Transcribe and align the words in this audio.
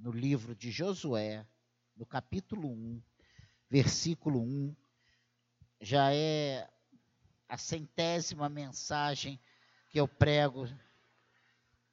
no 0.00 0.10
livro 0.10 0.54
de 0.54 0.70
Josué, 0.70 1.46
no 1.94 2.06
capítulo 2.06 2.68
1, 2.68 3.02
versículo 3.68 4.40
1. 4.40 4.74
Já 5.82 6.12
é 6.12 6.68
a 7.46 7.58
centésima 7.58 8.48
mensagem 8.48 9.38
que 9.90 10.00
eu 10.00 10.08
prego 10.08 10.66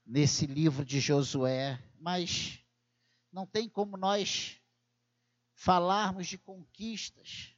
nesse 0.05 0.46
livro 0.46 0.85
de 0.85 1.01
Josué, 1.01 1.83
mas 1.99 2.63
não 3.31 3.45
tem 3.45 3.67
como 3.67 3.97
nós 3.97 4.61
falarmos 5.53 6.27
de 6.27 6.37
conquistas 6.37 7.53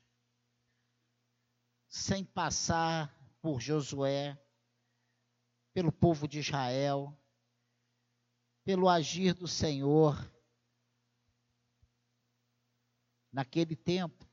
sem 1.88 2.26
passar 2.26 3.16
por 3.40 3.62
Josué, 3.62 4.38
pelo 5.74 5.92
povo 5.92 6.28
de 6.28 6.40
Israel, 6.40 7.16
pelo 8.64 8.90
agir 8.90 9.34
do 9.34 9.48
Senhor 9.48 10.18
naquele 13.32 13.76
tempo. 13.76 14.28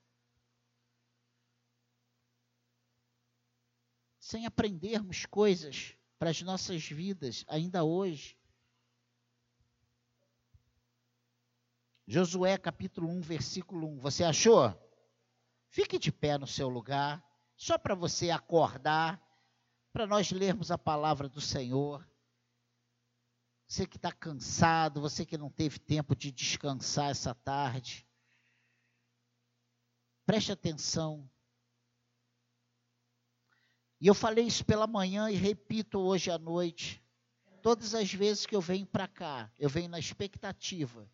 Sem 4.19 4.47
aprendermos 4.47 5.25
coisas 5.27 5.97
para 6.19 6.31
as 6.31 6.43
nossas 6.43 6.87
vidas 6.89 7.45
ainda 7.49 7.85
hoje. 7.85 8.39
Josué 12.07 12.57
capítulo 12.57 13.09
1, 13.09 13.21
versículo 13.21 13.89
1. 13.89 13.99
Você 13.99 14.25
achou? 14.25 14.75
Fique 15.69 15.99
de 15.99 16.13
pé 16.13 16.39
no 16.39 16.47
seu 16.47 16.69
lugar, 16.69 17.23
só 17.57 17.77
para 17.77 17.95
você 17.95 18.31
acordar, 18.31 19.21
para 19.93 20.07
nós 20.07 20.31
lermos 20.31 20.71
a 20.71 20.79
palavra 20.79 21.29
do 21.29 21.41
Senhor. 21.41 22.07
Você 23.67 23.87
que 23.87 23.97
está 23.97 24.13
cansado, 24.13 25.01
você 25.01 25.27
que 25.27 25.37
não 25.37 25.51
teve 25.51 25.79
tempo 25.79 26.15
de 26.15 26.31
descansar 26.31 27.11
essa 27.11 27.35
tarde. 27.35 28.06
Preste 30.27 30.51
atenção. 30.51 31.31
E 34.01 34.09
eu 34.09 34.15
falei 34.15 34.45
isso 34.45 34.65
pela 34.65 34.87
manhã 34.87 35.31
e 35.31 35.37
repito 35.37 36.01
hoje 36.01 36.31
à 36.31 36.37
noite. 36.39 37.01
Todas 37.63 37.95
as 37.95 38.13
vezes 38.13 38.45
que 38.45 38.55
eu 38.55 38.61
venho 38.61 38.87
para 38.87 39.09
cá, 39.09 39.51
eu 39.59 39.69
venho 39.69 39.89
na 39.89 39.99
expectativa 39.99 41.09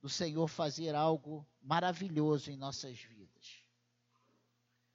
do 0.00 0.08
Senhor 0.08 0.48
fazer 0.48 0.94
algo 0.94 1.46
maravilhoso 1.60 2.50
em 2.50 2.56
nossas 2.56 2.98
vidas. 2.98 3.64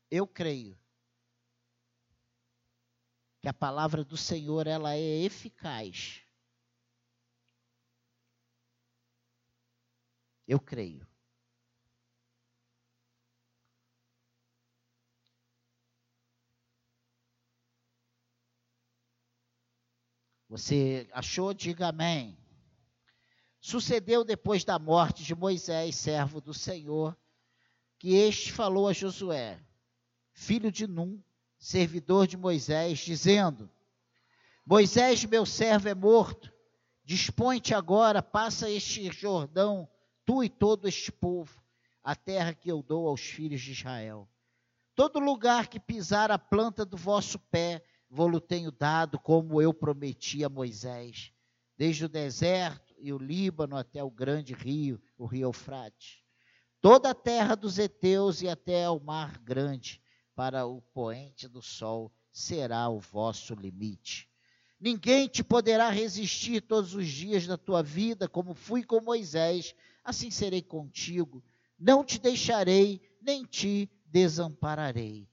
Eu 0.09 0.25
creio 0.25 0.77
que 3.41 3.47
a 3.47 3.53
palavra 3.53 4.03
do 4.03 4.17
Senhor 4.17 4.67
ela 4.67 4.95
é 4.95 5.23
eficaz. 5.23 6.21
Eu 10.47 10.59
creio. 10.59 11.05
Você 20.49 21.07
achou? 21.11 21.53
Diga 21.53 21.87
amém. 21.87 22.37
Sucedeu 23.59 24.23
depois 24.23 24.63
da 24.63 24.79
morte 24.79 25.23
de 25.23 25.35
Moisés, 25.35 25.95
servo 25.95 26.39
do 26.39 26.53
Senhor, 26.53 27.17
que 27.99 28.13
este 28.15 28.53
falou 28.53 28.87
a 28.87 28.93
Josué, 28.93 29.59
filho 30.31 30.71
de 30.71 30.87
Num, 30.87 31.21
servidor 31.57 32.27
de 32.27 32.37
Moisés, 32.37 32.99
dizendo: 32.99 33.69
Moisés, 34.65 35.25
meu 35.25 35.45
servo, 35.45 35.89
é 35.89 35.95
morto. 35.95 36.53
Dispõe-te 37.03 37.73
agora, 37.73 38.21
passa 38.21 38.69
este 38.69 39.11
Jordão, 39.11 39.89
tu 40.25 40.43
e 40.43 40.49
todo 40.49 40.87
este 40.87 41.11
povo, 41.11 41.61
a 42.03 42.15
terra 42.15 42.53
que 42.53 42.69
eu 42.69 42.83
dou 42.83 43.07
aos 43.07 43.21
filhos 43.21 43.61
de 43.61 43.71
Israel. 43.71 44.27
Todo 44.93 45.19
lugar 45.19 45.67
que 45.67 45.79
pisar 45.79 46.31
a 46.31 46.39
planta 46.39 46.85
do 46.85 46.97
vosso 46.97 47.39
pé, 47.39 47.83
vou-lo 48.09 48.39
tenho 48.39 48.71
dado, 48.71 49.19
como 49.19 49.61
eu 49.61 49.73
prometi 49.73 50.43
a 50.43 50.49
Moisés, 50.49 51.31
desde 51.77 52.05
o 52.05 52.09
deserto 52.09 52.95
e 52.97 53.13
o 53.13 53.17
Líbano 53.17 53.75
até 53.75 54.03
o 54.03 54.09
grande 54.09 54.53
rio, 54.53 54.99
o 55.17 55.25
rio 55.25 55.47
Eufrates. 55.47 56.21
Toda 56.81 57.11
a 57.11 57.15
terra 57.15 57.55
dos 57.55 57.77
heteus 57.79 58.41
e 58.41 58.47
até 58.47 58.89
o 58.89 58.99
mar 58.99 59.37
grande, 59.39 60.01
para 60.35 60.65
o 60.65 60.81
poente 60.81 61.47
do 61.47 61.61
sol, 61.61 62.11
será 62.31 62.87
o 62.89 62.99
vosso 62.99 63.55
limite. 63.55 64.29
Ninguém 64.79 65.27
te 65.27 65.43
poderá 65.43 65.89
resistir 65.89 66.61
todos 66.61 66.93
os 66.93 67.07
dias 67.07 67.47
da 67.47 67.57
tua 67.57 67.81
vida, 67.81 68.27
como 68.27 68.53
fui 68.53 68.83
com 68.83 69.01
Moisés, 69.01 69.73
assim 70.03 70.29
serei 70.29 70.61
contigo. 70.61 71.43
Não 71.79 72.03
te 72.03 72.19
deixarei, 72.19 73.01
nem 73.21 73.43
te 73.43 73.89
desampararei. 74.05 75.27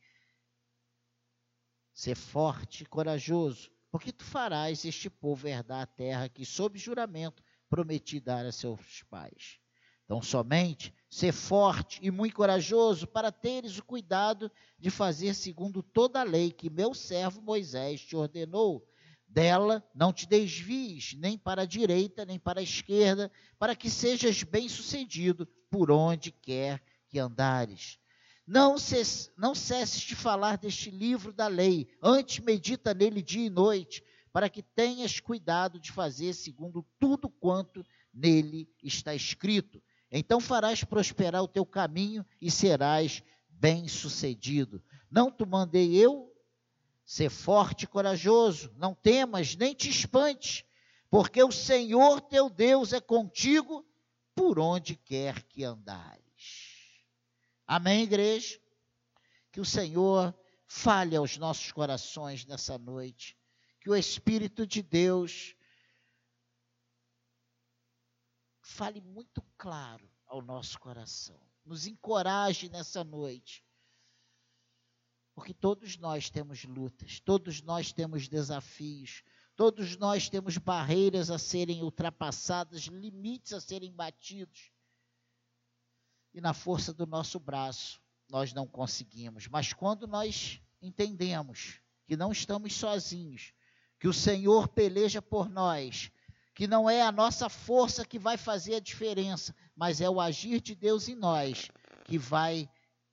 Ser 1.94 2.16
forte 2.16 2.82
e 2.82 2.86
corajoso, 2.86 3.70
porque 3.90 4.12
tu 4.12 4.24
farás 4.24 4.84
este 4.84 5.08
povo 5.08 5.46
herdar 5.46 5.82
a 5.82 5.86
terra 5.86 6.28
que, 6.28 6.44
sob 6.44 6.76
juramento, 6.76 7.42
prometi 7.70 8.18
dar 8.18 8.44
a 8.44 8.52
seus 8.52 9.04
pais. 9.08 9.60
Então, 10.04 10.20
somente 10.20 10.92
ser 11.08 11.32
forte 11.32 11.98
e 12.02 12.10
muito 12.10 12.34
corajoso 12.34 13.06
para 13.06 13.32
teres 13.32 13.78
o 13.78 13.84
cuidado 13.84 14.50
de 14.78 14.90
fazer 14.90 15.34
segundo 15.34 15.82
toda 15.82 16.20
a 16.20 16.24
lei 16.24 16.50
que 16.50 16.68
meu 16.68 16.92
servo 16.92 17.40
Moisés 17.40 18.00
te 18.00 18.16
ordenou. 18.16 18.86
Dela 19.26 19.82
não 19.94 20.12
te 20.12 20.26
desvies, 20.26 21.14
nem 21.14 21.38
para 21.38 21.62
a 21.62 21.66
direita, 21.66 22.24
nem 22.24 22.38
para 22.38 22.60
a 22.60 22.62
esquerda, 22.62 23.30
para 23.58 23.74
que 23.74 23.88
sejas 23.88 24.42
bem-sucedido 24.42 25.46
por 25.70 25.90
onde 25.90 26.30
quer 26.30 26.82
que 27.08 27.18
andares. 27.18 27.98
Não, 28.46 28.76
cesse, 28.76 29.30
não 29.36 29.54
cesses 29.54 30.02
de 30.02 30.14
falar 30.14 30.58
deste 30.58 30.90
livro 30.90 31.32
da 31.32 31.46
lei, 31.46 31.88
antes 32.02 32.44
medita 32.44 32.92
nele 32.92 33.22
dia 33.22 33.46
e 33.46 33.50
noite, 33.50 34.04
para 34.32 34.50
que 34.50 34.62
tenhas 34.62 35.18
cuidado 35.18 35.80
de 35.80 35.90
fazer 35.90 36.34
segundo 36.34 36.84
tudo 36.98 37.30
quanto 37.30 37.84
nele 38.12 38.68
está 38.82 39.14
escrito. 39.14 39.82
Então 40.10 40.40
farás 40.40 40.84
prosperar 40.84 41.42
o 41.42 41.48
teu 41.48 41.64
caminho 41.64 42.24
e 42.40 42.50
serás 42.50 43.22
bem-sucedido. 43.48 44.82
Não 45.10 45.30
te 45.30 45.46
mandei 45.46 45.94
eu 45.94 46.30
ser 47.04 47.30
forte 47.30 47.84
e 47.84 47.86
corajoso, 47.86 48.72
não 48.76 48.94
temas 48.94 49.54
nem 49.56 49.74
te 49.74 49.88
espantes, 49.88 50.64
porque 51.10 51.42
o 51.42 51.52
Senhor 51.52 52.20
teu 52.20 52.50
Deus 52.50 52.92
é 52.92 53.00
contigo 53.00 53.86
por 54.34 54.58
onde 54.58 54.96
quer 54.96 55.42
que 55.44 55.64
andares. 55.64 56.23
Amém, 57.66 58.02
igreja? 58.02 58.60
Que 59.52 59.60
o 59.60 59.64
Senhor 59.64 60.34
fale 60.66 61.16
aos 61.16 61.36
nossos 61.36 61.70
corações 61.72 62.44
nessa 62.44 62.78
noite 62.78 63.36
que 63.84 63.90
o 63.90 63.94
Espírito 63.94 64.66
de 64.66 64.82
Deus 64.82 65.54
fale 68.62 68.98
muito 69.02 69.42
claro 69.58 70.10
ao 70.26 70.40
nosso 70.40 70.80
coração, 70.80 71.38
nos 71.66 71.86
encoraje 71.86 72.70
nessa 72.70 73.04
noite. 73.04 73.62
Porque 75.34 75.52
todos 75.52 75.98
nós 75.98 76.30
temos 76.30 76.64
lutas, 76.64 77.20
todos 77.20 77.60
nós 77.60 77.92
temos 77.92 78.26
desafios, 78.26 79.22
todos 79.54 79.98
nós 79.98 80.30
temos 80.30 80.56
barreiras 80.56 81.30
a 81.30 81.38
serem 81.38 81.82
ultrapassadas, 81.82 82.84
limites 82.84 83.52
a 83.52 83.60
serem 83.60 83.92
batidos. 83.92 84.72
E 86.34 86.40
na 86.40 86.52
força 86.52 86.92
do 86.92 87.06
nosso 87.06 87.38
braço, 87.38 88.00
nós 88.28 88.52
não 88.52 88.66
conseguimos. 88.66 89.46
Mas 89.46 89.72
quando 89.72 90.06
nós 90.06 90.60
entendemos 90.82 91.80
que 92.06 92.16
não 92.16 92.32
estamos 92.32 92.74
sozinhos, 92.74 93.52
que 93.98 94.08
o 94.08 94.12
Senhor 94.12 94.68
peleja 94.68 95.22
por 95.22 95.48
nós, 95.48 96.10
que 96.54 96.66
não 96.66 96.90
é 96.90 97.02
a 97.02 97.12
nossa 97.12 97.48
força 97.48 98.04
que 98.04 98.18
vai 98.18 98.36
fazer 98.36 98.74
a 98.74 98.80
diferença, 98.80 99.54
mas 99.76 100.00
é 100.00 100.10
o 100.10 100.20
agir 100.20 100.60
de 100.60 100.74
Deus 100.74 101.08
em 101.08 101.14
nós 101.14 101.70
que 102.04 102.18
vai 102.18 102.68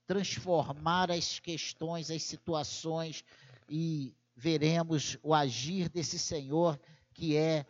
transformar 0.05 1.09
as 1.09 1.39
questões, 1.39 2.11
as 2.11 2.23
situações 2.23 3.23
e 3.69 4.13
veremos 4.35 5.17
o 5.23 5.33
agir 5.33 5.87
desse 5.87 6.19
Senhor 6.19 6.79
que 7.13 7.37
é 7.37 7.65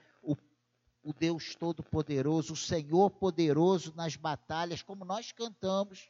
o, 1.04 1.14
Deus 1.14 1.56
Todo-Poderoso, 1.56 2.54
o 2.54 2.58
Senhor 2.58 3.10
poderoso 3.10 3.94
nas 3.96 4.16
batalhas, 4.16 4.82
como 4.82 5.04
nós 5.04 5.32
cantamos. 5.32 6.10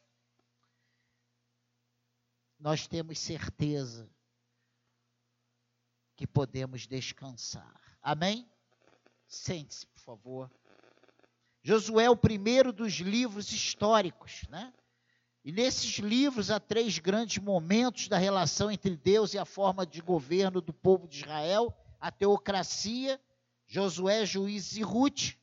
Nós 2.60 2.88
temos 2.88 3.20
certeza 3.20 4.10
que 6.16 6.28
podemos 6.28 6.86
descansar. 6.86 7.82
Amém? 8.02 8.48
Sente-se, 9.28 9.88
por 9.88 10.02
favor. 10.02 10.52
Josué 11.64 12.06
é 12.06 12.10
o 12.10 12.18
primeiro 12.18 12.74
dos 12.74 12.94
livros 12.94 13.52
históricos, 13.52 14.48
né? 14.50 14.74
E 15.44 15.52
nesses 15.52 15.98
livros 15.98 16.52
há 16.52 16.60
três 16.60 17.00
grandes 17.00 17.44
momentos 17.44 18.08
da 18.08 18.18
relação 18.18 18.70
entre 18.70 18.96
Deus 18.96 19.34
e 19.34 19.40
a 19.40 19.46
forma 19.46 19.86
de 19.86 20.02
governo 20.02 20.62
do 20.62 20.74
povo 20.74 21.08
de 21.08 21.22
Israel: 21.22 21.74
a 22.00 22.12
teocracia, 22.12 23.20
Josué, 23.72 24.26
Juízes 24.26 24.76
e 24.76 24.82
Ruth, 24.82 25.38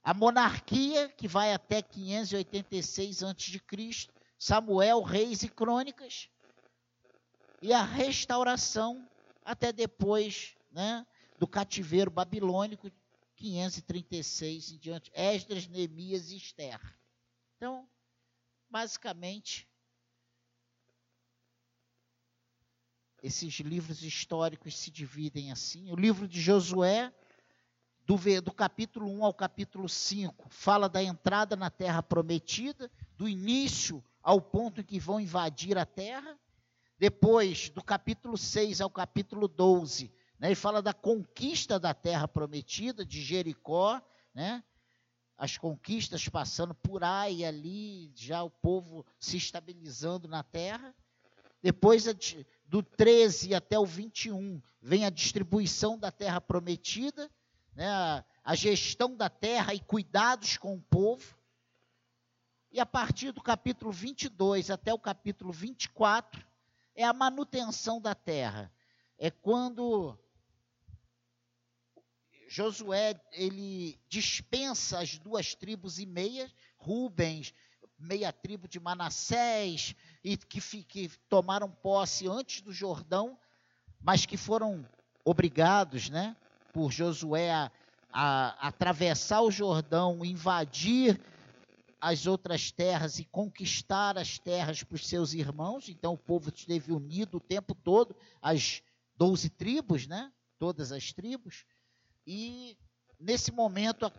a 0.00 0.14
monarquia, 0.14 1.08
que 1.08 1.26
vai 1.26 1.52
até 1.52 1.82
586 1.82 3.24
a.C., 3.24 4.08
Samuel, 4.38 5.02
Reis 5.02 5.42
e 5.42 5.48
Crônicas, 5.48 6.30
e 7.60 7.72
a 7.72 7.82
restauração 7.82 9.10
até 9.44 9.72
depois 9.72 10.54
né, 10.70 11.04
do 11.36 11.48
cativeiro 11.48 12.12
babilônico, 12.12 12.88
536 13.34 14.70
em 14.70 14.78
diante, 14.78 15.10
Esdras, 15.12 15.66
Neemias 15.66 16.30
e 16.30 16.36
Esther. 16.36 16.80
Então, 17.56 17.90
basicamente, 18.70 19.68
esses 23.20 23.54
livros 23.54 24.04
históricos 24.04 24.78
se 24.78 24.92
dividem 24.92 25.50
assim. 25.50 25.90
O 25.90 25.96
livro 25.96 26.28
de 26.28 26.40
Josué, 26.40 27.12
do, 28.16 28.42
do 28.42 28.52
capítulo 28.52 29.10
1 29.10 29.24
ao 29.24 29.32
capítulo 29.32 29.88
5, 29.88 30.46
fala 30.50 30.88
da 30.88 31.02
entrada 31.02 31.56
na 31.56 31.70
terra 31.70 32.02
prometida, 32.02 32.90
do 33.16 33.26
início 33.26 34.04
ao 34.22 34.40
ponto 34.40 34.80
em 34.80 34.84
que 34.84 35.00
vão 35.00 35.18
invadir 35.18 35.78
a 35.78 35.86
terra. 35.86 36.38
Depois, 36.98 37.70
do 37.70 37.82
capítulo 37.82 38.36
6 38.36 38.80
ao 38.82 38.90
capítulo 38.90 39.48
12, 39.48 40.12
né, 40.38 40.48
ele 40.48 40.54
fala 40.54 40.82
da 40.82 40.92
conquista 40.92 41.78
da 41.78 41.94
terra 41.94 42.28
prometida, 42.28 43.04
de 43.04 43.22
Jericó, 43.22 44.00
né, 44.34 44.62
as 45.38 45.56
conquistas 45.56 46.28
passando 46.28 46.74
por 46.74 47.02
aí 47.02 47.44
ali, 47.44 48.12
já 48.14 48.42
o 48.42 48.50
povo 48.50 49.06
se 49.18 49.38
estabilizando 49.38 50.28
na 50.28 50.42
terra. 50.42 50.94
Depois, 51.62 52.04
do 52.66 52.82
13 52.82 53.54
até 53.54 53.78
o 53.78 53.86
21, 53.86 54.60
vem 54.80 55.04
a 55.04 55.10
distribuição 55.10 55.98
da 55.98 56.12
terra 56.12 56.40
prometida, 56.40 57.30
né, 57.74 58.24
a, 58.44 58.54
gestão 58.54 59.16
da 59.16 59.28
terra 59.28 59.74
e 59.74 59.80
cuidados 59.80 60.56
com 60.56 60.74
o 60.74 60.82
povo. 60.82 61.36
E 62.70 62.80
a 62.80 62.86
partir 62.86 63.32
do 63.32 63.42
capítulo 63.42 63.92
22 63.92 64.70
até 64.70 64.92
o 64.92 64.98
capítulo 64.98 65.52
24, 65.52 66.44
é 66.94 67.04
a 67.04 67.12
manutenção 67.12 68.00
da 68.00 68.14
terra. 68.14 68.72
É 69.18 69.30
quando 69.30 70.18
Josué 72.48 73.20
ele 73.32 73.98
dispensa 74.08 74.98
as 74.98 75.18
duas 75.18 75.54
tribos 75.54 75.98
e 75.98 76.06
meia, 76.06 76.50
Rubens, 76.76 77.54
meia 77.98 78.32
tribo 78.32 78.66
de 78.66 78.80
Manassés, 78.80 79.94
e 80.24 80.36
que, 80.36 80.60
que 80.82 81.08
tomaram 81.28 81.70
posse 81.70 82.26
antes 82.26 82.60
do 82.60 82.72
Jordão, 82.72 83.38
mas 84.00 84.26
que 84.26 84.36
foram 84.36 84.86
obrigados, 85.24 86.10
né, 86.10 86.36
por 86.72 86.90
Josué 86.90 87.52
a, 87.52 87.70
a, 88.12 88.68
atravessar 88.68 89.42
o 89.42 89.50
Jordão, 89.50 90.24
invadir 90.24 91.20
as 92.00 92.26
outras 92.26 92.72
terras 92.72 93.20
e 93.20 93.24
conquistar 93.24 94.18
as 94.18 94.38
terras 94.38 94.82
para 94.82 94.96
os 94.96 95.06
seus 95.06 95.34
irmãos. 95.34 95.88
Então 95.88 96.14
o 96.14 96.18
povo 96.18 96.50
esteve 96.52 96.92
unido 96.92 97.36
o 97.36 97.40
tempo 97.40 97.74
todo, 97.74 98.16
as 98.40 98.82
doze 99.16 99.48
tribos, 99.48 100.06
né? 100.06 100.32
Todas 100.58 100.90
as 100.90 101.12
tribos. 101.12 101.64
E 102.26 102.76
nesse 103.20 103.52
momento, 103.52 104.04
a, 104.04 104.12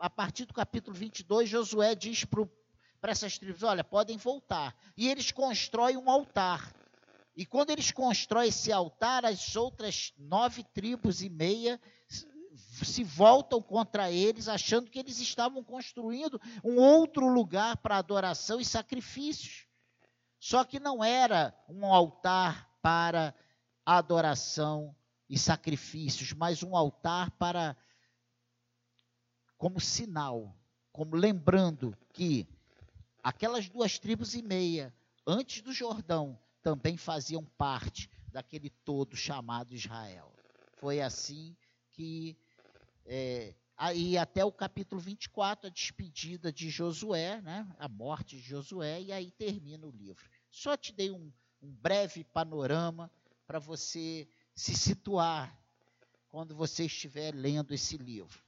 a 0.00 0.10
partir 0.10 0.46
do 0.46 0.52
capítulo 0.52 0.96
22, 0.96 1.48
Josué 1.48 1.94
diz 1.94 2.24
para 2.24 3.12
essas 3.12 3.38
tribos: 3.38 3.62
olha, 3.62 3.84
podem 3.84 4.16
voltar. 4.16 4.76
E 4.96 5.08
eles 5.08 5.30
constroem 5.30 5.96
um 5.96 6.10
altar. 6.10 6.74
E 7.38 7.46
quando 7.46 7.70
eles 7.70 7.92
constroem 7.92 8.48
esse 8.48 8.72
altar, 8.72 9.24
as 9.24 9.54
outras 9.54 10.12
nove 10.18 10.64
tribos 10.64 11.22
e 11.22 11.28
meia 11.28 11.80
se 12.82 13.04
voltam 13.04 13.62
contra 13.62 14.10
eles, 14.10 14.48
achando 14.48 14.90
que 14.90 14.98
eles 14.98 15.20
estavam 15.20 15.62
construindo 15.62 16.40
um 16.64 16.78
outro 16.78 17.28
lugar 17.28 17.76
para 17.76 17.96
adoração 17.96 18.60
e 18.60 18.64
sacrifícios. 18.64 19.68
Só 20.40 20.64
que 20.64 20.80
não 20.80 21.04
era 21.04 21.56
um 21.68 21.86
altar 21.86 22.68
para 22.82 23.32
adoração 23.86 24.92
e 25.30 25.38
sacrifícios, 25.38 26.32
mas 26.32 26.64
um 26.64 26.74
altar 26.74 27.30
para 27.30 27.76
como 29.56 29.80
sinal, 29.80 30.58
como 30.90 31.14
lembrando 31.14 31.96
que 32.12 32.48
aquelas 33.22 33.68
duas 33.68 33.96
tribos 33.96 34.34
e 34.34 34.42
meia 34.42 34.92
antes 35.24 35.62
do 35.62 35.72
Jordão 35.72 36.36
também 36.62 36.96
faziam 36.96 37.44
parte 37.44 38.10
daquele 38.30 38.70
todo 38.70 39.16
chamado 39.16 39.74
Israel. 39.74 40.34
Foi 40.76 41.00
assim 41.00 41.56
que 41.90 42.36
é, 43.04 43.54
aí 43.76 44.18
até 44.18 44.44
o 44.44 44.52
capítulo 44.52 45.00
24, 45.00 45.68
a 45.68 45.70
despedida 45.70 46.52
de 46.52 46.68
Josué, 46.68 47.40
né, 47.40 47.66
a 47.78 47.88
morte 47.88 48.36
de 48.36 48.42
Josué, 48.42 49.02
e 49.02 49.12
aí 49.12 49.30
termina 49.30 49.86
o 49.86 49.90
livro. 49.90 50.28
Só 50.50 50.76
te 50.76 50.92
dei 50.92 51.10
um, 51.10 51.32
um 51.62 51.72
breve 51.72 52.24
panorama 52.24 53.10
para 53.46 53.58
você 53.58 54.28
se 54.54 54.74
situar 54.74 55.58
quando 56.28 56.54
você 56.54 56.84
estiver 56.84 57.34
lendo 57.34 57.72
esse 57.72 57.96
livro. 57.96 58.47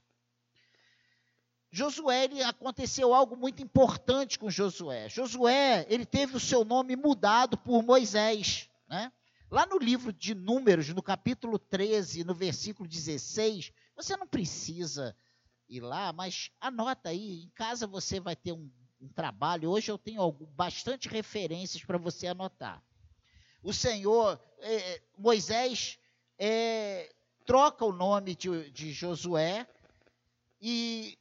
Josué, 1.71 2.25
ele, 2.25 2.43
aconteceu 2.43 3.13
algo 3.13 3.37
muito 3.37 3.63
importante 3.63 4.37
com 4.37 4.49
Josué. 4.49 5.07
Josué, 5.07 5.85
ele 5.89 6.05
teve 6.05 6.35
o 6.35 6.39
seu 6.39 6.65
nome 6.65 6.97
mudado 6.97 7.57
por 7.57 7.81
Moisés, 7.81 8.69
né? 8.89 9.11
Lá 9.49 9.65
no 9.65 9.77
livro 9.77 10.11
de 10.11 10.33
Números, 10.33 10.89
no 10.89 11.01
capítulo 11.01 11.57
13, 11.57 12.23
no 12.23 12.33
versículo 12.33 12.87
16, 12.87 13.71
você 13.95 14.15
não 14.17 14.27
precisa 14.27 15.15
ir 15.67 15.81
lá, 15.81 16.11
mas 16.11 16.51
anota 16.59 17.09
aí, 17.09 17.43
em 17.43 17.49
casa 17.49 17.87
você 17.87 18.19
vai 18.19 18.35
ter 18.35 18.51
um, 18.51 18.69
um 18.99 19.07
trabalho. 19.07 19.69
Hoje 19.69 19.91
eu 19.91 19.97
tenho 19.97 20.21
algum, 20.21 20.45
bastante 20.47 21.07
referências 21.07 21.83
para 21.83 21.97
você 21.97 22.27
anotar. 22.27 22.83
O 23.63 23.73
Senhor, 23.73 24.39
é, 24.59 25.01
Moisés, 25.17 25.97
é, 26.37 27.13
troca 27.45 27.85
o 27.85 27.93
nome 27.93 28.35
de, 28.35 28.69
de 28.71 28.91
Josué 28.91 29.67
e 30.61 31.17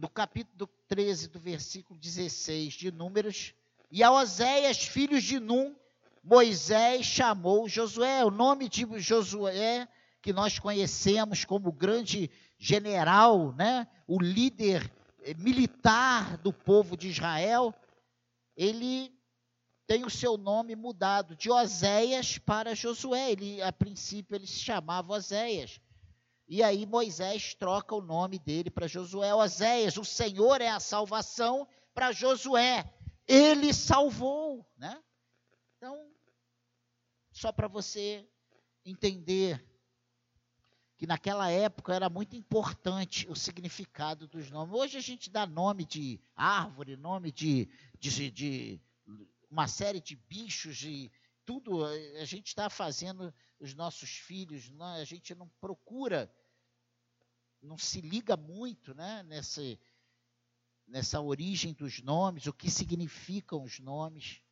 no 0.00 0.08
capítulo 0.08 0.66
13, 0.88 1.28
do 1.28 1.38
versículo 1.38 2.00
16 2.00 2.72
de 2.72 2.90
Números, 2.90 3.52
e 3.92 4.02
a 4.02 4.10
Oséias, 4.10 4.78
filhos 4.78 5.22
de 5.22 5.38
Num, 5.38 5.76
Moisés 6.22 7.04
chamou 7.04 7.68
Josué. 7.68 8.24
O 8.24 8.30
nome 8.30 8.68
de 8.68 8.86
Josué, 8.98 9.86
que 10.22 10.32
nós 10.32 10.58
conhecemos 10.58 11.44
como 11.44 11.70
grande 11.70 12.30
general, 12.58 13.52
né? 13.52 13.86
o 14.06 14.18
líder 14.18 14.90
eh, 15.22 15.34
militar 15.34 16.38
do 16.38 16.52
povo 16.52 16.96
de 16.96 17.08
Israel, 17.08 17.74
ele 18.56 19.12
tem 19.86 20.04
o 20.04 20.10
seu 20.10 20.38
nome 20.38 20.76
mudado 20.76 21.36
de 21.36 21.50
Oséias 21.50 22.38
para 22.38 22.74
Josué. 22.74 23.32
Ele, 23.32 23.60
a 23.60 23.72
princípio, 23.72 24.34
ele 24.34 24.46
se 24.46 24.60
chamava 24.60 25.12
Oséias. 25.12 25.78
E 26.52 26.64
aí 26.64 26.84
Moisés 26.84 27.54
troca 27.54 27.94
o 27.94 28.02
nome 28.02 28.36
dele 28.36 28.72
para 28.72 28.88
Josué. 28.88 29.32
Oséias, 29.32 29.96
o 29.96 30.04
Senhor 30.04 30.60
é 30.60 30.68
a 30.68 30.80
salvação 30.80 31.68
para 31.94 32.10
Josué. 32.10 32.92
Ele 33.24 33.72
salvou, 33.72 34.68
né? 34.76 35.00
Então, 35.76 36.10
só 37.30 37.52
para 37.52 37.68
você 37.68 38.28
entender 38.84 39.64
que 40.98 41.06
naquela 41.06 41.48
época 41.48 41.94
era 41.94 42.10
muito 42.10 42.34
importante 42.34 43.30
o 43.30 43.36
significado 43.36 44.26
dos 44.26 44.50
nomes. 44.50 44.74
Hoje 44.74 44.98
a 44.98 45.00
gente 45.00 45.30
dá 45.30 45.46
nome 45.46 45.84
de 45.84 46.20
árvore, 46.34 46.96
nome 46.96 47.30
de, 47.30 47.68
de, 47.96 48.28
de 48.28 48.80
uma 49.48 49.68
série 49.68 50.00
de 50.00 50.16
bichos 50.16 50.82
e 50.82 51.12
tudo. 51.44 51.84
A 51.84 52.24
gente 52.24 52.48
está 52.48 52.68
fazendo 52.68 53.32
os 53.60 53.72
nossos 53.72 54.10
filhos, 54.10 54.68
não, 54.70 54.94
a 54.94 55.04
gente 55.04 55.32
não 55.32 55.48
procura, 55.60 56.28
não 57.62 57.78
se 57.78 58.00
liga 58.00 58.36
muito 58.36 58.94
né, 58.94 59.22
nessa, 59.24 59.62
nessa 60.86 61.20
origem 61.20 61.72
dos 61.72 62.00
nomes, 62.02 62.46
o 62.46 62.52
que 62.52 62.70
significam 62.70 63.62
os 63.62 63.78
nomes 63.78 64.42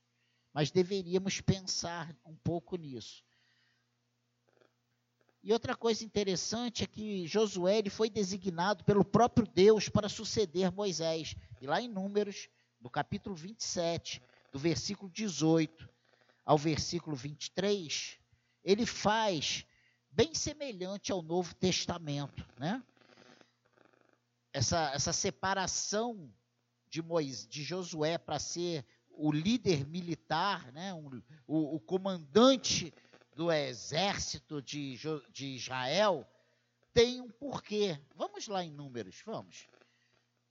mas 0.58 0.70
deveríamos 0.70 1.40
pensar 1.40 2.12
um 2.24 2.34
pouco 2.34 2.76
nisso. 2.76 3.22
E 5.40 5.52
outra 5.52 5.76
coisa 5.76 6.04
interessante 6.04 6.82
é 6.82 6.86
que 6.86 7.26
Josué 7.28 7.78
ele 7.78 7.90
foi 7.90 8.10
designado 8.10 8.82
pelo 8.84 9.04
próprio 9.04 9.46
Deus 9.46 9.88
para 9.88 10.08
suceder 10.08 10.72
Moisés. 10.72 11.36
E 11.60 11.66
lá 11.68 11.80
em 11.80 11.86
Números, 11.86 12.48
no 12.80 12.90
capítulo 12.90 13.36
27, 13.36 14.20
do 14.50 14.58
versículo 14.58 15.08
18 15.10 15.88
ao 16.44 16.58
versículo 16.58 17.14
23, 17.14 18.18
ele 18.64 18.84
faz 18.84 19.64
bem 20.10 20.34
semelhante 20.34 21.12
ao 21.12 21.22
Novo 21.22 21.54
Testamento, 21.54 22.44
né? 22.58 22.82
Essa, 24.58 24.90
essa 24.92 25.12
separação 25.12 26.34
de, 26.90 27.00
Moisés, 27.00 27.46
de 27.46 27.62
Josué 27.62 28.18
para 28.18 28.40
ser 28.40 28.84
o 29.08 29.30
líder 29.30 29.86
militar, 29.86 30.72
né, 30.72 30.92
um, 30.92 31.22
o, 31.46 31.76
o, 31.76 31.80
comandante 31.80 32.92
do 33.36 33.52
exército 33.52 34.60
de, 34.60 34.98
de 35.32 35.46
Israel, 35.54 36.28
tem 36.92 37.20
um 37.20 37.30
porquê. 37.30 38.00
Vamos 38.16 38.48
lá 38.48 38.64
em 38.64 38.72
números, 38.72 39.22
vamos. 39.24 39.68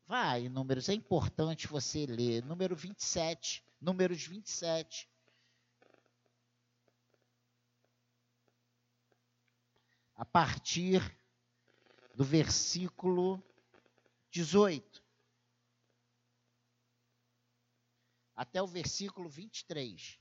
Vai 0.06 0.46
em 0.46 0.50
números, 0.50 0.88
é 0.88 0.94
importante 0.94 1.68
você 1.68 2.06
ler. 2.06 2.46
Número 2.46 2.78
27, 2.78 3.62
números 3.82 4.26
27. 4.26 5.10
A 10.16 10.24
partir 10.24 11.02
do 12.16 12.24
versículo 12.24 13.44
18 14.38 15.04
até 18.36 18.62
o 18.62 18.68
versículo 18.68 19.28
23. 19.28 20.20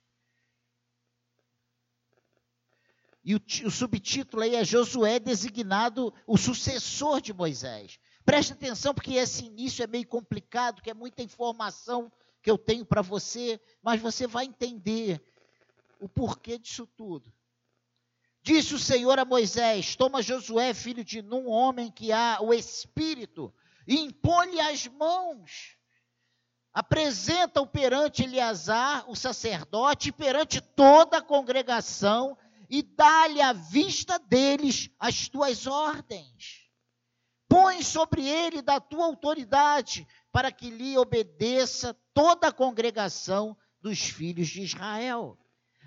E 3.22 3.34
o, 3.34 3.40
o, 3.66 3.70
subtítulo 3.70 4.42
aí 4.42 4.54
é 4.54 4.64
Josué 4.64 5.18
designado 5.18 6.14
o 6.26 6.38
sucessor 6.38 7.20
de 7.20 7.34
Moisés. 7.34 7.98
Preste 8.24 8.54
atenção, 8.54 8.94
porque 8.94 9.14
esse 9.14 9.44
início 9.44 9.82
é 9.82 9.86
meio 9.86 10.06
complicado, 10.06 10.80
que 10.80 10.88
é 10.88 10.94
muita 10.94 11.22
informação 11.22 12.10
que 12.40 12.50
eu 12.50 12.56
tenho 12.56 12.86
para 12.86 13.02
você, 13.02 13.60
mas 13.82 14.00
você 14.00 14.26
vai 14.26 14.46
entender 14.46 15.22
o 16.00 16.08
porquê 16.08 16.56
disso 16.56 16.86
tudo. 16.86 17.30
Disse 18.40 18.74
o 18.74 18.78
Senhor 18.78 19.18
a 19.18 19.24
Moisés: 19.24 19.96
Toma 19.96 20.22
Josué, 20.22 20.72
filho 20.72 21.04
de 21.04 21.20
Num, 21.20 21.48
homem 21.48 21.90
que 21.90 22.12
há 22.12 22.38
o 22.40 22.54
espírito, 22.54 23.52
e 23.86 24.00
impõe-lhe 24.00 24.60
as 24.60 24.86
mãos. 24.86 25.76
Apresenta-o 26.72 27.66
perante 27.66 28.24
Eleazar, 28.24 29.08
o 29.08 29.16
sacerdote, 29.16 30.10
e 30.10 30.12
perante 30.12 30.60
toda 30.60 31.18
a 31.18 31.22
congregação, 31.22 32.36
e 32.68 32.82
dá-lhe 32.82 33.40
à 33.40 33.52
vista 33.52 34.18
deles 34.18 34.90
as 34.98 35.28
tuas 35.28 35.66
ordens. 35.66 36.66
Põe 37.48 37.82
sobre 37.82 38.28
ele 38.28 38.60
da 38.60 38.80
tua 38.80 39.06
autoridade, 39.06 40.06
para 40.32 40.52
que 40.52 40.68
lhe 40.68 40.98
obedeça 40.98 41.96
toda 42.12 42.48
a 42.48 42.52
congregação 42.52 43.56
dos 43.80 44.00
filhos 44.00 44.48
de 44.48 44.62
Israel. 44.62 45.38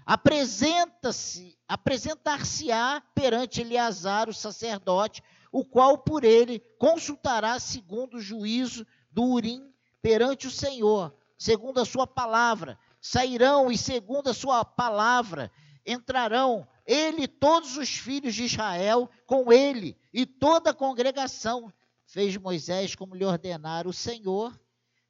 Apresenta-se, 0.05 1.55
apresentar-se-á 1.67 2.99
perante 3.13 3.61
Eleazar, 3.61 4.27
o 4.27 4.33
sacerdote, 4.33 5.21
o 5.51 5.65
qual 5.65 5.97
por 5.97 6.23
ele 6.23 6.59
consultará 6.77 7.59
segundo 7.59 8.17
o 8.17 8.21
juízo 8.21 8.85
do 9.11 9.23
Urim 9.23 9.73
perante 10.01 10.47
o 10.47 10.51
Senhor, 10.51 11.13
segundo 11.37 11.79
a 11.79 11.85
sua 11.85 12.05
palavra. 12.05 12.77
Sairão 13.01 13.71
e 13.71 13.77
segundo 13.77 14.29
a 14.29 14.33
sua 14.33 14.63
palavra 14.65 15.51
entrarão 15.85 16.67
ele 16.85 17.27
todos 17.27 17.77
os 17.77 17.89
filhos 17.89 18.35
de 18.35 18.43
Israel 18.43 19.09
com 19.25 19.51
ele 19.51 19.97
e 20.13 20.25
toda 20.25 20.71
a 20.71 20.73
congregação. 20.73 21.71
Fez 22.05 22.35
Moisés 22.37 22.95
como 22.95 23.15
lhe 23.15 23.23
ordenara 23.23 23.87
o 23.87 23.93
Senhor, 23.93 24.59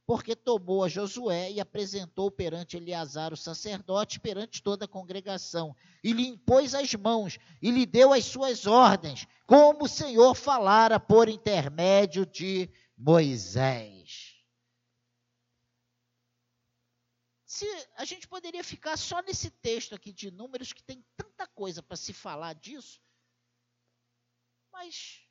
porque 0.09 0.35
tomou 0.35 0.83
a 0.83 0.89
Josué 0.89 1.51
e 1.51 1.59
apresentou 1.59 2.31
perante 2.31 2.75
Eleazar 2.75 3.31
o 3.31 3.37
sacerdote, 3.37 4.19
perante 4.19 4.59
toda 4.59 4.85
a 4.85 4.87
congregação, 4.87 5.75
e 6.03 6.11
lhe 6.11 6.25
impôs 6.25 6.73
as 6.73 6.95
mãos 6.95 7.37
e 7.61 7.69
lhe 7.69 7.85
deu 7.85 8.11
as 8.11 8.25
suas 8.25 8.65
ordens, 8.65 9.27
como 9.45 9.85
o 9.85 9.87
Senhor 9.87 10.33
falara 10.33 10.99
por 10.99 11.29
intermédio 11.29 12.25
de 12.25 12.67
Moisés. 12.97 14.35
se 17.45 17.67
a 17.95 18.03
gente 18.03 18.27
poderia 18.27 18.63
ficar 18.63 18.97
só 18.97 19.21
nesse 19.21 19.51
texto 19.51 19.93
aqui 19.93 20.11
de 20.11 20.31
números 20.31 20.73
que 20.73 20.81
tem 20.81 21.05
tanta 21.15 21.45
coisa 21.45 21.83
para 21.83 21.95
se 21.95 22.13
falar 22.13 22.53
disso, 22.53 22.99
mas 24.71 25.21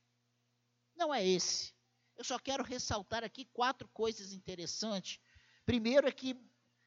não 0.94 1.12
é 1.12 1.26
esse. 1.26 1.77
Eu 2.18 2.24
só 2.24 2.38
quero 2.38 2.64
ressaltar 2.64 3.22
aqui 3.22 3.44
quatro 3.44 3.88
coisas 3.88 4.32
interessantes. 4.32 5.20
Primeiro 5.64 6.08
é 6.08 6.12
que 6.12 6.36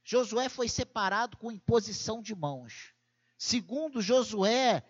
Josué 0.04 0.50
foi 0.50 0.68
separado 0.68 1.38
com 1.38 1.52
imposição 1.52 2.22
de 2.22 2.36
mãos. 2.36 2.94
Segundo, 3.38 4.02
Josué 4.02 4.84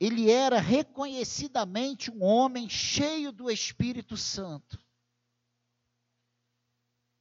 ele 0.00 0.30
era 0.30 0.60
reconhecidamente 0.60 2.10
um 2.10 2.22
homem 2.22 2.68
cheio 2.68 3.32
do 3.32 3.50
Espírito 3.50 4.16
Santo. 4.16 4.78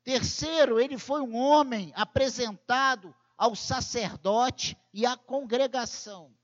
Terceiro, 0.03 0.79
ele 0.79 1.00
foi 1.00 1.21
um 1.21 1.36
homem 1.36 1.91
apresentado 1.95 3.13
ao 3.36 3.55
sacerdote 3.55 4.77
e 4.93 5.05
à 5.05 5.17
congregação. 5.17 6.38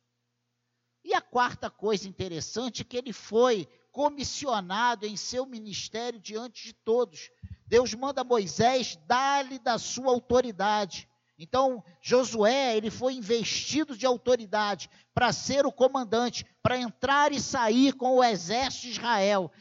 E 1.03 1.13
a 1.13 1.21
quarta 1.21 1.69
coisa 1.69 2.07
interessante 2.07 2.81
é 2.81 2.85
que 2.85 2.97
ele 2.97 3.13
foi 3.13 3.69
comissionado 3.93 5.05
em 5.05 5.15
seu 5.15 5.45
ministério 5.45 6.19
diante 6.19 6.65
de 6.65 6.73
todos. 6.73 7.29
Deus 7.67 7.93
manda 7.93 8.23
Moisés 8.23 8.99
dar-lhe 9.07 9.59
da 9.59 9.77
sua 9.77 10.11
autoridade. 10.11 11.07
Então, 11.37 11.83
Josué, 12.01 12.75
ele 12.75 12.89
foi 12.89 13.13
investido 13.13 13.95
de 13.95 14.05
autoridade 14.05 14.89
para 15.13 15.31
ser 15.31 15.65
o 15.65 15.71
comandante, 15.71 16.45
para 16.61 16.77
entrar 16.77 17.31
e 17.31 17.39
sair 17.39 17.93
com 17.93 18.17
o 18.17 18.23
exército 18.23 18.87
de 18.87 18.91
Israel. 18.91 19.51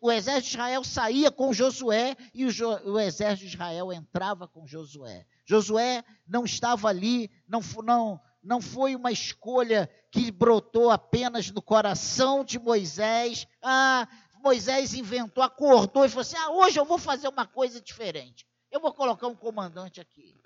O 0.00 0.10
exército 0.10 0.48
de 0.48 0.54
Israel 0.54 0.84
saía 0.84 1.30
com 1.30 1.52
Josué 1.52 2.16
e 2.34 2.46
o, 2.46 2.92
o 2.92 2.98
exército 2.98 3.48
de 3.48 3.54
Israel 3.54 3.92
entrava 3.92 4.48
com 4.48 4.66
Josué. 4.66 5.26
Josué 5.44 6.04
não 6.26 6.44
estava 6.44 6.88
ali, 6.88 7.30
não, 7.48 7.60
não, 7.82 8.20
não 8.42 8.60
foi 8.60 8.96
uma 8.96 9.12
escolha 9.12 9.88
que 10.10 10.30
brotou 10.30 10.90
apenas 10.90 11.50
no 11.50 11.62
coração 11.62 12.44
de 12.44 12.58
Moisés. 12.58 13.46
Ah, 13.62 14.08
Moisés 14.42 14.94
inventou, 14.94 15.44
acordou 15.44 16.04
e 16.04 16.08
falou 16.08 16.22
assim: 16.22 16.36
ah, 16.36 16.50
hoje 16.50 16.78
eu 16.78 16.84
vou 16.84 16.98
fazer 16.98 17.28
uma 17.28 17.46
coisa 17.46 17.80
diferente. 17.80 18.46
Eu 18.70 18.80
vou 18.80 18.92
colocar 18.92 19.28
um 19.28 19.36
comandante 19.36 20.00
aqui. 20.00 20.36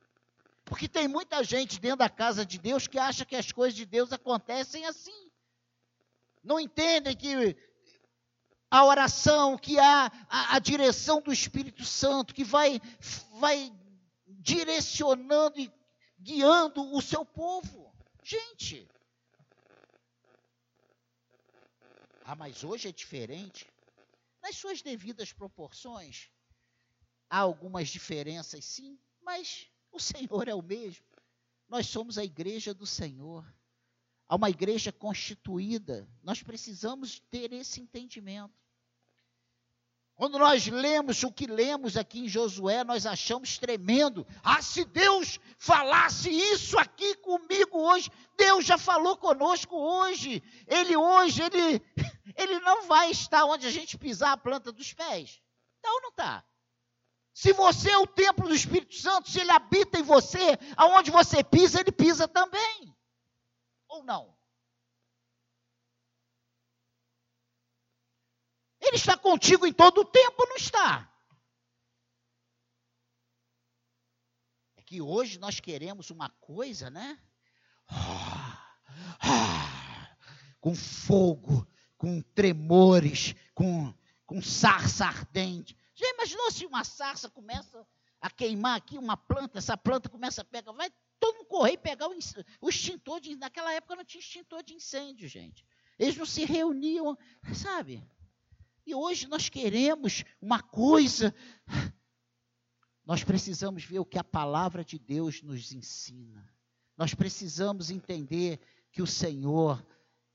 Porque 0.65 0.89
tem 0.89 1.09
muita 1.09 1.43
gente 1.43 1.81
dentro 1.81 1.99
da 1.99 2.09
casa 2.09 2.45
de 2.45 2.59
Deus 2.59 2.87
que 2.87 2.99
acha 2.99 3.25
que 3.25 3.37
as 3.37 3.53
coisas 3.53 3.75
de 3.75 3.87
Deus 3.87 4.13
acontecem 4.13 4.85
assim. 4.85 5.31
Não 6.43 6.61
entendem 6.61 7.17
que 7.17 7.57
a 8.71 8.85
oração, 8.85 9.57
que 9.57 9.79
há 9.79 10.11
a, 10.29 10.57
a 10.57 10.59
direção 10.59 11.23
do 11.23 11.33
Espírito 11.33 11.85
Santo, 11.85 12.35
que 12.35 12.45
vai, 12.45 12.81
vai 13.39 13.73
direcionando 14.27 15.59
e 15.61 15.73
guiando 16.19 16.95
o 16.95 17.01
seu 17.01 17.25
povo. 17.25 17.86
Gente. 18.27 18.89
Ah, 22.25 22.35
mas 22.35 22.65
hoje 22.65 22.89
é 22.89 22.93
diferente. 22.93 23.73
Nas 24.43 24.57
suas 24.57 24.83
devidas 24.83 25.33
proporções, 25.33 26.29
há 27.31 27.39
algumas 27.39 27.89
diferenças 27.89 28.65
sim, 28.65 28.99
mas 29.23 29.71
o 29.93 30.01
Senhor 30.01 30.49
é 30.49 30.55
o 30.57 30.61
mesmo. 30.61 31.07
Nós 31.69 31.87
somos 31.87 32.19
a 32.19 32.25
igreja 32.25 32.75
do 32.75 32.85
Senhor. 32.85 33.47
Há 34.27 34.35
uma 34.35 34.51
igreja 34.51 34.91
constituída. 34.91 36.09
Nós 36.21 36.43
precisamos 36.43 37.21
ter 37.31 37.53
esse 37.53 37.81
entendimento. 37.81 38.66
Quando 40.17 40.39
nós 40.39 40.67
lemos 40.67 41.23
o 41.23 41.31
que 41.31 41.47
lemos 41.47 41.95
aqui 41.95 42.21
em 42.21 42.29
Josué, 42.29 42.83
nós 42.83 43.05
achamos 43.05 43.59
tremendo. 43.59 44.27
Ah, 44.43 44.63
se 44.63 44.83
Deus 44.87 45.39
falasse 45.59 46.31
isso 46.31 46.79
aqui 46.79 47.17
comigo 47.17 47.79
hoje, 47.79 48.11
Deus 48.35 48.65
já 48.65 48.79
falou 48.79 49.19
conosco 49.19 49.77
hoje. 49.77 50.43
Ele 50.67 50.97
hoje, 50.97 51.43
ele, 51.43 51.83
ele 52.35 52.59
não 52.61 52.87
vai 52.87 53.11
estar 53.11 53.45
onde 53.45 53.67
a 53.67 53.71
gente 53.71 53.99
pisar 53.99 54.33
a 54.33 54.37
planta 54.39 54.73
dos 54.73 54.91
pés. 54.95 55.43
Está 55.77 55.93
ou 55.93 56.01
não 56.01 56.09
está? 56.09 56.43
Se 57.35 57.53
você 57.53 57.91
é 57.91 57.99
o 57.99 58.07
templo 58.07 58.49
do 58.49 58.55
Espírito 58.55 58.95
Santo, 58.95 59.31
se 59.31 59.41
ele 59.41 59.51
habita 59.51 59.99
em 59.99 60.03
você, 60.03 60.59
aonde 60.79 61.11
você 61.11 61.45
pisa, 61.45 61.81
ele 61.81 61.93
pisa 61.93 62.27
também. 62.27 62.97
Ou 63.87 64.03
não? 64.03 64.36
Ele 68.87 68.97
está 68.97 69.17
contigo 69.17 69.67
em 69.67 69.73
todo 69.73 70.03
o 70.03 70.05
tempo 70.05 70.47
não 70.47 70.57
está? 70.57 71.13
É 74.77 74.83
que 74.83 75.03
hoje 75.03 75.39
nós 75.39 75.59
queremos 75.59 76.11
uma 76.11 76.31
coisa, 76.31 76.89
né? 76.89 77.21
com 80.61 80.75
fogo, 80.75 81.67
com 81.97 82.21
tremores, 82.21 83.35
com, 83.55 83.93
com 84.25 84.41
sarça 84.41 85.05
ardente. 85.07 85.77
Já 85.95 86.09
imaginou 86.11 86.51
se 86.51 86.65
uma 86.65 86.85
sarça 86.85 87.29
começa 87.29 87.87
a 88.21 88.31
queimar 88.31 88.77
aqui 88.77 88.99
uma 88.99 89.17
planta, 89.17 89.59
essa 89.59 89.77
planta 89.77 90.09
começa 90.09 90.43
a 90.43 90.45
pegar, 90.45 90.73
vai 90.73 90.91
todo 91.19 91.37
mundo 91.37 91.47
correr 91.47 91.73
e 91.73 91.79
pegar 91.79 92.09
o, 92.09 92.17
o 92.61 92.69
extintor 92.69 93.21
de 93.21 93.35
naquela 93.37 93.73
época 93.73 93.97
não 93.97 94.05
tinha 94.05 94.21
extintor 94.21 94.63
de 94.63 94.75
incêndio, 94.75 95.29
gente. 95.29 95.65
Eles 95.99 96.17
não 96.17 96.27
se 96.27 96.45
reuniam, 96.45 97.17
sabe? 97.55 98.07
E 98.87 98.95
hoje 98.95 99.27
nós 99.27 99.49
queremos 99.49 100.25
uma 100.41 100.63
coisa. 100.63 101.35
Nós 103.05 103.25
precisamos 103.25 103.85
ver 103.85 103.99
o 103.99 104.05
que 104.05 104.19
a 104.19 104.25
palavra 104.25 104.85
de 104.85 104.99
Deus 104.99 105.43
nos 105.43 105.73
ensina. 105.73 106.49
Nós 106.97 107.15
precisamos 107.15 107.91
entender 107.91 108.61
que 108.91 109.03
o 109.03 109.07
Senhor, 109.07 109.85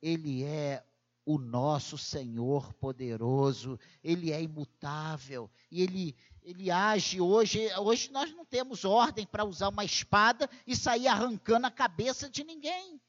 ele 0.02 0.44
é 0.44 0.86
o 1.26 1.38
nosso 1.38 1.98
Senhor 1.98 2.74
poderoso, 2.74 3.80
ele 4.04 4.32
é 4.32 4.42
imutável 4.42 5.50
e 5.72 5.82
ele 5.82 6.16
ele 6.44 6.72
age 6.72 7.22
hoje. 7.22 7.70
Hoje 7.78 8.12
nós 8.12 8.32
não 8.32 8.44
temos 8.44 8.84
ordem 8.84 9.28
para 9.28 9.46
usar 9.46 9.70
uma 9.70 9.86
espada 9.86 10.50
e 10.66 10.76
sair 10.76 11.08
arrancando 11.08 11.68
a 11.68 11.72
cabeça 11.72 12.30
de 12.30 12.44
ninguém. 12.44 13.00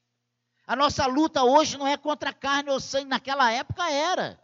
A 0.67 0.77
nossa 0.77 1.07
luta 1.07 1.43
hoje 1.43 1.79
não 1.79 1.87
é 1.87 1.97
contra 1.97 2.33
carne 2.33 2.71
ou 2.71 2.79
sangue, 2.79 3.09
naquela 3.09 3.51
época 3.51 3.91
era. 3.91 4.42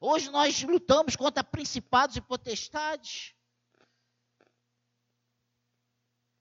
Hoje 0.00 0.30
nós 0.30 0.62
lutamos 0.62 1.16
contra 1.16 1.42
principados 1.42 2.16
e 2.16 2.20
potestades. 2.20 3.34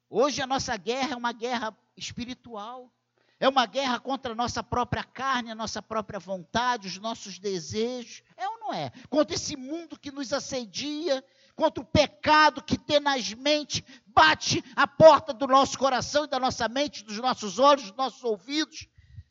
Hoje 0.09 0.41
a 0.41 0.47
nossa 0.47 0.77
guerra 0.77 1.13
é 1.13 1.15
uma 1.15 1.31
guerra 1.31 1.77
espiritual. 1.95 2.93
É 3.39 3.47
uma 3.47 3.67
guerra 3.67 3.99
contra 3.99 4.31
a 4.31 4.35
nossa 4.35 4.63
própria 4.63 5.03
carne, 5.03 5.51
a 5.51 5.55
nossa 5.55 5.79
própria 5.79 6.19
vontade, 6.19 6.87
os 6.87 6.97
nossos 6.97 7.37
desejos. 7.37 8.23
É 8.35 8.47
ou 8.47 8.59
não 8.59 8.73
é? 8.73 8.91
Contra 9.09 9.35
esse 9.35 9.55
mundo 9.55 9.99
que 9.99 10.11
nos 10.11 10.33
assedia, 10.33 11.23
contra 11.55 11.81
o 11.81 11.85
pecado 11.85 12.63
que 12.63 12.77
tenazmente 12.77 13.85
bate 14.07 14.63
a 14.75 14.87
porta 14.87 15.33
do 15.33 15.45
nosso 15.45 15.77
coração 15.77 16.25
e 16.25 16.27
da 16.27 16.39
nossa 16.39 16.67
mente, 16.67 17.03
dos 17.03 17.17
nossos 17.17 17.59
olhos, 17.59 17.83
dos 17.83 17.95
nossos 17.95 18.23
ouvidos. 18.23 18.87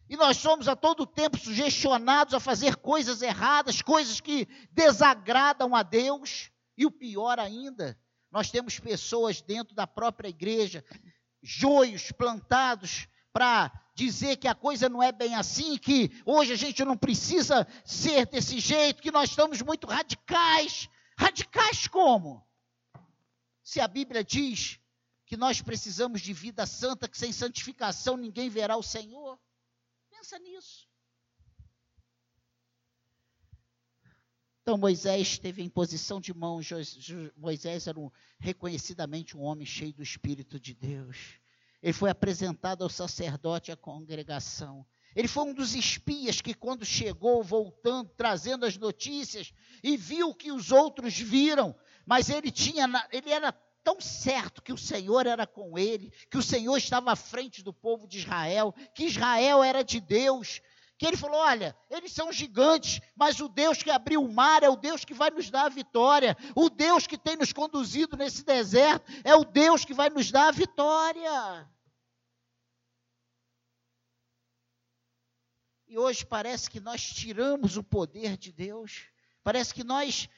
E 0.09 0.17
nós 0.17 0.37
somos 0.37 0.69
a 0.69 0.77
todo 0.77 1.07
tempo 1.07 1.39
sugestionados 1.39 2.33
a 2.35 2.41
fazer 2.41 2.77
coisas 2.77 3.23
erradas, 3.23 3.83
coisas 3.83 4.21
que 4.21 4.47
desagradam 4.71 5.75
a 5.75 5.83
Deus. 5.83 6.51
E 6.77 6.87
o 6.87 6.91
pior 6.91 7.39
ainda, 7.39 7.99
nós 8.31 8.51
temos 8.51 8.79
pessoas 8.79 9.41
dentro 9.41 9.75
da 9.75 9.87
própria 9.87 10.29
igreja, 10.29 10.85
joios 11.43 12.13
plantados 12.13 13.09
para 13.33 13.73
dizer 13.95 14.37
que 14.37 14.47
a 14.47 14.55
coisa 14.55 14.89
não 14.89 15.03
é 15.03 15.11
bem 15.11 15.35
assim, 15.35 15.77
que 15.77 16.11
hoje 16.25 16.53
a 16.53 16.57
gente 16.57 16.85
não 16.85 16.97
precisa 16.97 17.67
ser 17.85 18.27
desse 18.27 18.61
jeito, 18.61 19.03
que 19.03 19.11
nós 19.11 19.31
estamos 19.31 19.61
muito 19.63 19.87
radicais. 19.87 20.89
Radicais 21.19 21.89
como? 21.89 22.47
Se 23.63 23.81
a 23.81 23.89
Bíblia 23.89 24.23
diz 24.23 24.79
que 25.25 25.37
nós 25.37 25.61
precisamos 25.61 26.21
de 26.21 26.33
vida 26.33 26.65
santa, 26.67 27.09
que 27.09 27.19
sem 27.19 27.33
santificação 27.33 28.17
ninguém 28.17 28.49
verá 28.49 28.77
o 28.77 28.83
Senhor. 28.83 29.39
Pensa 30.27 30.41
nisso. 30.41 30.89
Então 34.61 34.77
Moisés 34.77 35.39
teve 35.39 35.63
em 35.63 35.69
posição 35.69 36.21
de 36.21 36.35
mão. 36.35 36.59
Moisés 37.37 37.87
era 37.87 38.01
um, 38.01 38.11
reconhecidamente 38.41 39.37
um 39.37 39.43
homem 39.43 39.65
cheio 39.65 39.93
do 39.93 40.03
Espírito 40.03 40.59
de 40.59 40.75
Deus. 40.75 41.39
Ele 41.81 41.93
foi 41.93 42.11
apresentado 42.11 42.83
ao 42.83 42.91
sacerdote 42.91 43.71
e 43.71 43.73
à 43.73 43.77
congregação. 43.77 44.85
Ele 45.15 45.29
foi 45.29 45.45
um 45.45 45.55
dos 45.55 45.77
espias 45.77 46.41
que, 46.41 46.55
quando 46.55 46.85
chegou, 46.85 47.45
voltando, 47.45 48.11
trazendo 48.17 48.67
as 48.67 48.77
notícias, 48.77 49.53
e 49.81 49.97
viu 49.97 50.35
que 50.35 50.51
os 50.51 50.73
outros 50.73 51.17
viram, 51.17 51.73
mas 52.05 52.31
ele 52.31 52.51
tinha, 52.51 52.89
ele 53.13 53.31
era 53.31 53.53
tão 53.87 54.01
certo 54.01 54.61
que 54.61 54.73
o 54.73 54.77
Senhor 54.77 55.29
era 55.29 55.47
com 55.47 55.79
ele, 55.79 56.13
que 56.29 56.37
o 56.37 56.43
Senhor 56.43 56.77
estava 56.77 57.13
à 57.13 57.15
frente 57.15 57.63
do 57.63 57.73
povo 57.73 58.09
de 58.09 58.19
Israel, 58.19 58.75
que 58.93 59.05
Israel 59.05 59.63
era 59.63 59.85
de 59.85 60.01
Deus, 60.01 60.61
que 60.99 61.07
ele 61.07 61.17
falou: 61.17 61.39
olha, 61.39 61.77
eles 61.89 62.11
são 62.11 62.33
gigantes, 62.33 63.01
mas 63.15 63.39
o 63.39 63.49
Deus 63.49 63.85
que 63.85 63.91
abriu 63.93 64.25
o 64.25 64.33
mar 64.33 64.65
é 64.65 64.69
o 64.69 64.75
Deus 64.75 65.05
que 65.05 65.15
vai 65.15 65.31
nos 65.31 65.51
dar 65.51 65.67
a 65.67 65.69
vitória. 65.69 66.37
O 66.57 66.69
Deus 66.69 67.07
que 67.07 67.17
tem 67.17 67.37
nos 67.37 67.53
conduzido 67.53 68.17
nesse 68.17 68.45
deserto 68.45 69.09
é 69.23 69.37
o 69.37 69.45
Deus 69.45 69.85
que 69.85 69.95
vai 69.95 70.11
nos 70.11 70.33
dar 70.33 70.49
a 70.49 70.53
vitória. 70.53 71.71
E 75.87 75.97
hoje 75.97 76.27
parece 76.27 76.69
que 76.69 76.81
nós 76.81 77.05
tiramos 77.05 77.77
o 77.77 77.85
poder 77.85 78.37
de 78.37 78.51
Deus, 78.51 79.05
parece 79.45 79.73
que 79.73 79.85
nós 79.85 80.29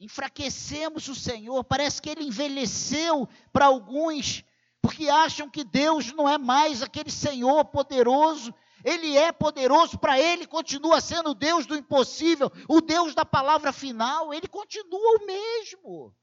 enfraquecemos 0.00 1.06
o 1.08 1.14
Senhor, 1.14 1.62
parece 1.62 2.00
que 2.00 2.08
ele 2.08 2.24
envelheceu 2.24 3.28
para 3.52 3.66
alguns, 3.66 4.42
porque 4.80 5.08
acham 5.08 5.48
que 5.48 5.62
Deus 5.62 6.12
não 6.12 6.28
é 6.28 6.38
mais 6.38 6.82
aquele 6.82 7.10
Senhor 7.10 7.64
poderoso 7.66 8.54
ele 8.84 9.16
é 9.16 9.30
poderoso, 9.30 9.98
para 9.98 10.18
ele 10.18 10.46
continua 10.46 11.00
sendo 11.00 11.30
o 11.30 11.34
Deus 11.34 11.66
do 11.66 11.76
impossível, 11.76 12.50
o 12.68 12.80
Deus 12.80 13.14
da 13.14 13.24
palavra 13.24 13.72
final, 13.72 14.32
ele 14.32 14.48
continua 14.48 15.18
o 15.18 15.26
mesmo. 15.26 16.14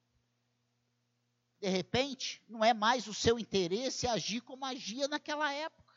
De 1.60 1.68
repente, 1.68 2.42
não 2.48 2.64
é 2.64 2.74
mais 2.74 3.08
o 3.08 3.14
seu 3.14 3.40
interesse 3.40 4.08
agir 4.08 4.42
como 4.42 4.66
agia 4.66 5.08
naquela 5.08 5.52
época. 5.52 5.96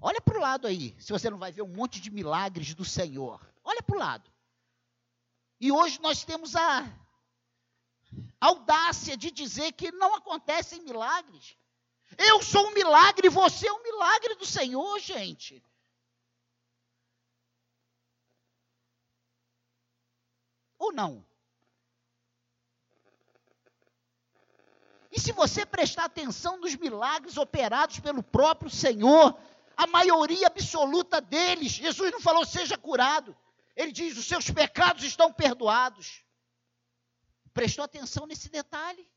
Olha 0.00 0.20
para 0.20 0.36
o 0.36 0.40
lado 0.40 0.66
aí, 0.66 0.94
se 0.98 1.12
você 1.12 1.30
não 1.30 1.38
vai 1.38 1.50
ver 1.50 1.62
um 1.62 1.68
monte 1.68 2.00
de 2.00 2.10
milagres 2.10 2.74
do 2.74 2.84
Senhor. 2.84 3.40
Olha 3.62 3.82
para 3.82 3.96
o 3.96 3.98
lado. 3.98 4.33
E 5.60 5.72
hoje 5.72 6.00
nós 6.00 6.24
temos 6.24 6.54
a 6.56 6.84
audácia 8.40 9.16
de 9.16 9.30
dizer 9.30 9.72
que 9.72 9.90
não 9.92 10.14
acontecem 10.14 10.82
milagres. 10.82 11.56
Eu 12.18 12.42
sou 12.42 12.68
um 12.68 12.74
milagre, 12.74 13.28
você 13.28 13.66
é 13.66 13.72
um 13.72 13.82
milagre 13.82 14.34
do 14.34 14.46
Senhor, 14.46 14.98
gente. 15.00 15.62
Ou 20.78 20.92
não? 20.92 21.24
E 25.10 25.20
se 25.20 25.32
você 25.32 25.64
prestar 25.64 26.06
atenção 26.06 26.58
nos 26.58 26.74
milagres 26.74 27.36
operados 27.36 28.00
pelo 28.00 28.22
próprio 28.22 28.68
Senhor, 28.68 29.38
a 29.76 29.86
maioria 29.86 30.48
absoluta 30.48 31.20
deles, 31.20 31.72
Jesus 31.72 32.10
não 32.10 32.20
falou 32.20 32.44
seja 32.44 32.76
curado. 32.76 33.36
Ele 33.76 33.92
diz: 33.92 34.16
os 34.16 34.26
seus 34.26 34.50
pecados 34.50 35.04
estão 35.04 35.32
perdoados. 35.32 36.24
Prestou 37.52 37.84
atenção 37.84 38.26
nesse 38.26 38.48
detalhe? 38.48 39.08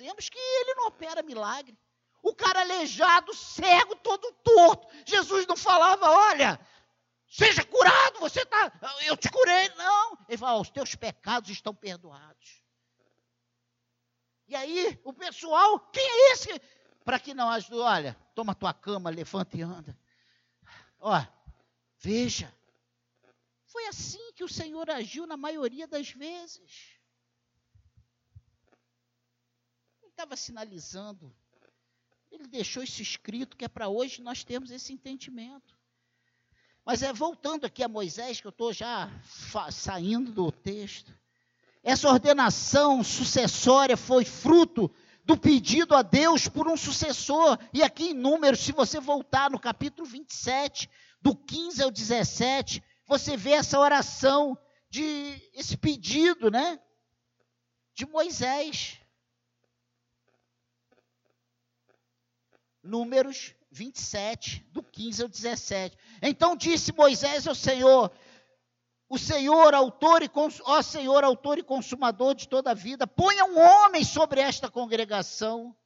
dizemos 0.00 0.28
que 0.28 0.38
ele 0.38 0.74
não 0.74 0.86
opera 0.86 1.22
milagre. 1.22 1.78
O 2.22 2.34
cara 2.34 2.60
aleijado, 2.60 3.34
cego, 3.34 3.96
todo 3.96 4.32
torto. 4.42 4.88
Jesus 5.06 5.46
não 5.46 5.56
falava, 5.56 6.10
olha, 6.10 6.60
seja 7.26 7.64
curado, 7.64 8.20
você 8.20 8.42
está, 8.42 8.72
eu 9.04 9.16
te 9.16 9.30
curei. 9.30 9.68
Não. 9.76 10.18
Ele 10.28 10.38
fala, 10.38 10.60
os 10.60 10.70
teus 10.70 10.94
pecados 10.94 11.50
estão 11.50 11.74
perdoados. 11.74 12.62
E 14.48 14.54
aí, 14.54 15.00
o 15.04 15.12
pessoal, 15.12 15.78
quem 15.90 16.02
é 16.02 16.32
esse? 16.32 16.60
Para 17.04 17.18
que 17.18 17.32
não 17.32 17.48
ajude, 17.48 17.78
olha, 17.78 18.16
toma 18.34 18.54
tua 18.54 18.74
cama, 18.74 19.08
levanta 19.08 19.56
e 19.56 19.62
anda. 19.62 19.96
Ó, 20.98 21.22
veja. 22.00 22.52
Foi 23.66 23.86
assim 23.86 24.32
que 24.34 24.42
o 24.42 24.48
Senhor 24.48 24.90
agiu 24.90 25.26
na 25.26 25.36
maioria 25.36 25.86
das 25.86 26.10
vezes. 26.10 27.00
estava 30.20 30.36
sinalizando. 30.36 31.34
Ele 32.30 32.46
deixou 32.46 32.82
isso 32.82 33.00
escrito, 33.00 33.56
que 33.56 33.64
é 33.64 33.68
para 33.68 33.88
hoje 33.88 34.20
nós 34.20 34.44
termos 34.44 34.70
esse 34.70 34.92
entendimento. 34.92 35.78
Mas 36.84 37.02
é 37.02 37.10
voltando 37.10 37.64
aqui 37.64 37.82
a 37.82 37.88
Moisés, 37.88 38.38
que 38.38 38.46
eu 38.46 38.50
estou 38.50 38.72
já 38.72 39.10
saindo 39.72 40.30
do 40.30 40.52
texto. 40.52 41.12
Essa 41.82 42.08
ordenação 42.08 43.02
sucessória 43.02 43.96
foi 43.96 44.24
fruto 44.24 44.90
do 45.24 45.38
pedido 45.38 45.94
a 45.94 46.02
Deus 46.02 46.48
por 46.48 46.68
um 46.68 46.76
sucessor. 46.76 47.58
E 47.72 47.82
aqui 47.82 48.10
em 48.10 48.14
Números, 48.14 48.60
se 48.60 48.72
você 48.72 49.00
voltar 49.00 49.50
no 49.50 49.58
capítulo 49.58 50.06
27, 50.06 50.88
do 51.20 51.36
15 51.36 51.82
ao 51.82 51.90
17, 51.90 52.82
você 53.06 53.36
vê 53.36 53.52
essa 53.52 53.78
oração 53.78 54.56
de 54.88 55.40
esse 55.54 55.76
pedido, 55.76 56.50
né? 56.50 56.80
De 57.94 58.06
Moisés. 58.06 58.98
Números 62.82 63.54
27, 63.70 64.66
do 64.72 64.82
15 64.82 65.22
ao 65.22 65.28
17. 65.28 65.96
Então 66.22 66.56
disse 66.56 66.92
Moisés 66.92 67.46
ao 67.46 67.54
Senhor: 67.54 68.10
O 69.08 69.18
Senhor, 69.18 69.74
autor 69.74 70.22
e 70.22 70.30
ó 70.64 70.82
Senhor, 70.82 71.22
autor 71.22 71.58
e 71.58 71.62
consumador 71.62 72.34
de 72.34 72.48
toda 72.48 72.70
a 72.70 72.74
vida, 72.74 73.06
ponha 73.06 73.44
um 73.44 73.58
homem 73.58 74.02
sobre 74.02 74.40
esta 74.40 74.70
congregação, 74.70 75.76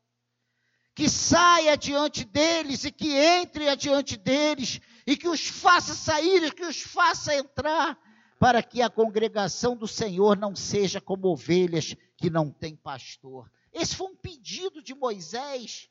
que 0.94 1.08
saia 1.08 1.76
diante 1.76 2.24
deles 2.24 2.84
e 2.84 2.92
que 2.92 3.12
entre 3.12 3.68
adiante 3.68 4.16
deles, 4.16 4.80
e 5.06 5.16
que 5.16 5.28
os 5.28 5.46
faça 5.46 5.94
sair 5.94 6.44
e 6.44 6.52
que 6.52 6.64
os 6.64 6.80
faça 6.80 7.34
entrar, 7.34 7.98
para 8.38 8.62
que 8.62 8.82
a 8.82 8.90
congregação 8.90 9.76
do 9.76 9.86
Senhor 9.86 10.36
não 10.36 10.54
seja 10.54 11.00
como 11.00 11.28
ovelhas 11.28 11.94
que 12.16 12.28
não 12.28 12.50
têm 12.50 12.76
pastor. 12.76 13.50
Esse 13.72 13.96
foi 13.96 14.08
um 14.08 14.16
pedido 14.16 14.82
de 14.82 14.94
Moisés 14.94 15.90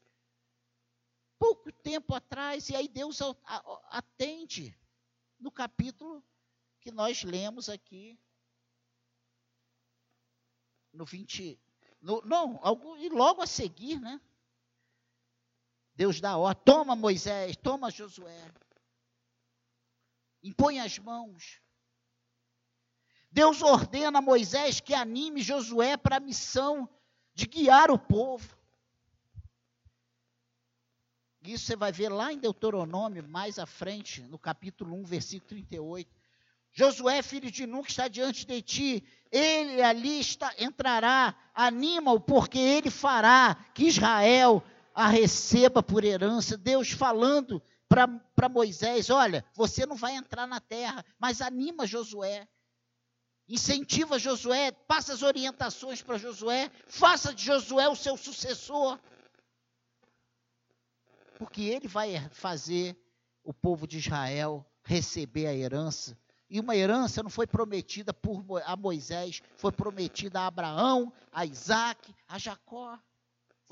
pouco 1.38 1.72
tempo 1.72 2.16
atrás, 2.16 2.70
e 2.70 2.76
aí 2.76 2.88
Deus 2.88 3.20
atende 3.90 4.78
no 5.40 5.52
capítulo 5.52 6.24
que 6.80 6.92
nós 6.92 7.24
lemos 7.24 7.68
aqui, 7.68 8.18
no 10.94 11.06
20, 11.06 11.60
no, 12.02 12.22
não, 12.22 12.60
algo, 12.62 12.96
e 12.98 13.10
logo 13.10 13.42
a 13.42 13.48
seguir, 13.48 14.00
né? 14.00 14.22
Deus 15.96 16.22
dá 16.22 16.38
ordem: 16.38 16.64
toma 16.64 16.96
Moisés, 16.96 17.58
toma 17.58 17.92
Josué. 17.92 18.52
Impõe 20.44 20.80
as 20.80 21.00
mãos. 21.00 21.62
Deus 23.32 23.62
ordena 23.62 24.20
a 24.20 24.22
Moisés 24.22 24.80
que 24.80 24.94
anime 24.94 25.42
Josué 25.42 25.98
para 25.98 26.18
a 26.18 26.20
missão 26.20 26.88
de 27.34 27.48
guiar 27.48 27.90
o 27.90 27.98
povo. 27.98 28.56
Isso 31.44 31.66
você 31.66 31.76
vai 31.76 31.92
ver 31.92 32.10
lá 32.10 32.32
em 32.32 32.38
Deuteronômio, 32.38 33.28
mais 33.28 33.60
à 33.60 33.66
frente, 33.66 34.22
no 34.22 34.38
capítulo 34.38 34.96
1, 34.96 35.04
versículo 35.04 35.50
38. 35.50 36.10
Josué, 36.72 37.22
filho 37.22 37.52
de 37.52 37.66
Nun, 37.68 37.84
que 37.84 37.92
está 37.92 38.08
diante 38.08 38.46
de 38.46 38.62
ti, 38.62 39.04
ele 39.32 39.82
ali 39.82 40.20
está, 40.20 40.54
entrará, 40.58 41.36
anima-o, 41.54 42.20
porque 42.20 42.58
ele 42.58 42.90
fará 42.90 43.56
que 43.74 43.86
Israel 43.86 44.64
a 44.96 45.08
receba 45.08 45.84
por 45.84 46.04
herança. 46.04 46.58
Deus 46.58 46.92
falando 46.92 47.62
para 48.36 48.50
Moisés: 48.50 49.10
olha, 49.10 49.46
você 49.54 49.86
não 49.86 49.96
vai 49.96 50.16
entrar 50.16 50.48
na 50.48 50.60
terra, 50.60 51.06
mas 51.20 51.42
anima 51.42 51.86
Josué. 51.86 52.48
Incentiva 53.48 54.18
Josué, 54.18 54.72
passa 54.72 55.14
as 55.14 55.22
orientações 55.22 56.02
para 56.02 56.18
Josué, 56.18 56.72
faça 56.88 57.34
de 57.34 57.44
Josué 57.44 57.90
o 57.90 57.96
seu 57.96 58.16
sucessor 58.16 58.98
porque 61.44 61.64
ele 61.64 61.88
vai 61.90 62.18
fazer 62.30 62.98
o 63.44 63.54
povo 63.54 63.86
de 63.86 63.98
Israel 63.98 64.66
receber 64.82 65.46
a 65.48 65.54
herança. 65.54 66.18
E 66.50 66.60
uma 66.60 66.76
herança 66.76 67.22
não 67.22 67.30
foi 67.30 67.46
prometida 67.46 68.14
por, 68.14 68.44
a 68.66 68.76
Moisés, 68.78 69.42
foi 69.58 69.72
prometida 69.72 70.40
a 70.40 70.48
Abraão, 70.48 71.12
a 71.32 71.46
Isaac, 71.46 72.16
a 72.28 72.38
Jacó. 72.38 72.98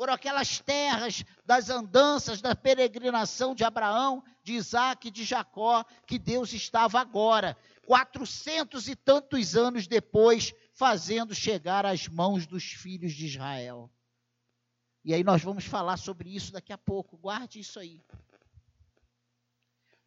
Foram 0.01 0.15
aquelas 0.15 0.57
terras 0.57 1.23
das 1.45 1.69
andanças, 1.69 2.41
da 2.41 2.55
peregrinação 2.55 3.53
de 3.53 3.63
Abraão, 3.63 4.23
de 4.41 4.53
Isaac 4.53 5.07
e 5.07 5.11
de 5.11 5.23
Jacó, 5.23 5.85
que 6.07 6.17
Deus 6.17 6.53
estava 6.53 6.99
agora, 6.99 7.55
quatrocentos 7.85 8.87
e 8.87 8.95
tantos 8.95 9.55
anos 9.55 9.85
depois, 9.85 10.55
fazendo 10.73 11.35
chegar 11.35 11.85
às 11.85 12.07
mãos 12.07 12.47
dos 12.47 12.63
filhos 12.63 13.13
de 13.13 13.27
Israel. 13.27 13.91
E 15.05 15.13
aí 15.13 15.23
nós 15.23 15.43
vamos 15.43 15.65
falar 15.65 15.97
sobre 15.97 16.35
isso 16.35 16.51
daqui 16.51 16.73
a 16.73 16.79
pouco. 16.79 17.15
Guarde 17.15 17.59
isso 17.59 17.79
aí. 17.79 18.01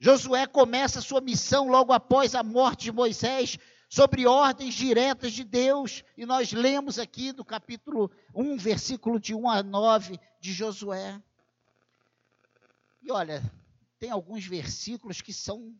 Josué 0.00 0.44
começa 0.48 1.00
sua 1.00 1.20
missão 1.20 1.68
logo 1.68 1.92
após 1.92 2.34
a 2.34 2.42
morte 2.42 2.82
de 2.82 2.92
Moisés, 2.92 3.58
sobre 3.94 4.26
ordens 4.26 4.74
diretas 4.74 5.32
de 5.32 5.44
Deus. 5.44 6.02
E 6.16 6.26
nós 6.26 6.50
lemos 6.50 6.98
aqui 6.98 7.30
do 7.30 7.44
capítulo 7.44 8.10
1, 8.34 8.56
versículo 8.56 9.20
de 9.20 9.32
1 9.32 9.48
a 9.48 9.62
9 9.62 10.18
de 10.40 10.52
Josué. 10.52 11.22
E 13.00 13.12
olha, 13.12 13.40
tem 14.00 14.10
alguns 14.10 14.44
versículos 14.44 15.20
que 15.20 15.32
são, 15.32 15.72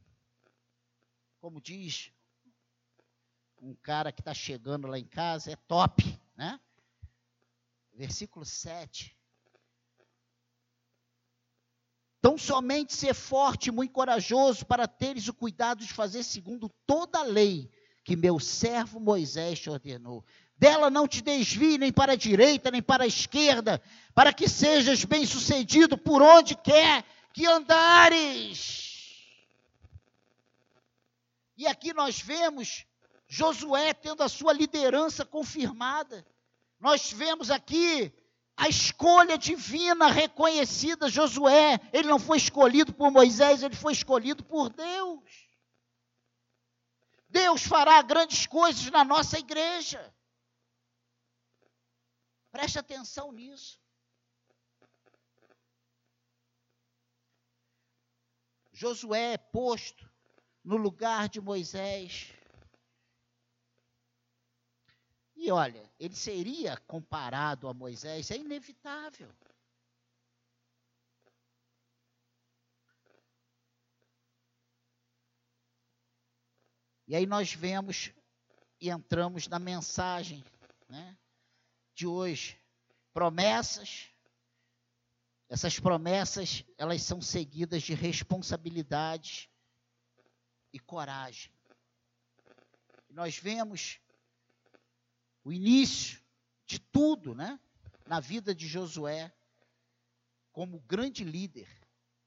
como 1.41 1.61
diz 1.61 2.13
um 3.61 3.75
cara 3.75 4.13
que 4.13 4.21
está 4.21 4.33
chegando 4.33 4.87
lá 4.87 4.97
em 4.97 5.07
casa, 5.07 5.51
é 5.51 5.57
top, 5.57 6.05
né? 6.37 6.61
versículo 7.95 8.45
7. 8.45 9.19
Tão 12.21 12.39
somente 12.39 12.95
ser 12.95 13.13
forte 13.13 13.73
muito 13.73 13.93
corajoso 13.93 14.65
para 14.65 14.87
teres 14.87 15.27
o 15.27 15.35
cuidado 15.35 15.85
de 15.85 15.93
fazer 15.93 16.23
segundo 16.23 16.69
toda 16.87 17.19
a 17.19 17.25
lei 17.25 17.69
que 18.05 18.15
meu 18.15 18.39
servo 18.39 19.01
Moisés 19.01 19.59
te 19.59 19.71
ordenou. 19.71 20.23
Dela 20.57 20.91
não 20.91 21.09
te 21.09 21.23
desvie 21.23 21.79
nem 21.79 21.91
para 21.91 22.13
a 22.13 22.17
direita 22.17 22.71
nem 22.71 22.83
para 22.83 23.05
a 23.05 23.07
esquerda, 23.07 23.83
para 24.15 24.33
que 24.33 24.49
sejas 24.49 25.05
bem-sucedido 25.05 25.97
por 25.99 26.23
onde 26.23 26.55
quer 26.55 27.05
que 27.33 27.47
andares. 27.47 28.85
E 31.57 31.67
aqui 31.67 31.93
nós 31.95 32.21
vemos 32.21 32.85
Josué 33.27 33.95
tendo 33.95 34.23
a 34.23 34.29
sua 34.29 34.53
liderança 34.53 35.25
confirmada. 35.25 36.25
Nós 36.79 37.11
vemos 37.11 37.51
aqui 37.51 38.13
a 38.57 38.69
escolha 38.69 39.37
divina 39.37 40.09
reconhecida, 40.09 41.09
Josué, 41.09 41.81
ele 41.93 42.09
não 42.09 42.21
foi 42.21 42.37
escolhido 42.37 42.93
por 42.93 43.11
Moisés, 43.11 43.63
ele 43.63 43.75
foi 43.75 43.93
escolhido 43.93 44.45
por 44.45 44.69
Deus. 44.69 45.44
Deus 47.35 47.67
fará 47.67 48.01
grandes 48.01 48.47
coisas 48.47 48.89
na 48.93 49.05
nossa 49.05 49.37
igreja. 49.37 50.15
Preste 52.53 52.79
atenção 52.79 53.33
nisso. 53.33 53.81
Josué 58.73 59.33
é 59.33 59.37
posto 59.39 60.09
no 60.63 60.77
lugar 60.77 61.29
de 61.29 61.41
Moisés. 61.41 62.33
E 65.35 65.51
olha, 65.51 65.93
ele 65.99 66.15
seria 66.15 66.77
comparado 66.87 67.67
a 67.67 67.75
Moisés, 67.75 68.31
é 68.31 68.37
inevitável. 68.37 69.29
E 77.15 77.17
aí 77.17 77.27
nós 77.27 77.55
vemos 77.55 78.11
e 78.81 78.91
entramos 78.91 79.47
na 79.47 79.61
mensagem 79.61 80.45
né, 80.89 81.17
de 81.95 82.09
hoje. 82.09 82.61
Promessas. 83.13 84.11
Essas 85.49 85.79
promessas, 85.79 86.65
elas 86.77 87.03
são 87.03 87.21
seguidas 87.21 87.85
de 87.85 87.95
responsabilidade 87.95 89.49
e 90.73 90.81
coragem. 90.81 91.53
Nós 93.09 93.39
vemos 93.39 94.01
o 95.45 95.53
início 95.53 96.21
de 96.67 96.81
tudo, 96.81 97.33
né? 97.33 97.61
Na 98.09 98.19
vida 98.19 98.53
de 98.53 98.67
Josué, 98.67 99.33
como 100.51 100.81
grande 100.81 101.23
líder. 101.23 101.69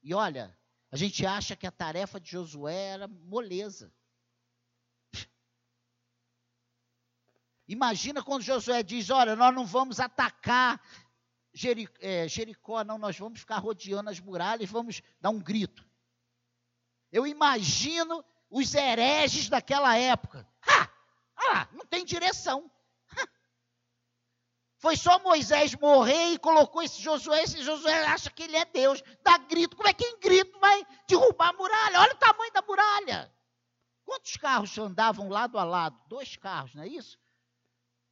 E 0.02 0.14
olha, 0.14 0.58
a 0.90 0.96
gente 0.96 1.26
acha 1.26 1.54
que 1.54 1.66
a 1.66 1.70
tarefa 1.70 2.18
de 2.18 2.30
Josué 2.30 2.86
era 2.86 3.06
moleza. 3.06 3.92
Imagina 7.68 8.22
quando 8.22 8.42
Josué 8.42 8.82
diz: 8.82 9.10
Olha, 9.10 9.36
nós 9.36 9.54
não 9.54 9.66
vamos 9.66 10.00
atacar 10.00 10.80
é, 12.00 12.28
Jericó, 12.28 12.84
não, 12.84 12.98
nós 12.98 13.18
vamos 13.18 13.40
ficar 13.40 13.58
rodeando 13.58 14.10
as 14.10 14.20
muralhas, 14.20 14.70
vamos 14.70 15.02
dar 15.20 15.30
um 15.30 15.40
grito. 15.40 15.84
Eu 17.10 17.26
imagino 17.26 18.24
os 18.50 18.74
hereges 18.74 19.48
daquela 19.48 19.96
época. 19.96 20.46
Ah, 20.66 20.88
ah, 21.36 21.68
não 21.72 21.84
tem 21.86 22.04
direção. 22.04 22.70
Foi 24.78 24.96
só 24.96 25.18
Moisés 25.18 25.74
morrer 25.74 26.34
e 26.34 26.38
colocou 26.38 26.82
esse 26.82 27.02
Josué. 27.02 27.42
Esse 27.42 27.62
Josué 27.62 28.06
acha 28.06 28.30
que 28.30 28.44
ele 28.44 28.56
é 28.56 28.64
Deus. 28.64 29.02
Dá 29.24 29.36
grito. 29.38 29.76
Como 29.76 29.88
é 29.88 29.92
que 29.92 30.04
em 30.04 30.20
grito 30.20 30.58
vai 30.60 30.86
derrubar 31.08 31.48
a 31.48 31.52
muralha? 31.54 32.00
Olha 32.00 32.14
o 32.14 32.18
tamanho 32.18 32.52
da 32.52 32.62
muralha. 32.62 33.34
Quantos 34.04 34.36
carros 34.36 34.78
andavam 34.78 35.28
lado 35.28 35.58
a 35.58 35.64
lado? 35.64 35.98
Dois 36.06 36.36
carros, 36.36 36.74
não 36.74 36.84
é 36.84 36.88
isso? 36.88 37.18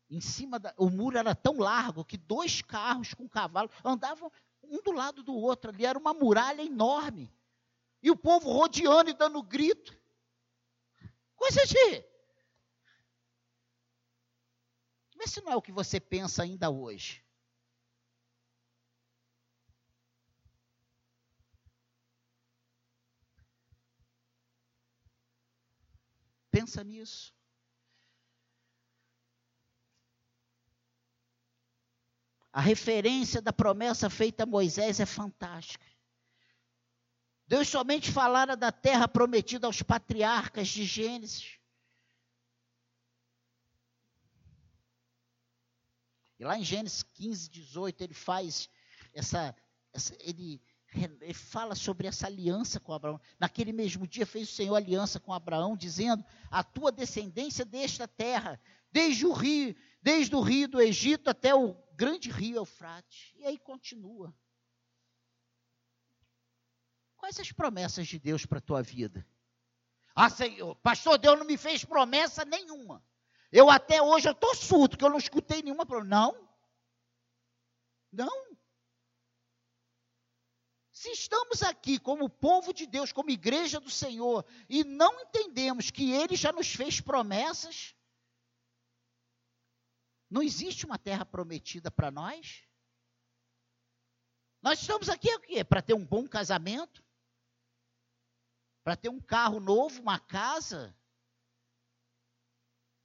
Em 0.08 0.20
cima 0.20 0.58
da, 0.58 0.72
o 0.76 0.88
muro 0.88 1.18
era 1.18 1.34
tão 1.34 1.58
largo 1.58 2.04
que 2.04 2.16
dois 2.16 2.62
carros 2.62 3.12
com 3.12 3.28
cavalo 3.28 3.70
andavam 3.84 4.30
um 4.62 4.80
do 4.80 4.92
lado 4.92 5.22
do 5.22 5.34
outro 5.34 5.70
ali. 5.70 5.84
Era 5.84 5.98
uma 5.98 6.14
muralha 6.14 6.62
enorme. 6.62 7.32
E 8.02 8.10
o 8.10 8.16
povo 8.16 8.50
rodeando 8.52 9.10
e 9.10 9.14
dando 9.14 9.42
grito. 9.42 9.98
Coisa 11.34 11.66
de 11.66 12.04
Vê 15.16 15.26
se 15.26 15.40
não 15.40 15.52
é 15.52 15.56
o 15.56 15.62
que 15.62 15.72
você 15.72 15.98
pensa 15.98 16.42
ainda 16.42 16.70
hoje. 16.70 17.24
Pensa 26.50 26.82
nisso. 26.82 27.35
A 32.56 32.60
referência 32.62 33.42
da 33.42 33.52
promessa 33.52 34.08
feita 34.08 34.44
a 34.44 34.46
Moisés 34.46 34.98
é 34.98 35.04
fantástica. 35.04 35.84
Deus 37.46 37.68
somente 37.68 38.10
falara 38.10 38.56
da 38.56 38.72
terra 38.72 39.06
prometida 39.06 39.66
aos 39.66 39.82
patriarcas 39.82 40.68
de 40.68 40.82
Gênesis. 40.82 41.58
E 46.38 46.46
lá 46.46 46.58
em 46.58 46.64
Gênesis 46.64 47.02
15, 47.02 47.50
18, 47.50 48.00
ele 48.00 48.14
faz 48.14 48.70
essa, 49.12 49.54
essa 49.92 50.16
ele, 50.20 50.58
ele 50.94 51.34
fala 51.34 51.74
sobre 51.74 52.06
essa 52.06 52.26
aliança 52.26 52.80
com 52.80 52.94
Abraão. 52.94 53.20
Naquele 53.38 53.70
mesmo 53.70 54.06
dia 54.06 54.24
fez 54.24 54.48
o 54.48 54.54
Senhor 54.54 54.76
aliança 54.76 55.20
com 55.20 55.34
Abraão, 55.34 55.76
dizendo: 55.76 56.24
A 56.50 56.64
tua 56.64 56.90
descendência 56.90 57.66
desta 57.66 58.08
terra, 58.08 58.58
desde 58.90 59.26
o 59.26 59.32
rio, 59.34 59.76
desde 60.00 60.34
o 60.34 60.40
rio 60.40 60.66
do 60.66 60.80
Egito 60.80 61.28
até 61.28 61.54
o 61.54 61.76
grande 61.96 62.30
rio 62.30 62.56
Eufrates. 62.56 63.32
E 63.36 63.44
aí 63.44 63.58
continua. 63.58 64.32
Quais 67.16 67.40
as 67.40 67.50
promessas 67.50 68.06
de 68.06 68.18
Deus 68.18 68.44
para 68.46 68.58
a 68.58 68.62
tua 68.62 68.82
vida? 68.82 69.26
Ah, 70.14 70.30
Senhor, 70.30 70.76
pastor, 70.76 71.18
Deus 71.18 71.38
não 71.38 71.46
me 71.46 71.56
fez 71.56 71.84
promessa 71.84 72.44
nenhuma. 72.44 73.04
Eu 73.50 73.70
até 73.70 74.00
hoje 74.00 74.28
estou 74.28 74.54
surdo, 74.54 74.96
que 74.96 75.04
eu 75.04 75.10
não 75.10 75.18
escutei 75.18 75.62
nenhuma 75.62 75.86
promessa. 75.86 76.08
Não. 76.08 76.46
Não. 78.12 78.46
Se 80.92 81.10
estamos 81.10 81.62
aqui 81.62 81.98
como 81.98 82.28
povo 82.28 82.72
de 82.72 82.86
Deus, 82.86 83.12
como 83.12 83.30
igreja 83.30 83.78
do 83.78 83.90
Senhor, 83.90 84.44
e 84.68 84.82
não 84.82 85.20
entendemos 85.20 85.90
que 85.90 86.12
Ele 86.12 86.34
já 86.36 86.52
nos 86.52 86.74
fez 86.74 87.00
promessas, 87.00 87.95
não 90.36 90.42
existe 90.42 90.84
uma 90.84 90.98
terra 90.98 91.24
prometida 91.24 91.90
para 91.90 92.10
nós? 92.10 92.62
Nós 94.60 94.78
estamos 94.78 95.08
aqui 95.08 95.34
o 95.34 95.40
quê? 95.40 95.64
Para 95.64 95.80
ter 95.80 95.94
um 95.94 96.04
bom 96.04 96.28
casamento? 96.28 97.02
Para 98.84 98.96
ter 98.96 99.08
um 99.08 99.18
carro 99.18 99.60
novo, 99.60 99.98
uma 99.98 100.18
casa? 100.18 100.94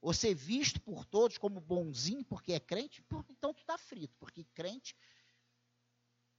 Ou 0.01 0.13
ser 0.13 0.33
visto 0.33 0.81
por 0.81 1.05
todos 1.05 1.37
como 1.37 1.61
bonzinho 1.61 2.25
porque 2.25 2.51
é 2.51 2.59
crente? 2.59 3.01
Então 3.29 3.53
tu 3.53 3.61
está 3.61 3.77
frito, 3.77 4.13
porque 4.19 4.43
crente 4.53 4.93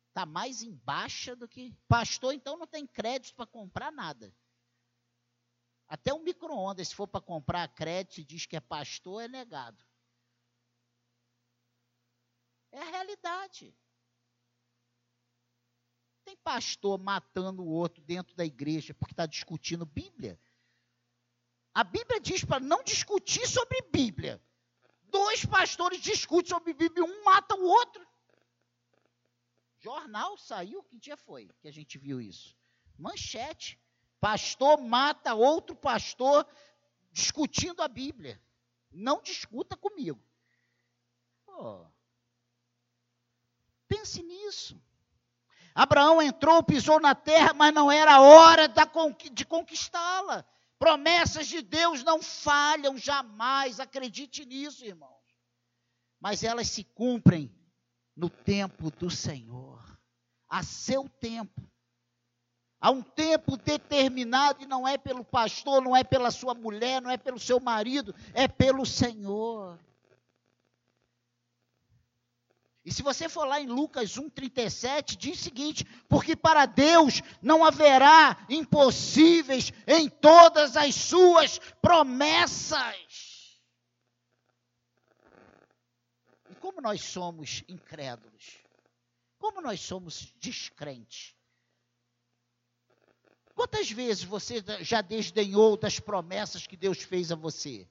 está 0.09 0.27
mais 0.27 0.63
em 0.63 0.75
baixa 0.75 1.35
do 1.35 1.49
que. 1.49 1.75
Pastor, 1.89 2.35
então 2.35 2.59
não 2.59 2.67
tem 2.67 2.87
crédito 2.87 3.35
para 3.35 3.47
comprar 3.47 3.91
nada. 3.91 4.37
Até 5.89 6.13
um 6.13 6.23
micro-ondas, 6.23 6.89
se 6.89 6.95
for 6.95 7.09
para 7.09 7.23
comprar 7.23 7.67
crédito 7.69 8.19
e 8.19 8.25
diz 8.25 8.45
que 8.45 8.57
é 8.57 8.61
pastor, 8.61 9.23
é 9.23 9.29
negado. 9.29 9.83
É 12.73 12.81
a 12.81 12.91
realidade. 12.91 13.77
Tem 16.25 16.37
pastor 16.37 16.99
matando 16.99 17.63
o 17.63 17.69
outro 17.69 18.03
dentro 18.03 18.35
da 18.35 18.45
igreja 18.45 18.95
porque 18.95 19.13
está 19.13 19.27
discutindo 19.27 19.85
Bíblia. 19.85 20.41
A 21.75 21.85
Bíblia 21.85 22.21
diz 22.21 22.45
para 22.45 22.61
não 22.61 22.83
discutir 22.83 23.47
sobre 23.47 23.81
Bíblia. 23.93 24.43
Dois 25.05 25.45
pastores 25.45 26.01
discutem 26.01 26.49
sobre 26.51 26.73
Bíblia, 26.73 27.05
um 27.05 27.25
mata 27.25 27.55
o 27.55 27.65
outro. 27.65 28.07
Jornal 29.79 30.39
saiu, 30.39 30.83
que 30.85 30.99
dia 30.99 31.17
foi 31.17 31.49
que 31.61 31.69
a 31.69 31.73
gente 31.73 31.99
viu 31.99 32.21
isso? 32.21 32.57
Manchete. 32.97 33.79
Pastor 34.21 34.81
mata 34.81 35.35
outro 35.35 35.75
pastor 35.75 36.47
discutindo 37.11 37.83
a 37.83 37.89
Bíblia. 37.89 38.41
Não 38.91 39.21
discuta 39.21 39.77
comigo. 39.77 40.23
Pô, 41.45 41.85
pense 43.93 44.23
nisso. 44.23 44.81
Abraão 45.75 46.21
entrou, 46.23 46.63
pisou 46.63 46.99
na 46.99 47.15
terra, 47.15 47.53
mas 47.53 47.75
não 47.75 47.93
era 47.93 48.21
hora 48.21 48.67
de 48.69 49.45
conquistá-la. 49.45 50.45
Promessas 50.79 51.47
de 51.47 51.63
Deus 51.63 52.03
não 52.03 52.23
falham 52.23 52.97
jamais, 52.97 53.79
acredite 53.79 54.45
nisso, 54.45 54.85
irmãos. 54.85 55.23
Mas 56.19 56.43
elas 56.43 56.69
se 56.69 56.85
cumprem 56.85 57.55
no 58.17 58.29
tempo 58.29 58.91
do 58.91 59.11
Senhor, 59.11 59.81
a 60.49 60.63
seu 60.63 61.09
tempo. 61.09 61.63
Há 62.81 62.91
um 62.91 63.03
tempo 63.03 63.57
determinado 63.57 64.63
e 64.63 64.67
não 64.67 64.87
é 64.89 64.99
pelo 64.99 65.25
pastor, 65.25 65.81
não 65.81 65.97
é 65.97 66.03
pela 66.03 66.31
sua 66.31 66.53
mulher, 66.53 67.01
não 67.01 67.11
é 67.11 67.17
pelo 67.17 67.39
seu 67.39 67.61
marido, 67.61 68.15
é 68.35 68.49
pelo 68.49 68.85
Senhor. 68.85 69.79
E 72.85 72.93
se 72.93 73.03
você 73.03 73.29
for 73.29 73.45
lá 73.47 73.61
em 73.61 73.67
Lucas 73.67 74.17
1,37, 74.17 75.17
diz 75.17 75.41
o 75.41 75.43
seguinte: 75.43 75.85
porque 76.09 76.35
para 76.35 76.67
Deus 76.67 77.23
não 77.41 77.65
haverá 77.65 78.45
impossíveis 78.49 79.73
em 79.87 80.09
todas 80.09 80.77
as 80.77 80.95
suas 80.95 81.59
promessas. 81.81 83.23
como 86.63 86.81
nós 86.81 87.03
somos 87.03 87.65
incrédulos, 87.69 88.59
como 89.37 89.61
nós 89.61 89.81
somos 89.81 90.33
descrentes. 90.39 91.35
Quantas 93.53 93.91
vezes 93.91 94.23
você 94.23 94.65
já 94.81 95.03
desdenhou 95.03 95.77
das 95.77 95.99
promessas 95.99 96.65
que 96.65 96.77
Deus 96.77 97.03
fez 97.03 97.33
a 97.33 97.35
você? 97.35 97.89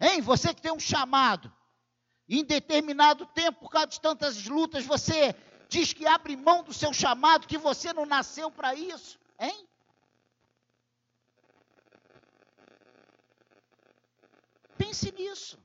Hein? 0.00 0.20
Você 0.22 0.54
que 0.54 0.62
tem 0.62 0.72
um 0.72 0.78
chamado, 0.78 1.52
em 2.28 2.44
determinado 2.44 3.24
tempo, 3.26 3.60
por 3.60 3.70
causa 3.70 3.86
de 3.86 4.00
tantas 4.00 4.46
lutas, 4.46 4.84
você 4.84 5.34
diz 5.68 5.92
que 5.92 6.06
abre 6.06 6.36
mão 6.36 6.62
do 6.62 6.72
seu 6.72 6.92
chamado, 6.92 7.46
que 7.46 7.56
você 7.56 7.92
não 7.92 8.04
nasceu 8.04 8.50
para 8.50 8.74
isso, 8.74 9.18
hein? 9.38 9.66
Pense 14.76 15.10
nisso. 15.12 15.58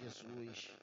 Jesus. 0.00 0.81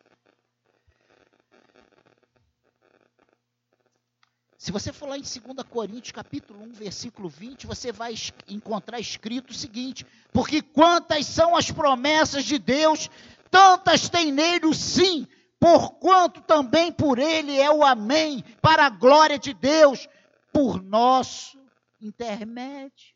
Se 4.60 4.74
você 4.74 4.92
for 4.92 5.08
lá 5.08 5.18
em 5.18 5.22
2 5.22 5.34
Coríntios, 5.70 6.12
capítulo 6.12 6.62
1, 6.64 6.74
versículo 6.74 7.30
20, 7.30 7.66
você 7.66 7.94
vai 7.94 8.14
encontrar 8.50 9.00
escrito 9.00 9.52
o 9.52 9.54
seguinte: 9.54 10.06
Porque 10.34 10.62
quantas 10.62 11.26
são 11.28 11.56
as 11.56 11.72
promessas 11.72 12.44
de 12.44 12.60
Deus, 12.60 13.10
tantas 13.50 14.10
tem 14.10 14.34
nele 14.34 14.66
o 14.66 14.74
sim, 14.74 15.26
porquanto 15.58 16.42
também 16.42 16.92
por 16.92 17.20
ele 17.20 17.58
é 17.58 17.72
o 17.72 17.86
amém, 17.86 18.44
para 18.62 18.86
a 18.86 18.90
glória 18.90 19.40
de 19.40 19.54
Deus, 19.54 20.10
por 20.52 20.84
nosso 20.84 21.58
intermédio. 22.02 23.16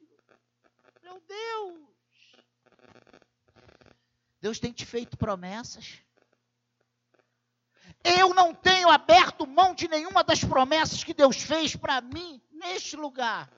Meu 1.04 1.22
Deus! 1.28 1.84
Deus 4.40 4.60
tem 4.60 4.72
te 4.72 4.86
feito 4.86 5.18
promessas. 5.18 6.02
Eu 8.04 8.34
não 8.34 8.54
tenho 8.54 8.90
aberto 8.90 9.48
mão 9.48 9.74
de 9.74 9.88
nenhuma 9.88 10.24
das 10.24 10.44
promessas 10.44 11.04
que 11.04 11.14
Deus 11.14 11.38
fez 11.38 11.76
para 11.76 12.02
mim 12.02 12.42
neste 12.52 12.96
lugar. 12.98 13.50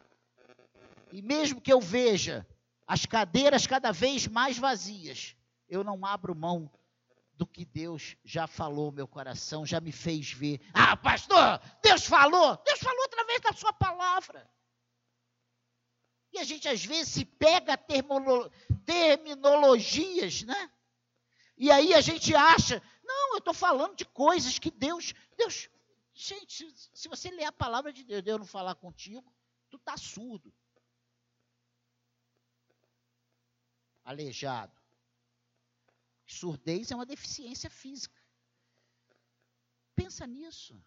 E 1.11 1.21
mesmo 1.21 1.59
que 1.61 1.73
eu 1.73 1.79
veja 1.81 2.45
as 2.85 3.05
cadeiras 3.05 3.65
cada 3.65 3.91
vez 3.91 4.27
mais 4.27 4.57
vazias, 4.57 5.35
eu 5.67 5.83
não 5.83 6.05
abro 6.05 6.35
mão 6.35 6.71
do 7.33 7.45
que 7.45 7.65
Deus 7.65 8.15
já 8.23 8.47
falou 8.47 8.91
meu 8.91 9.07
coração, 9.07 9.65
já 9.65 9.81
me 9.81 9.91
fez 9.91 10.31
ver. 10.31 10.61
Ah, 10.73 10.95
pastor, 10.95 11.59
Deus 11.81 12.05
falou, 12.05 12.57
Deus 12.65 12.79
falou 12.79 13.03
através 13.05 13.41
da 13.41 13.51
sua 13.53 13.73
palavra. 13.73 14.49
E 16.31 16.39
a 16.39 16.43
gente 16.43 16.67
às 16.67 16.83
vezes 16.83 17.13
se 17.13 17.25
pega 17.25 17.77
terminologias, 18.85 20.43
né? 20.43 20.69
E 21.57 21.71
aí 21.71 21.93
a 21.93 22.01
gente 22.01 22.35
acha, 22.35 22.81
não, 23.05 23.33
eu 23.33 23.37
estou 23.39 23.53
falando 23.53 23.95
de 23.95 24.05
coisas 24.05 24.59
que 24.59 24.71
Deus, 24.71 25.13
Deus, 25.37 25.69
gente, 26.13 26.73
se 26.93 27.07
você 27.07 27.29
ler 27.29 27.45
a 27.45 27.51
palavra 27.51 27.93
de 27.93 28.03
Deus, 28.03 28.23
Deus 28.23 28.39
não 28.39 28.45
falar 28.45 28.75
contigo, 28.75 29.33
tu 29.69 29.77
está 29.77 29.95
surdo. 29.97 30.53
Aleijado. 34.03 34.79
Surdez 36.25 36.91
é 36.91 36.95
uma 36.95 37.05
deficiência 37.05 37.69
física. 37.69 38.21
Pensa 39.95 40.25
nisso. 40.27 40.83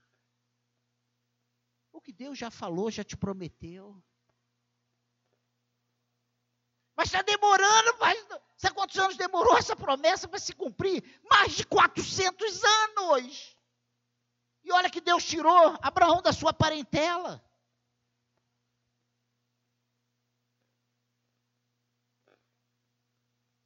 O 1.92 2.00
que 2.00 2.12
Deus 2.12 2.38
já 2.38 2.50
falou, 2.50 2.90
já 2.90 3.02
te 3.02 3.16
prometeu. 3.16 4.02
Mas 6.98 7.11
está 7.11 7.22
demorando, 7.22 7.96
pastor. 7.96 8.42
Sabe 8.56 8.74
quantos 8.74 8.98
anos 8.98 9.16
demorou 9.16 9.56
essa 9.56 9.76
promessa 9.76 10.26
para 10.26 10.40
se 10.40 10.52
cumprir? 10.52 11.00
Mais 11.30 11.52
de 11.54 11.64
400 11.64 12.64
anos. 12.64 13.56
E 14.64 14.72
olha 14.72 14.90
que 14.90 15.00
Deus 15.00 15.24
tirou 15.24 15.78
Abraão 15.80 16.20
da 16.20 16.32
sua 16.32 16.52
parentela. 16.52 17.40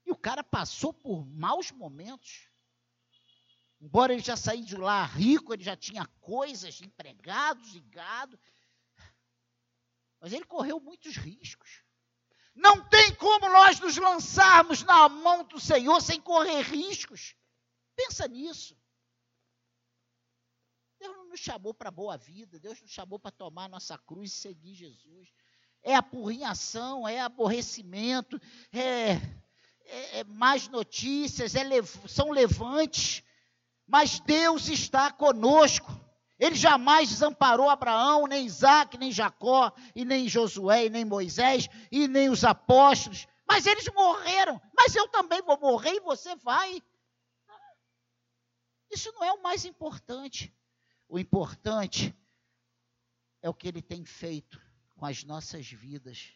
E 0.04 0.12
o 0.12 0.16
cara 0.18 0.44
passou 0.44 0.92
por 0.92 1.24
maus 1.24 1.70
momentos. 1.70 2.50
Embora 3.80 4.12
ele 4.12 4.22
já 4.22 4.36
saísse 4.36 4.66
de 4.66 4.76
lá 4.76 5.06
rico, 5.06 5.54
ele 5.54 5.64
já 5.64 5.74
tinha 5.74 6.04
coisas, 6.20 6.82
empregados 6.82 7.74
e 7.74 7.80
gado. 7.80 8.38
Mas 10.20 10.34
ele 10.34 10.44
correu 10.44 10.78
muitos 10.78 11.16
riscos. 11.16 11.82
Não 12.54 12.84
tem 12.88 13.14
como 13.14 13.48
nós 13.48 13.80
nos 13.80 13.96
lançarmos 13.96 14.82
na 14.82 15.08
mão 15.08 15.44
do 15.44 15.58
Senhor 15.58 16.00
sem 16.00 16.20
correr 16.20 16.62
riscos. 16.62 17.34
Pensa 17.96 18.28
nisso. 18.28 18.76
Deus 21.00 21.16
não 21.16 21.28
nos 21.28 21.40
chamou 21.40 21.74
para 21.74 21.90
boa 21.90 22.16
vida, 22.16 22.60
Deus 22.60 22.80
nos 22.80 22.90
chamou 22.90 23.18
para 23.18 23.32
tomar 23.32 23.68
nossa 23.68 23.98
cruz 23.98 24.32
e 24.32 24.36
seguir 24.36 24.74
Jesus. 24.74 25.28
É 25.82 25.96
apurrinhação, 25.96 27.08
é 27.08 27.20
aborrecimento, 27.20 28.40
é, 28.72 29.14
é, 29.84 30.18
é 30.20 30.24
mais 30.24 30.68
notícias, 30.68 31.56
é, 31.56 31.64
são 32.06 32.30
levantes, 32.30 33.24
mas 33.84 34.20
Deus 34.20 34.68
está 34.68 35.10
conosco. 35.10 35.90
Ele 36.42 36.56
jamais 36.56 37.08
desamparou 37.08 37.70
Abraão, 37.70 38.26
nem 38.26 38.44
Isaac, 38.44 38.98
nem 38.98 39.12
Jacó, 39.12 39.72
e 39.94 40.04
nem 40.04 40.28
Josué, 40.28 40.86
e 40.86 40.90
nem 40.90 41.04
Moisés, 41.04 41.68
e 41.88 42.08
nem 42.08 42.28
os 42.28 42.42
apóstolos. 42.42 43.28
Mas 43.46 43.64
eles 43.64 43.86
morreram. 43.94 44.60
Mas 44.76 44.96
eu 44.96 45.06
também 45.06 45.40
vou 45.42 45.56
morrer 45.60 45.92
e 45.92 46.00
você 46.00 46.34
vai. 46.34 46.82
Isso 48.90 49.12
não 49.12 49.22
é 49.22 49.32
o 49.32 49.40
mais 49.40 49.64
importante. 49.64 50.52
O 51.08 51.16
importante 51.16 52.12
é 53.40 53.48
o 53.48 53.54
que 53.54 53.68
ele 53.68 53.80
tem 53.80 54.04
feito 54.04 54.60
com 54.96 55.06
as 55.06 55.22
nossas 55.22 55.68
vidas. 55.68 56.32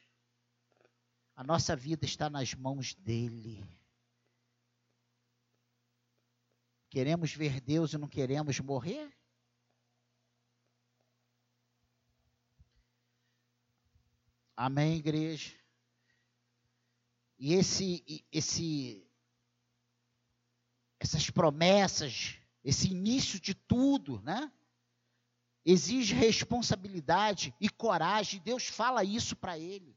A 1.34 1.42
nossa 1.42 1.74
vida 1.74 2.04
está 2.04 2.30
nas 2.30 2.54
mãos 2.54 2.94
dele. 2.94 3.68
Queremos 6.90 7.34
ver 7.34 7.60
Deus 7.60 7.92
e 7.92 7.98
não 7.98 8.06
queremos 8.06 8.60
morrer? 8.60 9.12
Amém, 14.56 14.96
igreja? 14.96 15.52
E 17.38 17.52
esse, 17.52 18.24
esse, 18.32 19.06
essas 20.98 21.28
promessas, 21.28 22.38
esse 22.64 22.88
início 22.88 23.38
de 23.38 23.54
tudo, 23.54 24.22
né? 24.22 24.50
Exige 25.62 26.14
responsabilidade 26.14 27.54
e 27.60 27.68
coragem. 27.68 28.40
Deus 28.40 28.66
fala 28.66 29.04
isso 29.04 29.36
para 29.36 29.58
ele. 29.58 29.94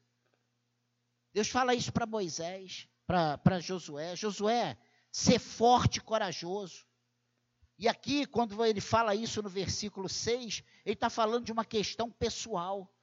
Deus 1.31 1.47
fala 1.47 1.73
isso 1.73 1.93
para 1.93 2.05
Moisés, 2.05 2.89
para 3.07 3.59
Josué. 3.61 4.15
Josué, 4.15 4.77
ser 5.09 5.39
forte 5.39 5.97
e 5.97 6.01
corajoso. 6.01 6.85
E 7.77 7.87
aqui, 7.87 8.25
quando 8.25 8.65
ele 8.65 8.81
fala 8.81 9.15
isso 9.15 9.41
no 9.41 9.47
versículo 9.47 10.09
6, 10.09 10.63
ele 10.83 10.95
está 10.95 11.09
falando 11.09 11.45
de 11.45 11.51
uma 11.53 11.63
questão 11.63 12.11
pessoal 12.11 12.93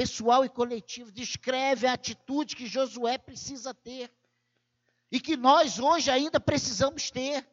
pessoal 0.00 0.46
e 0.46 0.48
coletivo, 0.48 1.12
descreve 1.12 1.86
a 1.86 1.92
atitude 1.92 2.56
que 2.56 2.66
Josué 2.66 3.18
precisa 3.18 3.74
ter 3.74 4.10
e 5.12 5.20
que 5.20 5.36
nós 5.36 5.78
hoje 5.78 6.10
ainda 6.10 6.40
precisamos 6.40 7.10
ter. 7.10 7.46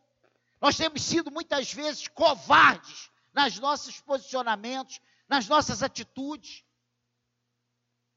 Nós 0.62 0.78
temos 0.78 1.02
sido 1.02 1.30
muitas 1.30 1.74
vezes 1.74 2.08
covardes 2.08 3.12
nos 3.34 3.60
nossos 3.60 4.00
posicionamentos, 4.00 5.02
nas 5.28 5.50
nossas 5.50 5.84
atitudes. 5.84 6.64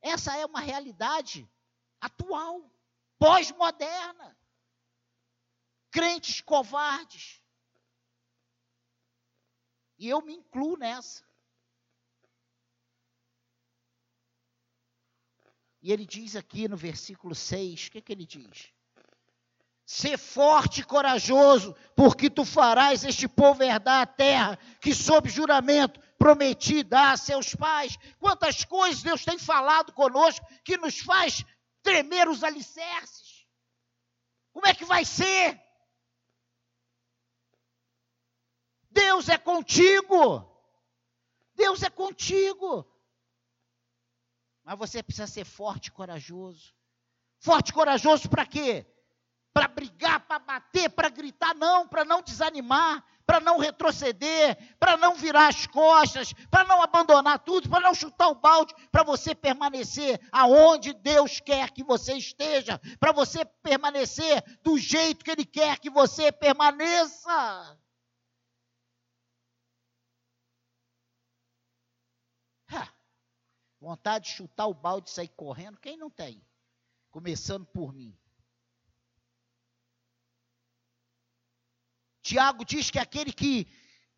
Essa 0.00 0.36
é 0.36 0.46
uma 0.46 0.60
realidade 0.60 1.50
atual, 2.00 2.70
pós-moderna. 3.18 4.38
Crentes 5.90 6.40
covardes. 6.40 7.42
E 9.98 10.08
eu 10.08 10.22
me 10.22 10.34
incluo 10.34 10.76
nessa. 10.76 11.28
E 15.82 15.92
ele 15.92 16.04
diz 16.04 16.36
aqui 16.36 16.68
no 16.68 16.76
versículo 16.76 17.34
6, 17.34 17.86
o 17.86 17.90
que, 17.92 18.00
que 18.02 18.12
ele 18.12 18.26
diz? 18.26 18.70
Ser 19.86 20.18
forte 20.18 20.82
e 20.82 20.84
corajoso, 20.84 21.74
porque 21.96 22.30
tu 22.30 22.44
farás 22.44 23.02
este 23.02 23.26
povo 23.26 23.62
herdar 23.62 24.02
a 24.02 24.06
terra 24.06 24.58
que, 24.80 24.94
sob 24.94 25.28
juramento, 25.28 25.98
prometi 26.18 26.82
dar 26.82 27.12
a 27.12 27.16
seus 27.16 27.54
pais. 27.54 27.96
Quantas 28.18 28.64
coisas 28.64 29.02
Deus 29.02 29.24
tem 29.24 29.38
falado 29.38 29.92
conosco 29.92 30.46
que 30.62 30.76
nos 30.76 30.98
faz 31.00 31.44
tremer 31.82 32.28
os 32.28 32.44
alicerces. 32.44 33.46
Como 34.52 34.66
é 34.66 34.74
que 34.74 34.84
vai 34.84 35.04
ser? 35.04 35.60
Deus 38.90 39.28
é 39.28 39.38
contigo. 39.38 40.46
Deus 41.54 41.82
é 41.82 41.90
contigo. 41.90 42.89
Mas 44.70 44.78
você 44.78 45.02
precisa 45.02 45.26
ser 45.26 45.44
forte 45.44 45.88
e 45.88 45.90
corajoso. 45.90 46.72
Forte 47.40 47.70
e 47.70 47.72
corajoso 47.72 48.30
para 48.30 48.46
quê? 48.46 48.86
Para 49.52 49.66
brigar, 49.66 50.20
para 50.20 50.38
bater, 50.38 50.88
para 50.90 51.08
gritar, 51.08 51.56
não, 51.56 51.88
para 51.88 52.04
não 52.04 52.22
desanimar, 52.22 53.04
para 53.26 53.40
não 53.40 53.58
retroceder, 53.58 54.56
para 54.78 54.96
não 54.96 55.16
virar 55.16 55.48
as 55.48 55.66
costas, 55.66 56.32
para 56.48 56.62
não 56.62 56.80
abandonar 56.80 57.40
tudo, 57.40 57.68
para 57.68 57.80
não 57.80 57.92
chutar 57.92 58.28
o 58.28 58.36
balde, 58.36 58.72
para 58.92 59.02
você 59.02 59.34
permanecer 59.34 60.20
aonde 60.30 60.92
Deus 60.92 61.40
quer 61.40 61.72
que 61.72 61.82
você 61.82 62.14
esteja, 62.14 62.80
para 63.00 63.10
você 63.10 63.44
permanecer 63.44 64.40
do 64.62 64.78
jeito 64.78 65.24
que 65.24 65.32
Ele 65.32 65.44
quer 65.44 65.80
que 65.80 65.90
você 65.90 66.30
permaneça. 66.30 67.76
Vontade 73.80 74.26
de 74.26 74.32
chutar 74.32 74.66
o 74.66 74.74
balde 74.74 75.08
e 75.08 75.12
sair 75.12 75.28
correndo, 75.28 75.80
quem 75.80 75.96
não 75.96 76.10
tem? 76.10 76.44
Começando 77.10 77.64
por 77.66 77.92
mim. 77.94 78.16
Tiago 82.20 82.64
diz 82.64 82.90
que 82.90 82.98
aquele 82.98 83.32
que 83.32 83.66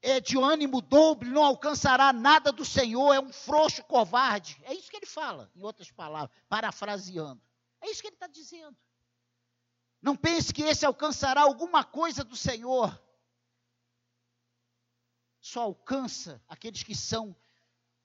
é 0.03 0.21
de 0.21 0.37
ânimo 0.37 0.83
dobre 0.83 1.31
não 1.31 1.45
alcançará 1.45 2.13
nada 2.13 2.51
do 2.51 2.65
Senhor, 2.65 3.15
é 3.15 3.21
um 3.21 3.33
frouxo 3.33 3.85
covarde. 3.85 4.61
É 4.65 4.75
isso 4.75 4.91
que 4.91 4.97
ele 4.97 5.07
fala, 5.07 5.51
em 5.55 5.63
outras 5.63 5.93
palavras, 5.93 6.37
parafraseando. 6.49 7.41
É 7.81 7.89
isso 7.89 8.03
que 8.03 8.09
ele 8.09 8.17
está 8.17 8.27
dizendo. 8.27 8.77
Não 10.03 10.17
pense 10.17 10.53
que 10.53 10.63
esse 10.63 10.85
alcançará 10.85 11.43
alguma 11.43 11.85
coisa 11.85 12.25
do 12.25 12.37
Senhor. 12.37 13.01
Só 15.41 15.63
alcança 15.63 16.43
aqueles 16.49 16.83
que 16.83 16.95
são 16.97 17.37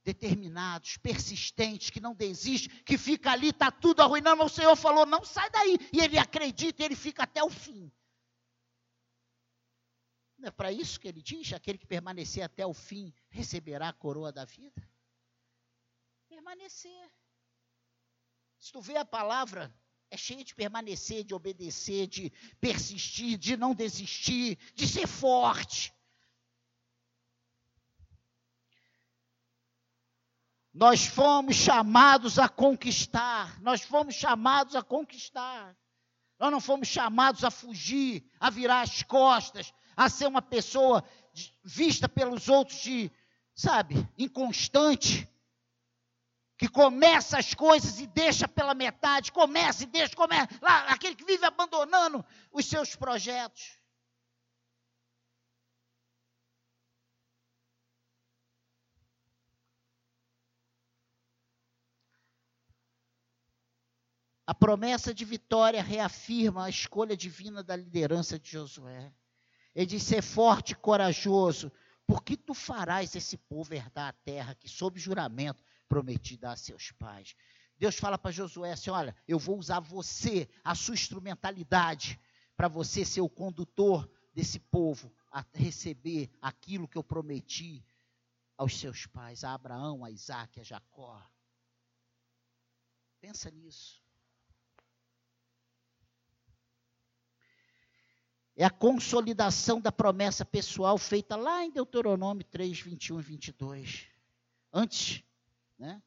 determinados, 0.08 0.96
persistentes, 0.96 1.90
que 1.90 2.00
não 2.00 2.16
desistem, 2.16 2.82
que 2.86 2.98
fica 2.98 3.30
ali, 3.32 3.50
está 3.50 3.70
tudo 3.70 4.02
arruinando, 4.02 4.42
o 4.42 4.48
Senhor 4.48 4.74
falou, 4.78 5.06
não 5.06 5.22
sai 5.26 5.50
daí, 5.50 5.78
e 5.92 6.00
ele 6.00 6.18
acredita, 6.18 6.82
ele 6.82 6.96
fica 6.96 7.24
até 7.24 7.44
o 7.44 7.50
fim. 7.50 7.92
Não 10.38 10.48
é 10.48 10.52
para 10.52 10.72
isso 10.72 10.98
que 10.98 11.10
ele 11.10 11.22
diz, 11.22 11.52
aquele 11.52 11.78
que 11.78 11.86
permanecer 11.86 12.42
até 12.42 12.66
o 12.66 12.74
fim 12.74 13.14
receberá 13.30 13.90
a 13.90 13.94
coroa 13.94 14.32
da 14.32 14.46
vida? 14.46 14.90
Permanecer. 16.30 17.12
Se 18.60 18.72
tu 18.72 18.80
vê 18.80 18.96
a 18.96 19.04
palavra, 19.04 19.76
é 20.10 20.16
cheia 20.16 20.42
de 20.42 20.56
permanecer, 20.56 21.26
de 21.26 21.34
obedecer, 21.34 22.08
de 22.08 22.32
persistir, 22.62 23.38
de 23.38 23.58
não 23.58 23.76
desistir, 23.76 24.58
de 24.74 24.88
ser 24.88 25.06
forte. 25.06 25.94
Nós 30.78 31.08
fomos 31.08 31.56
chamados 31.56 32.38
a 32.38 32.48
conquistar. 32.48 33.60
Nós 33.62 33.82
fomos 33.82 34.14
chamados 34.14 34.76
a 34.76 34.84
conquistar. 34.84 35.76
Nós 36.38 36.52
não 36.52 36.62
fomos 36.62 36.88
chamados 36.88 37.44
a 37.44 37.50
fugir, 37.50 38.24
a 38.40 38.52
virar 38.52 38.82
as 38.82 39.02
costas, 39.02 39.74
a 39.96 40.08
ser 40.08 40.28
uma 40.28 40.42
pessoa 40.42 41.04
vista 41.64 42.08
pelos 42.08 42.48
outros 42.48 42.80
de, 42.80 43.12
sabe, 43.56 44.08
inconstante, 44.20 45.28
que 46.60 46.68
começa 46.68 47.40
as 47.40 47.56
coisas 47.56 48.00
e 48.00 48.06
deixa 48.06 48.48
pela 48.48 48.76
metade, 48.76 49.32
começa 49.32 49.82
e 49.82 49.88
deixa, 49.88 50.16
começa, 50.16 50.48
lá, 50.62 50.90
aquele 50.90 51.16
que 51.16 51.26
vive 51.26 51.44
abandonando 51.44 52.24
os 52.52 52.68
seus 52.68 52.96
projetos. 52.96 53.80
A 64.48 64.56
promessa 64.56 65.14
de 65.14 65.26
vitória 65.26 65.84
reafirma 65.84 66.64
a 66.64 66.70
escolha 66.70 67.18
divina 67.18 67.62
da 67.62 67.76
liderança 67.76 68.40
de 68.40 68.50
Josué. 68.50 69.14
Ele 69.76 69.86
diz: 69.86 70.04
ser 70.04 70.22
forte 70.22 70.72
e 70.72 70.76
corajoso, 70.76 71.70
porque 72.08 72.38
tu 72.38 72.54
farás 72.54 73.14
esse 73.14 73.36
povo 73.36 73.74
herdar 73.74 74.08
a 74.08 74.14
terra 74.14 74.56
que, 74.56 74.70
sob 74.70 74.98
juramento, 74.98 75.62
prometi 75.90 76.38
dar 76.38 76.54
a 76.54 76.56
seus 76.56 76.94
pais. 76.94 77.36
Deus 77.78 77.98
fala 77.98 78.18
para 78.18 78.32
Josué 78.32 78.72
assim: 78.72 78.90
olha, 78.90 79.14
eu 79.28 79.38
vou 79.38 79.60
usar 79.60 79.82
você, 79.82 80.48
a 80.64 80.74
sua 80.74 80.94
instrumentalidade, 80.94 82.18
para 82.56 82.70
você 82.70 83.04
ser 83.04 83.20
o 83.20 83.30
condutor 83.30 84.10
desse 84.34 84.60
povo 84.60 85.14
a 85.30 85.44
receber 85.54 86.32
aquilo 86.42 86.88
que 86.88 86.98
eu 86.98 87.04
prometi 87.04 87.86
aos 88.56 88.80
seus 88.80 89.06
pais, 89.06 89.44
a 89.44 89.54
Abraão, 89.54 90.06
a 90.06 90.10
Isaac, 90.10 90.58
a 90.58 90.64
Jacó. 90.64 91.22
Pensa 93.20 93.52
nisso. 93.52 94.07
É 98.60 98.66
a 98.66 98.72
consolidação 98.72 99.80
da 99.80 99.92
promessa 99.92 100.44
pessoal 100.44 100.98
feita 100.98 101.36
lá 101.36 101.64
em 101.64 101.70
Deuteronômio 101.70 102.44
3, 102.44 102.80
21 102.80 103.20
e 103.20 103.22
22. 103.22 104.08
Antes, 104.74 105.24
né? 105.78 106.02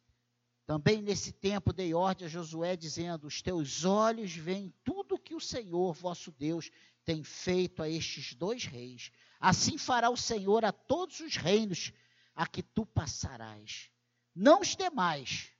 Também 0.66 1.01
nesse 1.01 1.32
tempo 1.32 1.72
dei 1.72 1.94
ordem 1.94 2.26
a 2.26 2.28
Josué, 2.28 2.76
dizendo: 2.76 3.28
Os 3.28 3.40
teus 3.40 3.84
olhos 3.84 4.32
veem 4.32 4.74
tudo 4.82 5.18
que 5.18 5.32
o 5.32 5.40
Senhor, 5.40 5.94
vosso 5.94 6.32
Deus, 6.32 6.72
tem 7.05 7.22
feito 7.22 7.84
a 7.84 7.88
estes 7.88 8.34
dois 8.34 8.64
reis. 8.64 9.12
Assim 9.38 9.78
fará 9.78 10.11
o 10.11 10.16
Senhor 10.16 10.64
a 10.64 10.72
todos 10.72 11.20
os 11.20 11.36
reinos 11.36 11.92
a 12.34 12.48
que 12.48 12.64
tu 12.64 12.84
passarás. 12.84 13.90
Não 14.34 14.61
os 14.61 14.74
demais, 14.74 15.53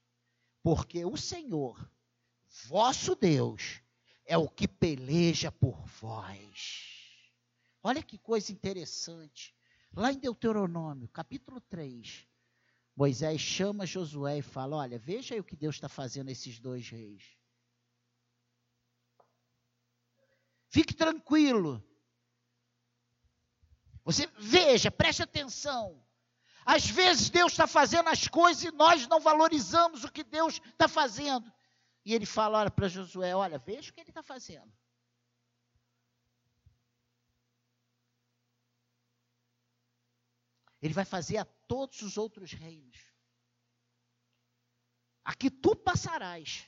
porque 0.61 1.05
o 1.05 1.17
Senhor, 1.17 1.89
vosso 2.67 3.15
Deus, 3.15 3.81
é 4.31 4.39
o 4.39 4.49
que 4.49 4.69
peleja 4.69 5.51
por 5.51 5.77
vós. 6.01 6.87
Olha 7.83 8.01
que 8.01 8.17
coisa 8.17 8.53
interessante. 8.53 9.53
Lá 9.93 10.13
em 10.13 10.19
Deuteronômio, 10.21 11.09
capítulo 11.09 11.61
3, 11.63 12.29
Moisés 12.95 13.41
chama 13.41 13.85
Josué 13.85 14.39
e 14.39 14.43
fala: 14.43 14.77
Olha, 14.77 15.01
veja 15.01 15.35
aí 15.35 15.41
o 15.41 15.45
que 15.45 15.57
Deus 15.57 15.75
está 15.75 15.89
fazendo 15.89 16.31
esses 16.31 16.61
dois 16.61 16.89
reis. 16.89 17.37
Fique 20.69 20.95
tranquilo. 20.95 21.85
Você 24.05 24.29
veja, 24.39 24.93
preste 24.93 25.25
atenção. 25.25 26.01
Às 26.65 26.87
vezes 26.87 27.31
Deus 27.31 27.51
está 27.51 27.67
fazendo 27.67 28.09
as 28.09 28.29
coisas 28.29 28.63
e 28.63 28.71
nós 28.71 29.09
não 29.09 29.19
valorizamos 29.19 30.05
o 30.05 30.13
que 30.13 30.23
Deus 30.23 30.61
está 30.67 30.87
fazendo. 30.87 31.53
E 32.05 32.15
ele 32.15 32.27
fala 32.27 32.71
para 32.71 32.89
Josué: 32.89 33.35
Olha, 33.35 33.59
veja 33.59 33.91
o 33.91 33.95
que 33.95 34.01
ele 34.01 34.11
está 34.11 34.23
fazendo. 34.23 34.73
Ele 40.81 40.95
vai 40.95 41.05
fazer 41.05 41.37
a 41.37 41.45
todos 41.45 42.01
os 42.01 42.17
outros 42.17 42.53
reinos. 42.53 42.99
Aqui 45.23 45.51
tu 45.51 45.77
passarás. 45.77 46.67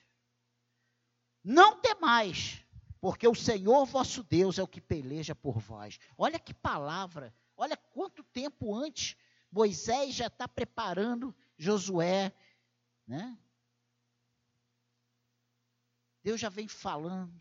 Não 1.43 1.81
temais, 1.81 2.63
porque 3.01 3.27
o 3.27 3.35
Senhor 3.35 3.85
vosso 3.87 4.23
Deus 4.23 4.59
é 4.59 4.63
o 4.63 4.69
que 4.69 4.81
peleja 4.81 5.35
por 5.35 5.59
vós. 5.59 5.99
Olha 6.17 6.39
que 6.39 6.55
palavra, 6.55 7.35
olha 7.57 7.77
quanto 7.77 8.23
tempo 8.23 8.75
antes 8.75 9.17
Moisés 9.51 10.15
já 10.15 10.29
está 10.29 10.47
preparando 10.47 11.35
Josué, 11.59 12.33
né? 13.07 13.39
Deus 16.23 16.41
já 16.41 16.49
vem 16.49 16.69
falando. 16.69 17.33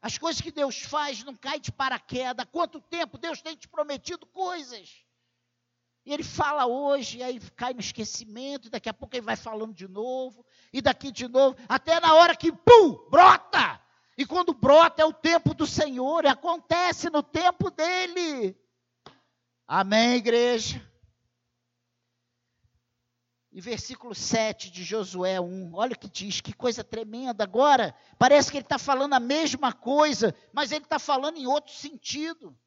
As 0.00 0.18
coisas 0.18 0.40
que 0.40 0.50
Deus 0.50 0.80
faz 0.82 1.22
não 1.22 1.36
caem 1.36 1.60
de 1.60 1.70
paraquedas. 1.70 2.46
Quanto 2.50 2.80
tempo 2.80 3.16
Deus 3.16 3.40
tem 3.40 3.54
te 3.54 3.68
prometido 3.68 4.26
coisas? 4.26 5.04
E 6.04 6.12
ele 6.12 6.24
fala 6.24 6.66
hoje, 6.66 7.22
aí 7.22 7.38
cai 7.54 7.72
no 7.72 7.80
esquecimento, 7.80 8.68
daqui 8.68 8.88
a 8.88 8.94
pouco 8.94 9.14
ele 9.14 9.24
vai 9.24 9.36
falando 9.36 9.72
de 9.72 9.86
novo, 9.86 10.44
e 10.72 10.82
daqui 10.82 11.12
de 11.12 11.28
novo, 11.28 11.56
até 11.68 12.00
na 12.00 12.14
hora 12.14 12.34
que, 12.34 12.50
pum, 12.50 13.08
brota! 13.08 13.80
E 14.18 14.26
quando 14.26 14.52
brota 14.52 15.00
é 15.00 15.04
o 15.04 15.12
tempo 15.12 15.54
do 15.54 15.64
Senhor, 15.64 16.26
acontece 16.26 17.08
no 17.08 17.22
tempo 17.22 17.70
dele. 17.70 18.56
Amém, 19.66 20.16
igreja? 20.16 20.84
E 23.52 23.60
versículo 23.60 24.14
7 24.14 24.70
de 24.70 24.82
Josué 24.82 25.38
1, 25.38 25.74
olha 25.74 25.92
o 25.92 25.98
que 25.98 26.08
diz, 26.08 26.40
que 26.40 26.54
coisa 26.54 26.82
tremenda. 26.82 27.44
Agora, 27.44 27.94
parece 28.18 28.50
que 28.50 28.56
ele 28.56 28.64
está 28.64 28.78
falando 28.78 29.12
a 29.12 29.20
mesma 29.20 29.74
coisa, 29.74 30.34
mas 30.54 30.72
ele 30.72 30.84
está 30.84 30.98
falando 30.98 31.36
em 31.36 31.46
outro 31.46 31.70
sentido. 31.70 32.58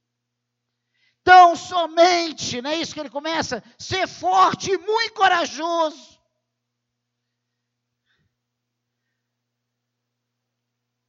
Tão 1.23 1.55
somente, 1.55 2.61
não 2.61 2.69
é 2.69 2.75
isso 2.75 2.93
que 2.93 2.99
ele 2.99 3.09
começa? 3.09 3.63
Ser 3.79 4.07
forte 4.07 4.69
e 4.69 4.77
muito 4.77 5.15
corajoso. 5.15 6.21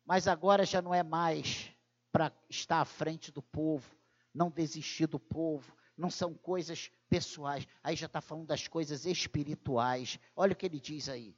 Mas 0.06 0.26
agora 0.26 0.64
já 0.64 0.80
não 0.80 0.94
é 0.94 1.02
mais 1.02 1.70
para 2.10 2.32
estar 2.48 2.80
à 2.80 2.84
frente 2.86 3.30
do 3.30 3.42
povo, 3.42 3.94
não 4.32 4.50
desistir 4.50 5.06
do 5.06 5.20
povo, 5.20 5.76
não 5.96 6.10
são 6.10 6.34
coisas 6.34 6.90
pessoais. 7.08 7.66
Aí 7.82 7.96
já 7.96 8.06
está 8.06 8.20
falando 8.20 8.46
das 8.46 8.68
coisas 8.68 9.06
espirituais. 9.06 10.18
Olha 10.34 10.52
o 10.52 10.56
que 10.56 10.66
ele 10.66 10.80
diz 10.80 11.08
aí. 11.08 11.34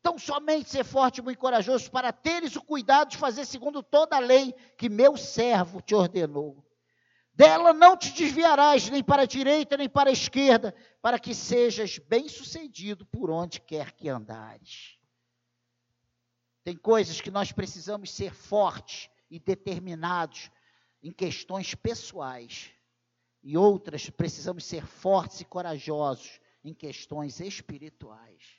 Então, 0.00 0.18
somente 0.18 0.70
ser 0.70 0.84
forte 0.84 1.18
e 1.18 1.22
muito 1.22 1.38
corajoso 1.38 1.90
para 1.90 2.12
teres 2.12 2.56
o 2.56 2.62
cuidado 2.62 3.10
de 3.10 3.16
fazer 3.16 3.44
segundo 3.44 3.82
toda 3.82 4.16
a 4.16 4.20
lei 4.20 4.54
que 4.76 4.88
meu 4.88 5.16
servo 5.16 5.80
te 5.80 5.94
ordenou. 5.94 6.64
Dela 7.34 7.72
não 7.72 7.96
te 7.96 8.12
desviarás 8.12 8.88
nem 8.88 9.02
para 9.02 9.22
a 9.22 9.26
direita 9.26 9.76
nem 9.76 9.88
para 9.88 10.10
a 10.10 10.12
esquerda, 10.12 10.74
para 11.00 11.18
que 11.18 11.34
sejas 11.34 11.98
bem-sucedido 11.98 13.06
por 13.06 13.30
onde 13.30 13.60
quer 13.60 13.92
que 13.92 14.08
andares. 14.08 14.98
Tem 16.64 16.76
coisas 16.76 17.20
que 17.20 17.30
nós 17.30 17.52
precisamos 17.52 18.12
ser 18.12 18.34
fortes 18.34 19.08
e 19.30 19.38
determinados 19.38 20.50
em 21.02 21.12
questões 21.12 21.74
pessoais, 21.74 22.72
e 23.42 23.56
outras 23.56 24.08
precisamos 24.10 24.64
ser 24.64 24.86
fortes 24.86 25.40
e 25.40 25.44
corajosos 25.44 26.40
em 26.64 26.74
questões 26.74 27.40
espirituais. 27.40 28.58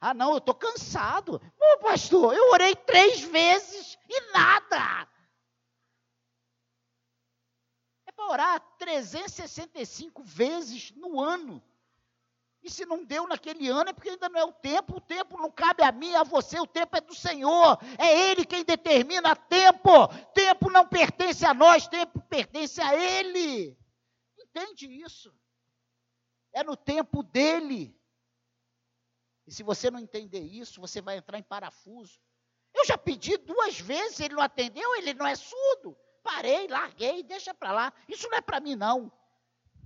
Ah, 0.00 0.14
não, 0.14 0.32
eu 0.32 0.38
estou 0.38 0.54
cansado. 0.54 1.40
Ô, 1.60 1.78
pastor, 1.80 2.34
eu 2.34 2.50
orei 2.50 2.74
três 2.74 3.20
vezes 3.20 3.98
e 4.08 4.32
nada 4.32 5.06
para 8.20 8.28
orar 8.28 8.60
365 8.78 10.22
vezes 10.22 10.92
no 10.92 11.20
ano. 11.20 11.62
E 12.62 12.70
se 12.70 12.84
não 12.84 13.04
deu 13.04 13.26
naquele 13.26 13.68
ano 13.68 13.90
é 13.90 13.92
porque 13.92 14.10
ainda 14.10 14.28
não 14.28 14.38
é 14.38 14.44
o 14.44 14.52
tempo, 14.52 14.96
o 14.96 15.00
tempo 15.00 15.38
não 15.38 15.50
cabe 15.50 15.82
a 15.82 15.90
mim, 15.90 16.14
a 16.14 16.22
você, 16.22 16.60
o 16.60 16.66
tempo 16.66 16.96
é 16.96 17.00
do 17.00 17.14
Senhor, 17.14 17.78
é 17.98 18.30
Ele 18.30 18.44
quem 18.44 18.64
determina 18.64 19.34
tempo. 19.34 20.08
Tempo 20.34 20.70
não 20.70 20.86
pertence 20.86 21.44
a 21.46 21.54
nós, 21.54 21.88
tempo 21.88 22.20
pertence 22.28 22.80
a 22.80 22.94
Ele. 22.94 23.78
Entende 24.38 24.86
isso? 24.86 25.34
É 26.52 26.62
no 26.62 26.76
tempo 26.76 27.22
dele. 27.22 27.98
E 29.46 29.52
se 29.52 29.62
você 29.62 29.90
não 29.90 29.98
entender 29.98 30.40
isso, 30.40 30.80
você 30.80 31.00
vai 31.00 31.16
entrar 31.16 31.38
em 31.38 31.42
parafuso. 31.42 32.20
Eu 32.74 32.84
já 32.84 32.98
pedi 32.98 33.36
duas 33.38 33.80
vezes, 33.80 34.20
ele 34.20 34.34
não 34.34 34.42
atendeu, 34.42 34.94
ele 34.96 35.14
não 35.14 35.26
é 35.26 35.34
surdo 35.34 35.96
parei, 36.22 36.66
larguei, 36.68 37.22
deixa 37.22 37.52
para 37.52 37.72
lá. 37.72 37.92
Isso 38.08 38.28
não 38.28 38.38
é 38.38 38.40
para 38.40 38.60
mim, 38.60 38.76
não. 38.76 39.12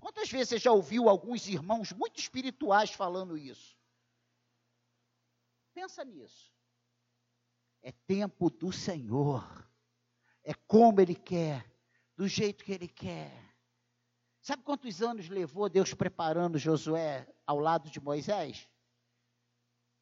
Quantas 0.04 0.30
vezes 0.30 0.50
você 0.50 0.58
já 0.58 0.70
ouviu 0.70 1.08
alguns 1.08 1.48
irmãos 1.48 1.90
muito 1.90 2.20
espirituais 2.20 2.90
falando 2.90 3.38
isso? 3.38 3.74
Pensa 5.72 6.04
nisso. 6.04 6.52
É 7.80 7.90
tempo 7.90 8.50
do 8.50 8.70
Senhor. 8.70 9.66
É 10.42 10.52
como 10.52 11.00
Ele 11.00 11.14
quer, 11.14 11.64
do 12.14 12.28
jeito 12.28 12.66
que 12.66 12.72
Ele 12.72 12.86
quer. 12.86 13.32
Sabe 14.42 14.62
quantos 14.62 15.00
anos 15.00 15.30
levou 15.30 15.70
Deus 15.70 15.94
preparando 15.94 16.58
Josué 16.58 17.26
ao 17.46 17.58
lado 17.58 17.88
de 17.88 17.98
Moisés? 17.98 18.68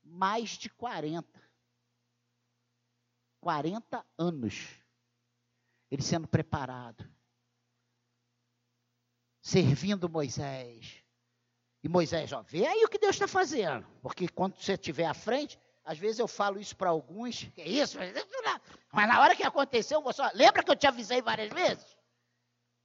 Mais 0.03 0.59
de 0.59 0.68
40. 0.68 1.40
40 3.40 4.05
anos 4.18 4.82
ele 5.88 6.03
sendo 6.03 6.26
preparado, 6.26 7.09
servindo 9.43 10.09
Moisés. 10.09 11.03
E 11.82 11.88
Moisés, 11.88 12.32
ó, 12.32 12.43
vê 12.43 12.64
aí 12.64 12.84
o 12.84 12.88
que 12.88 12.99
Deus 12.99 13.16
está 13.16 13.26
fazendo, 13.26 13.84
porque 14.01 14.28
quando 14.28 14.57
você 14.57 14.74
estiver 14.74 15.05
à 15.05 15.12
frente, 15.12 15.59
às 15.84 15.99
vezes 15.99 16.20
eu 16.20 16.28
falo 16.28 16.61
isso 16.61 16.76
para 16.76 16.90
alguns, 16.90 17.43
que 17.53 17.61
é 17.61 17.68
isso, 17.68 17.99
mas 18.93 19.09
na 19.09 19.20
hora 19.20 19.34
que 19.34 19.43
aconteceu, 19.43 19.99
eu 19.99 20.03
vou 20.03 20.12
só. 20.12 20.30
Lembra 20.32 20.62
que 20.62 20.70
eu 20.70 20.76
te 20.76 20.86
avisei 20.86 21.20
várias 21.20 21.53
vezes? 21.53 21.97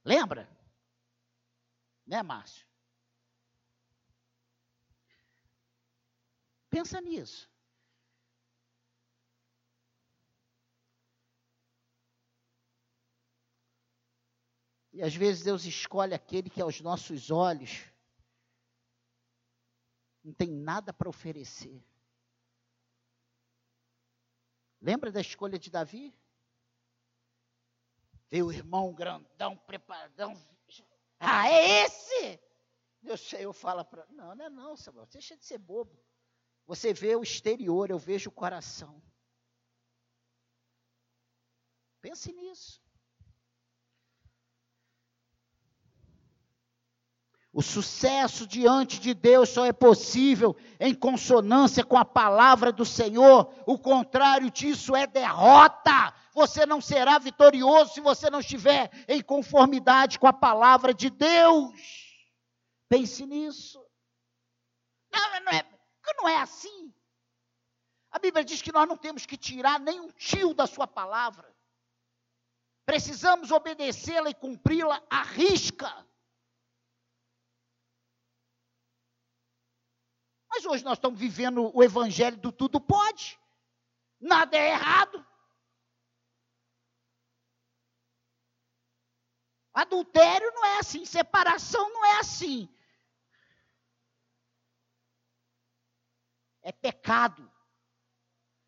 Lembra? 0.04 0.50
Né, 2.04 2.22
Márcio? 2.24 2.66
Pensa 6.68 7.00
nisso. 7.00 7.48
E 14.98 15.02
às 15.04 15.14
vezes 15.14 15.44
Deus 15.44 15.64
escolhe 15.64 16.12
aquele 16.12 16.50
que 16.50 16.60
aos 16.60 16.80
nossos 16.80 17.30
olhos 17.30 17.84
não 20.24 20.32
tem 20.32 20.50
nada 20.50 20.92
para 20.92 21.08
oferecer. 21.08 21.80
Lembra 24.80 25.12
da 25.12 25.20
escolha 25.20 25.56
de 25.56 25.70
Davi? 25.70 26.12
Vê 28.28 28.42
o 28.42 28.50
irmão 28.50 28.92
grandão, 28.92 29.56
preparadão. 29.56 30.34
Ah, 31.20 31.48
é 31.48 31.84
esse? 31.84 32.40
Deus, 33.00 33.32
eu 33.34 33.52
falo 33.52 33.84
para. 33.84 34.04
Não, 34.08 34.34
não 34.34 34.44
é 34.46 34.50
não, 34.50 34.76
Samuel. 34.76 35.06
Deixa 35.06 35.36
de 35.36 35.44
ser 35.44 35.58
bobo. 35.58 35.96
Você 36.66 36.92
vê 36.92 37.14
o 37.14 37.22
exterior, 37.22 37.88
eu 37.88 38.00
vejo 38.00 38.30
o 38.30 38.34
coração. 38.34 39.00
Pense 42.00 42.32
nisso. 42.32 42.82
O 47.58 47.62
sucesso 47.62 48.46
diante 48.46 49.00
de 49.00 49.12
Deus 49.12 49.48
só 49.48 49.66
é 49.66 49.72
possível 49.72 50.56
em 50.78 50.94
consonância 50.94 51.84
com 51.84 51.98
a 51.98 52.04
palavra 52.04 52.70
do 52.70 52.84
Senhor. 52.84 53.52
O 53.66 53.76
contrário 53.76 54.48
disso 54.48 54.94
é 54.94 55.08
derrota. 55.08 56.14
Você 56.32 56.64
não 56.64 56.80
será 56.80 57.18
vitorioso 57.18 57.94
se 57.94 58.00
você 58.00 58.30
não 58.30 58.38
estiver 58.38 58.88
em 59.08 59.20
conformidade 59.20 60.20
com 60.20 60.28
a 60.28 60.32
palavra 60.32 60.94
de 60.94 61.10
Deus. 61.10 61.74
Pense 62.88 63.26
nisso. 63.26 63.84
Não, 65.12 65.40
não 65.40 65.52
é, 65.52 65.68
não 66.16 66.28
é 66.28 66.36
assim. 66.36 66.94
A 68.12 68.20
Bíblia 68.20 68.44
diz 68.44 68.62
que 68.62 68.70
nós 68.70 68.86
não 68.86 68.96
temos 68.96 69.26
que 69.26 69.36
tirar 69.36 69.80
nem 69.80 69.98
um 69.98 70.12
tio 70.12 70.54
da 70.54 70.68
sua 70.68 70.86
palavra. 70.86 71.52
Precisamos 72.86 73.50
obedecê-la 73.50 74.30
e 74.30 74.34
cumpri-la 74.34 75.02
à 75.10 75.24
risca. 75.24 76.06
Mas 80.48 80.64
hoje 80.64 80.84
nós 80.84 80.98
estamos 80.98 81.18
vivendo 81.18 81.70
o 81.74 81.82
evangelho 81.82 82.36
do 82.36 82.50
tudo 82.50 82.80
pode. 82.80 83.38
Nada 84.20 84.56
é 84.56 84.70
errado. 84.70 85.24
Adultério 89.72 90.50
não 90.54 90.64
é 90.64 90.78
assim, 90.78 91.04
separação 91.04 91.88
não 91.92 92.04
é 92.04 92.18
assim. 92.18 92.68
É 96.62 96.72
pecado. 96.72 97.48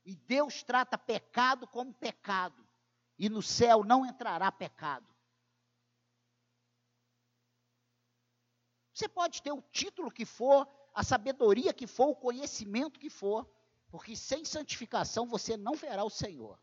E 0.04 0.14
Deus 0.14 0.62
trata 0.62 0.96
pecado 0.96 1.66
como 1.66 1.92
pecado. 1.92 2.66
E 3.18 3.28
no 3.28 3.42
céu 3.42 3.82
não 3.84 4.06
entrará 4.06 4.52
pecado. 4.52 5.06
Você 8.94 9.08
pode 9.08 9.42
ter 9.42 9.52
o 9.52 9.62
título 9.62 10.10
que 10.10 10.24
for, 10.24 10.66
a 11.00 11.02
sabedoria 11.02 11.72
que 11.72 11.86
for, 11.86 12.08
o 12.08 12.14
conhecimento 12.14 13.00
que 13.00 13.08
for, 13.08 13.50
porque 13.88 14.14
sem 14.14 14.44
santificação 14.44 15.26
você 15.26 15.56
não 15.56 15.72
verá 15.72 16.04
o 16.04 16.10
Senhor. 16.10 16.60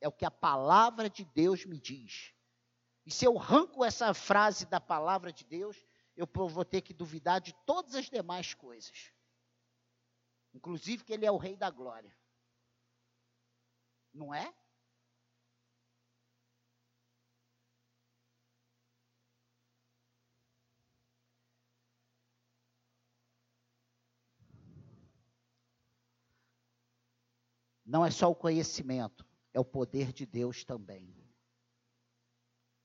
É 0.00 0.08
o 0.08 0.12
que 0.12 0.24
a 0.24 0.30
palavra 0.30 1.10
de 1.10 1.26
Deus 1.26 1.66
me 1.66 1.78
diz. 1.78 2.32
E 3.04 3.10
se 3.10 3.26
eu 3.26 3.38
arranco 3.38 3.84
essa 3.84 4.14
frase 4.14 4.64
da 4.64 4.80
palavra 4.80 5.30
de 5.30 5.44
Deus, 5.44 5.76
eu 6.16 6.26
vou 6.48 6.64
ter 6.64 6.80
que 6.80 6.94
duvidar 6.94 7.38
de 7.38 7.52
todas 7.66 7.94
as 7.94 8.08
demais 8.08 8.54
coisas. 8.54 9.12
Inclusive 10.54 11.04
que 11.04 11.12
ele 11.12 11.26
é 11.26 11.30
o 11.30 11.36
rei 11.36 11.54
da 11.54 11.68
glória. 11.68 12.16
Não 14.10 14.34
é? 14.34 14.54
Não 27.86 28.04
é 28.04 28.10
só 28.10 28.28
o 28.28 28.34
conhecimento, 28.34 29.24
é 29.54 29.60
o 29.60 29.64
poder 29.64 30.12
de 30.12 30.26
Deus 30.26 30.64
também. 30.64 31.14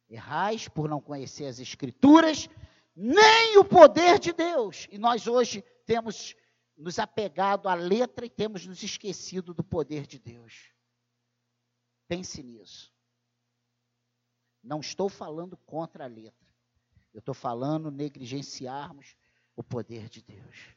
Errais 0.07 0.67
por 0.67 0.87
não 0.87 1.01
conhecer 1.01 1.45
as 1.45 1.59
Escrituras, 1.59 2.47
nem 2.95 3.57
o 3.57 3.65
poder 3.65 4.19
de 4.19 4.31
Deus. 4.31 4.87
E 4.91 4.99
nós 4.99 5.25
hoje 5.25 5.63
temos 5.85 6.35
nos 6.77 6.99
apegado 6.99 7.67
à 7.67 7.73
letra 7.73 8.25
e 8.25 8.29
temos 8.29 8.67
nos 8.67 8.83
esquecido 8.83 9.53
do 9.53 9.63
poder 9.63 10.05
de 10.05 10.19
Deus. 10.19 10.71
Pense 12.07 12.43
nisso. 12.43 12.93
Não 14.61 14.79
estou 14.79 15.09
falando 15.09 15.57
contra 15.57 16.03
a 16.03 16.07
letra. 16.07 16.47
Eu 17.13 17.19
estou 17.19 17.33
falando 17.33 17.89
negligenciarmos 17.89 19.15
o 19.55 19.63
poder 19.63 20.07
de 20.09 20.21
Deus. 20.21 20.75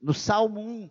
No 0.00 0.14
Salmo 0.14 0.60
1, 0.60 0.90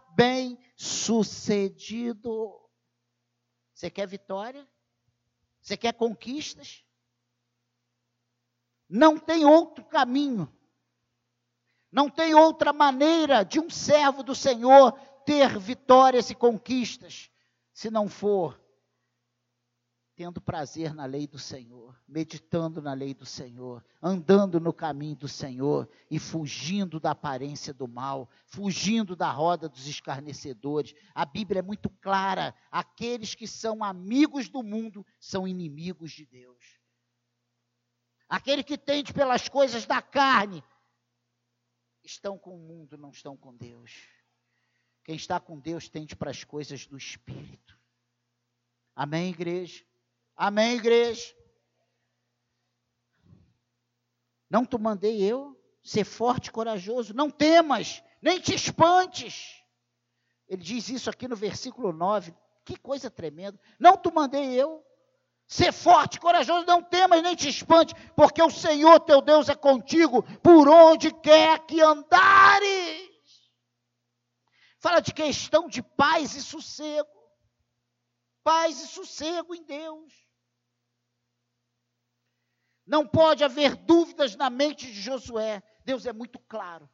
bem 0.15 0.57
sucedido. 0.75 2.59
Você 3.73 3.89
quer 3.89 4.07
vitória? 4.07 4.67
Você 5.61 5.75
quer 5.75 5.93
conquistas? 5.93 6.83
Não 8.87 9.17
tem 9.17 9.45
outro 9.45 9.83
caminho. 9.85 10.51
Não 11.91 12.09
tem 12.09 12.33
outra 12.33 12.71
maneira 12.71 13.43
de 13.43 13.59
um 13.59 13.69
servo 13.69 14.23
do 14.23 14.35
Senhor 14.35 14.93
ter 15.25 15.57
vitórias 15.59 16.29
e 16.29 16.35
conquistas, 16.35 17.29
se 17.73 17.89
não 17.89 18.07
for 18.07 18.60
tendo 20.15 20.41
prazer 20.41 20.93
na 20.93 21.05
lei 21.05 21.25
do 21.25 21.39
Senhor, 21.39 21.99
meditando 22.07 22.81
na 22.81 22.93
lei 22.93 23.13
do 23.13 23.25
Senhor, 23.25 23.83
andando 24.01 24.59
no 24.59 24.73
caminho 24.73 25.15
do 25.15 25.27
Senhor 25.27 25.89
e 26.09 26.19
fugindo 26.19 26.99
da 26.99 27.11
aparência 27.11 27.73
do 27.73 27.87
mal, 27.87 28.29
fugindo 28.45 29.15
da 29.15 29.31
roda 29.31 29.69
dos 29.69 29.87
escarnecedores. 29.87 30.93
A 31.15 31.25
Bíblia 31.25 31.59
é 31.59 31.63
muito 31.63 31.89
clara: 31.89 32.53
aqueles 32.69 33.33
que 33.33 33.47
são 33.47 33.83
amigos 33.83 34.49
do 34.49 34.61
mundo 34.61 35.05
são 35.19 35.47
inimigos 35.47 36.11
de 36.11 36.25
Deus. 36.25 36.79
Aquele 38.27 38.63
que 38.63 38.77
tende 38.77 39.13
pelas 39.13 39.49
coisas 39.49 39.85
da 39.85 40.01
carne 40.01 40.63
estão 42.03 42.37
com 42.37 42.55
o 42.55 42.59
mundo, 42.59 42.97
não 42.97 43.09
estão 43.09 43.35
com 43.35 43.55
Deus. 43.55 44.07
Quem 45.03 45.15
está 45.15 45.39
com 45.39 45.59
Deus 45.59 45.89
tende 45.89 46.15
para 46.15 46.31
as 46.31 46.43
coisas 46.43 46.85
do 46.85 46.97
Espírito. 46.97 47.77
Amém, 48.95 49.31
igreja? 49.31 49.83
Amém, 50.43 50.77
igreja? 50.77 51.35
Não 54.49 54.65
te 54.65 54.75
mandei 54.75 55.21
eu 55.21 55.55
ser 55.83 56.03
forte 56.03 56.47
e 56.47 56.51
corajoso. 56.51 57.13
Não 57.13 57.29
temas, 57.29 58.01
nem 58.19 58.39
te 58.39 58.55
espantes. 58.55 59.63
Ele 60.47 60.63
diz 60.63 60.89
isso 60.89 61.11
aqui 61.11 61.27
no 61.27 61.35
versículo 61.35 61.93
9. 61.93 62.33
Que 62.65 62.75
coisa 62.75 63.07
tremenda. 63.07 63.59
Não 63.79 63.95
te 63.95 64.11
mandei 64.11 64.59
eu. 64.59 64.83
Ser 65.45 65.71
forte, 65.71 66.19
corajoso, 66.19 66.65
não 66.65 66.81
temas 66.81 67.21
nem 67.21 67.35
te 67.35 67.47
espante, 67.47 67.93
porque 68.15 68.41
o 68.41 68.49
Senhor 68.49 68.99
teu 69.01 69.21
Deus 69.21 69.47
é 69.47 69.53
contigo 69.53 70.23
por 70.39 70.67
onde 70.67 71.13
quer 71.13 71.59
que 71.67 71.79
andares. 71.81 73.11
Fala 74.79 75.01
de 75.01 75.13
questão 75.13 75.67
de 75.67 75.83
paz 75.83 76.33
e 76.33 76.41
sossego. 76.41 77.07
Paz 78.43 78.81
e 78.81 78.87
sossego 78.87 79.53
em 79.53 79.63
Deus. 79.63 80.30
Não 82.91 83.07
pode 83.07 83.41
haver 83.41 83.77
dúvidas 83.77 84.35
na 84.35 84.49
mente 84.49 84.85
de 84.85 84.99
Josué. 84.99 85.63
Deus 85.85 86.05
é 86.05 86.11
muito 86.11 86.37
claro. 86.39 86.89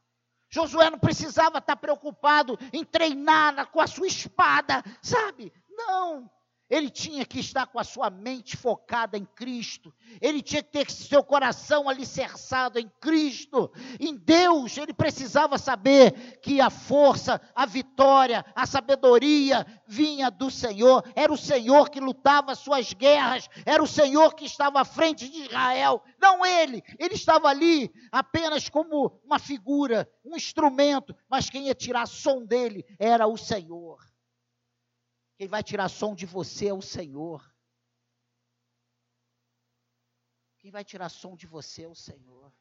Josué 0.48 0.92
não 0.92 1.00
precisava 1.00 1.58
estar 1.58 1.76
preocupado 1.76 2.56
em 2.72 2.86
treinar 2.86 3.72
com 3.72 3.82
a 3.82 3.88
sua 3.88 4.06
espada, 4.06 4.84
sabe? 5.02 5.52
Não. 5.68 6.30
Ele 6.70 6.90
tinha 6.90 7.26
que 7.26 7.40
estar 7.40 7.66
com 7.68 7.80
a 7.80 7.84
sua 7.84 8.10
mente 8.10 8.58
focada 8.58 9.18
em 9.18 9.24
Cristo. 9.24 9.94
Ele 10.20 10.42
tinha 10.42 10.62
que 10.62 10.72
ter 10.72 10.92
seu 10.92 11.24
coração 11.24 11.88
alicerçado 11.88 12.78
em 12.78 12.92
Cristo, 13.00 13.72
em 14.00 14.16
Deus. 14.16 14.78
Ele 14.78 14.94
precisava 14.94 15.58
saber 15.58 16.40
que 16.42 16.60
a 16.60 16.70
força, 16.70 17.40
a 17.56 17.66
vitória, 17.66 18.46
a 18.54 18.66
sabedoria 18.66 19.66
vinha 19.88 20.30
do 20.30 20.52
Senhor. 20.52 21.04
Era 21.16 21.32
o 21.32 21.38
Senhor 21.38 21.90
que 21.90 22.02
lutava 22.02 22.52
as 22.52 22.60
suas 22.60 22.92
guerras. 22.92 23.50
Era 23.66 23.82
o 23.82 23.88
Senhor 23.88 24.36
que 24.36 24.46
estava 24.46 24.82
à 24.82 24.86
frente 24.86 25.30
de 25.30 25.44
Israel. 25.44 26.04
Não 26.22 26.46
ele. 26.46 26.84
Ele 27.00 27.16
estava 27.16 27.48
ali 27.48 27.90
apenas 28.12 28.68
como 28.68 29.20
uma 29.24 29.40
figura, 29.40 30.10
um 30.26 30.36
instrumento. 30.36 31.16
Mas 31.30 31.50
quem 31.50 31.68
ia 31.68 31.76
tirar 31.76 32.08
som 32.08 32.44
dele 32.44 32.86
era 33.00 33.26
o 33.26 33.38
Senhor. 33.38 34.07
Quem 35.38 35.48
vai 35.48 35.64
tirar 35.64 35.88
som 35.88 36.16
de 36.16 36.26
você 36.26 36.68
é 36.68 36.74
o 36.74 36.82
Senhor. 36.82 37.48
Quem 40.58 40.72
vai 40.72 40.84
tirar 40.84 41.10
som 41.10 41.36
de 41.36 41.46
você 41.46 41.84
é 41.84 41.88
o 41.88 41.94
Senhor. 41.96 42.52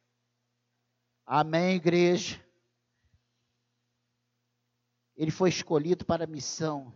Amém, 1.24 1.76
igreja. 1.76 2.44
Ele 5.16 5.30
foi 5.30 5.48
escolhido 5.48 6.04
para 6.04 6.24
a 6.24 6.26
missão. 6.26 6.94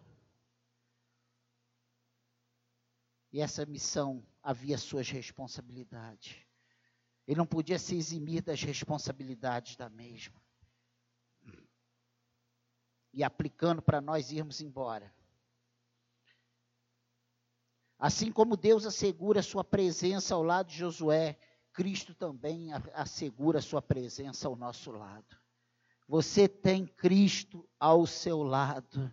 E 3.33 3.41
essa 3.41 3.65
missão 3.65 4.23
havia 4.43 4.77
suas 4.77 5.09
responsabilidades. 5.09 6.37
Ele 7.27 7.39
não 7.39 7.47
podia 7.47 7.79
se 7.79 7.97
eximir 7.97 8.43
das 8.43 8.63
responsabilidades 8.63 9.77
da 9.77 9.89
mesma. 9.89 10.39
E 13.15 13.25
aplicando 13.25 13.81
para 13.81 14.01
nós 14.03 14.31
irmos 14.31 14.61
embora. 14.61 15.11
Assim 18.01 18.33
como 18.33 18.57
Deus 18.57 18.87
assegura 18.87 19.43
sua 19.43 19.63
presença 19.63 20.35
ao 20.35 20.43
lado 20.43 20.69
de 20.69 20.79
Josué, 20.79 21.39
Cristo 21.71 22.15
também 22.15 22.71
assegura 22.95 23.61
sua 23.61 23.83
presença 23.83 24.49
ao 24.49 24.57
nosso 24.57 24.91
lado. 24.91 25.37
Você 26.09 26.49
tem 26.49 26.87
Cristo 26.87 27.69
ao 27.79 28.07
seu 28.07 28.43
lado. 28.43 29.13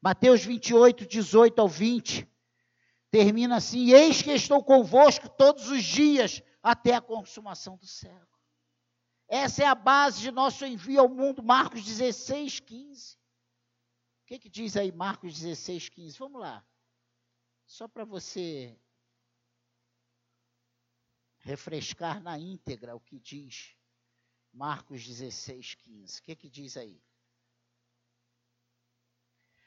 Mateus 0.00 0.44
28, 0.44 1.04
18 1.04 1.60
ao 1.60 1.68
20, 1.68 2.28
termina 3.10 3.56
assim: 3.56 3.90
Eis 3.90 4.22
que 4.22 4.30
estou 4.30 4.62
convosco 4.62 5.28
todos 5.28 5.68
os 5.68 5.82
dias 5.82 6.40
até 6.62 6.94
a 6.94 7.00
consumação 7.00 7.76
do 7.76 7.86
século. 7.86 8.28
Essa 9.26 9.64
é 9.64 9.66
a 9.66 9.74
base 9.74 10.20
de 10.20 10.30
nosso 10.30 10.64
envio 10.64 11.00
ao 11.00 11.08
mundo, 11.08 11.42
Marcos 11.42 11.84
16, 11.84 12.60
15. 12.60 13.16
O 13.16 14.26
que, 14.26 14.38
que 14.38 14.48
diz 14.48 14.76
aí 14.76 14.92
Marcos 14.92 15.34
16, 15.40 15.88
15? 15.88 16.18
Vamos 16.20 16.40
lá. 16.40 16.64
Só 17.72 17.88
para 17.88 18.04
você 18.04 18.78
refrescar 21.38 22.22
na 22.22 22.38
íntegra 22.38 22.94
o 22.94 23.00
que 23.00 23.18
diz 23.18 23.74
Marcos 24.52 25.02
16, 25.06 25.76
15. 25.76 26.20
O 26.20 26.22
que, 26.22 26.36
que 26.36 26.50
diz 26.50 26.76
aí? 26.76 27.02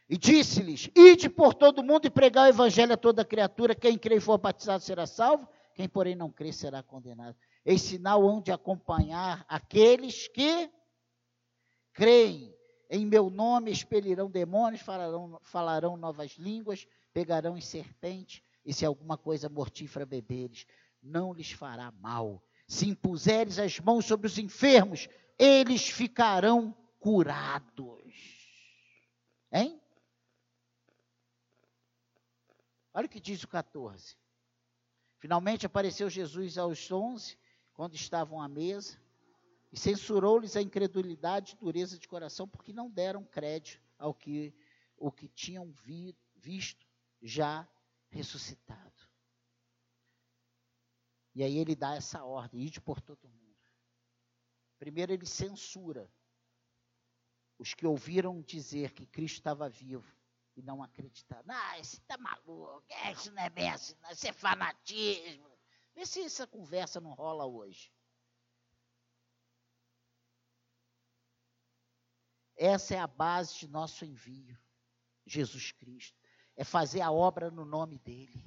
E 0.07 0.19
disse-lhes: 0.19 0.87
Ide 0.95 1.27
por 1.31 1.55
todo 1.55 1.83
mundo 1.83 2.05
e 2.05 2.11
pregar 2.11 2.45
o 2.45 2.49
evangelho 2.49 2.93
a 2.93 2.97
toda 2.97 3.25
criatura. 3.25 3.73
Quem 3.73 3.97
crê 3.97 4.17
e 4.17 4.21
for 4.21 4.37
batizado 4.37 4.83
será 4.83 5.07
salvo, 5.07 5.49
quem, 5.73 5.89
porém, 5.89 6.13
não 6.13 6.31
crê 6.31 6.53
será 6.53 6.83
condenado. 6.83 7.35
Esse 7.65 7.87
sinal 7.87 8.23
onde 8.23 8.51
acompanhar 8.51 9.43
aqueles 9.49 10.27
que 10.27 10.71
creem. 11.91 12.55
Em 12.87 13.03
meu 13.03 13.31
nome 13.31 13.71
expelirão 13.71 14.29
demônios, 14.29 14.81
falarão, 14.81 15.39
falarão 15.41 15.97
novas 15.97 16.33
línguas, 16.33 16.87
pegarão 17.15 17.57
em 17.57 17.61
serpente, 17.61 18.43
e 18.65 18.73
se 18.73 18.85
alguma 18.85 19.17
coisa 19.17 19.47
mortífera 19.47 20.05
beberes, 20.05 20.67
não 21.01 21.31
lhes 21.31 21.49
fará 21.49 21.89
mal. 21.89 22.43
Se 22.67 22.89
impuseres 22.89 23.57
as 23.57 23.79
mãos 23.79 24.03
sobre 24.03 24.27
os 24.27 24.37
enfermos, 24.37 25.07
eles 25.39 25.87
ficarão 25.87 26.75
curados. 26.99 28.03
Hein? 29.49 29.79
Olha 32.93 33.05
o 33.05 33.09
que 33.09 33.21
diz 33.21 33.41
o 33.43 33.47
14. 33.47 34.17
Finalmente 35.17 35.65
apareceu 35.65 36.09
Jesus 36.09 36.57
aos 36.57 36.91
onze, 36.91 37.37
quando 37.71 37.95
estavam 37.95 38.41
à 38.41 38.49
mesa, 38.49 38.99
e 39.71 39.79
censurou-lhes 39.79 40.57
a 40.57 40.61
incredulidade 40.61 41.53
e 41.53 41.57
dureza 41.57 41.97
de 41.97 42.09
coração, 42.09 42.45
porque 42.45 42.73
não 42.73 42.89
deram 42.89 43.23
crédito 43.23 43.81
ao 43.97 44.13
que 44.13 44.53
o 44.97 45.09
que 45.09 45.29
tinham 45.29 45.71
vi, 45.71 46.13
visto 46.35 46.84
já 47.25 47.67
ressuscitado. 48.09 49.09
E 51.33 51.43
aí 51.43 51.57
ele 51.57 51.75
dá 51.75 51.95
essa 51.95 52.23
ordem, 52.23 52.61
ide 52.61 52.79
por 52.79 53.01
todo 53.01 53.27
mundo. 53.27 53.45
Primeiro 54.77 55.11
ele 55.11 55.25
censura 55.25 56.11
os 57.57 57.73
que 57.73 57.85
ouviram 57.85 58.41
dizer 58.41 58.93
que 58.93 59.05
Cristo 59.05 59.37
estava 59.37 59.67
vivo 59.67 60.15
e 60.55 60.61
não 60.61 60.83
acreditaram. 60.83 61.43
Ah, 61.49 61.79
esse 61.79 61.97
está 61.97 62.17
maluco, 62.17 62.85
isso 63.11 63.31
não 63.31 63.43
é 63.43 63.49
bem 63.49 63.69
assim, 63.69 63.95
isso 64.11 64.27
é 64.27 64.31
fanatismo. 64.31 65.57
Vê 65.93 66.05
se 66.05 66.21
essa 66.21 66.45
conversa 66.45 67.01
não 67.01 67.13
rola 67.13 67.45
hoje. 67.45 67.91
Essa 72.57 72.95
é 72.95 72.99
a 72.99 73.07
base 73.07 73.59
de 73.59 73.67
nosso 73.67 74.05
envio, 74.05 74.57
Jesus 75.25 75.71
Cristo. 75.71 76.24
É 76.55 76.63
fazer 76.63 77.01
a 77.01 77.11
obra 77.11 77.51
no 77.51 77.65
nome 77.65 77.97
dele. 77.99 78.43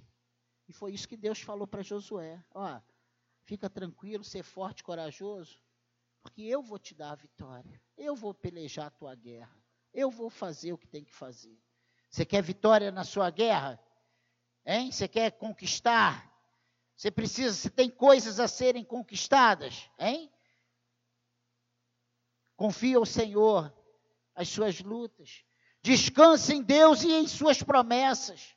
E 0.68 0.72
foi 0.72 0.92
isso 0.92 1.08
que 1.08 1.16
Deus 1.16 1.40
falou 1.40 1.66
para 1.66 1.82
Josué. 1.82 2.42
Ó, 2.52 2.80
fica 3.44 3.70
tranquilo, 3.70 4.22
ser 4.22 4.42
forte, 4.42 4.84
corajoso, 4.84 5.58
porque 6.22 6.42
eu 6.42 6.62
vou 6.62 6.78
te 6.78 6.94
dar 6.94 7.12
a 7.12 7.16
vitória. 7.16 7.80
Eu 7.96 8.14
vou 8.14 8.34
pelejar 8.34 8.86
a 8.86 8.90
tua 8.90 9.14
guerra. 9.14 9.54
Eu 9.92 10.10
vou 10.10 10.28
fazer 10.28 10.72
o 10.72 10.78
que 10.78 10.86
tem 10.86 11.04
que 11.04 11.12
fazer. 11.12 11.58
Você 12.10 12.24
quer 12.24 12.42
vitória 12.42 12.90
na 12.90 13.04
sua 13.04 13.30
guerra? 13.30 13.82
Hein? 14.64 14.92
Você 14.92 15.08
quer 15.08 15.30
conquistar? 15.32 16.28
Você 16.94 17.10
precisa, 17.10 17.54
você 17.54 17.70
tem 17.70 17.88
coisas 17.88 18.40
a 18.40 18.48
serem 18.48 18.84
conquistadas, 18.84 19.88
hein? 19.98 20.30
Confia 22.56 22.96
ao 22.96 23.06
Senhor 23.06 23.72
as 24.34 24.48
suas 24.48 24.80
lutas. 24.80 25.44
Descanse 25.88 26.52
em 26.52 26.62
Deus 26.62 27.02
e 27.02 27.10
em 27.10 27.26
suas 27.26 27.62
promessas. 27.62 28.54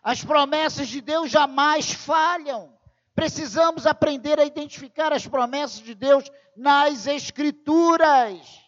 As 0.00 0.22
promessas 0.22 0.86
de 0.86 1.00
Deus 1.00 1.28
jamais 1.28 1.90
falham. 1.90 2.78
Precisamos 3.16 3.84
aprender 3.84 4.38
a 4.38 4.44
identificar 4.44 5.12
as 5.12 5.26
promessas 5.26 5.80
de 5.80 5.92
Deus 5.92 6.30
nas 6.56 7.08
Escrituras. 7.08 8.64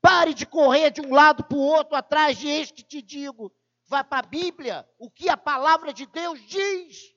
Pare 0.00 0.32
de 0.32 0.46
correr 0.46 0.92
de 0.92 1.02
um 1.02 1.12
lado 1.12 1.44
para 1.44 1.58
o 1.58 1.60
outro 1.60 1.94
atrás 1.94 2.38
de 2.38 2.48
eis 2.48 2.70
que 2.70 2.82
te 2.82 3.02
digo. 3.02 3.54
Vá 3.84 4.02
para 4.02 4.26
a 4.26 4.30
Bíblia, 4.30 4.88
o 4.98 5.10
que 5.10 5.28
a 5.28 5.36
palavra 5.36 5.92
de 5.92 6.06
Deus 6.06 6.40
diz. 6.46 7.14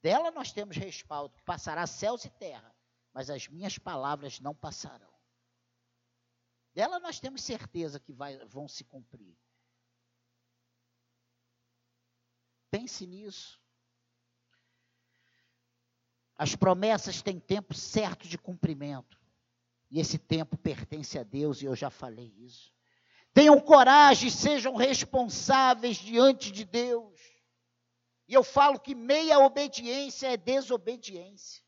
Dela 0.00 0.30
nós 0.30 0.52
temos 0.52 0.76
respaldo, 0.76 1.34
que 1.34 1.42
passará 1.42 1.84
céus 1.84 2.24
e 2.24 2.30
terra, 2.30 2.72
mas 3.12 3.28
as 3.28 3.48
minhas 3.48 3.76
palavras 3.76 4.38
não 4.38 4.54
passarão. 4.54 5.15
Dela 6.76 7.00
nós 7.00 7.18
temos 7.18 7.42
certeza 7.42 7.98
que 7.98 8.12
vai, 8.12 8.36
vão 8.44 8.68
se 8.68 8.84
cumprir. 8.84 9.34
Pense 12.70 13.06
nisso. 13.06 13.58
As 16.36 16.54
promessas 16.54 17.22
têm 17.22 17.40
tempo 17.40 17.72
certo 17.72 18.28
de 18.28 18.36
cumprimento. 18.36 19.18
E 19.90 19.98
esse 19.98 20.18
tempo 20.18 20.58
pertence 20.58 21.18
a 21.18 21.22
Deus, 21.22 21.62
e 21.62 21.64
eu 21.64 21.74
já 21.74 21.88
falei 21.88 22.30
isso. 22.36 22.70
Tenham 23.32 23.58
coragem, 23.58 24.28
sejam 24.28 24.76
responsáveis 24.76 25.96
diante 25.96 26.52
de 26.52 26.66
Deus. 26.66 27.18
E 28.28 28.34
eu 28.34 28.44
falo 28.44 28.78
que 28.78 28.94
meia 28.94 29.38
obediência 29.38 30.26
é 30.26 30.36
desobediência. 30.36 31.64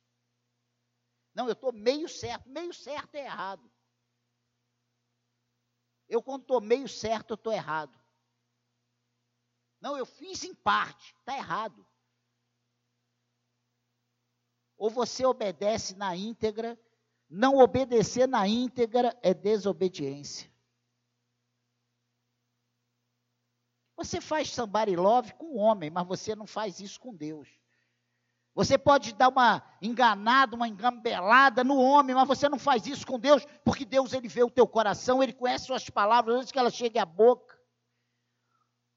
Não, 1.34 1.46
eu 1.46 1.54
estou 1.54 1.72
meio 1.72 2.10
certo. 2.10 2.46
Meio 2.50 2.74
certo 2.74 3.14
é 3.14 3.24
errado. 3.24 3.67
Eu, 6.08 6.22
quando 6.22 6.42
estou 6.42 6.60
meio 6.60 6.88
certo, 6.88 7.34
estou 7.34 7.52
errado. 7.52 7.98
Não, 9.80 9.96
eu 9.96 10.06
fiz 10.06 10.42
em 10.44 10.54
parte, 10.54 11.14
está 11.18 11.36
errado. 11.36 11.86
Ou 14.76 14.88
você 14.88 15.26
obedece 15.26 15.94
na 15.96 16.16
íntegra, 16.16 16.78
não 17.28 17.58
obedecer 17.58 18.26
na 18.26 18.48
íntegra 18.48 19.16
é 19.22 19.34
desobediência. 19.34 20.50
Você 23.96 24.20
faz 24.20 24.50
somebody 24.50 24.94
love 24.94 25.34
com 25.34 25.46
o 25.46 25.56
homem, 25.56 25.90
mas 25.90 26.06
você 26.06 26.34
não 26.34 26.46
faz 26.46 26.78
isso 26.78 27.00
com 27.00 27.14
Deus. 27.14 27.57
Você 28.54 28.76
pode 28.76 29.12
dar 29.14 29.28
uma 29.28 29.62
enganada, 29.80 30.56
uma 30.56 30.66
engambelada 30.66 31.62
no 31.62 31.76
homem, 31.76 32.14
mas 32.14 32.26
você 32.26 32.48
não 32.48 32.58
faz 32.58 32.86
isso 32.86 33.06
com 33.06 33.18
Deus, 33.18 33.46
porque 33.64 33.84
Deus 33.84 34.12
ele 34.12 34.26
vê 34.26 34.42
o 34.42 34.50
teu 34.50 34.66
coração, 34.66 35.22
ele 35.22 35.32
conhece 35.32 35.66
suas 35.66 35.88
palavras 35.88 36.36
antes 36.36 36.52
que 36.52 36.58
elas 36.58 36.74
cheguem 36.74 37.00
à 37.00 37.06
boca. 37.06 37.56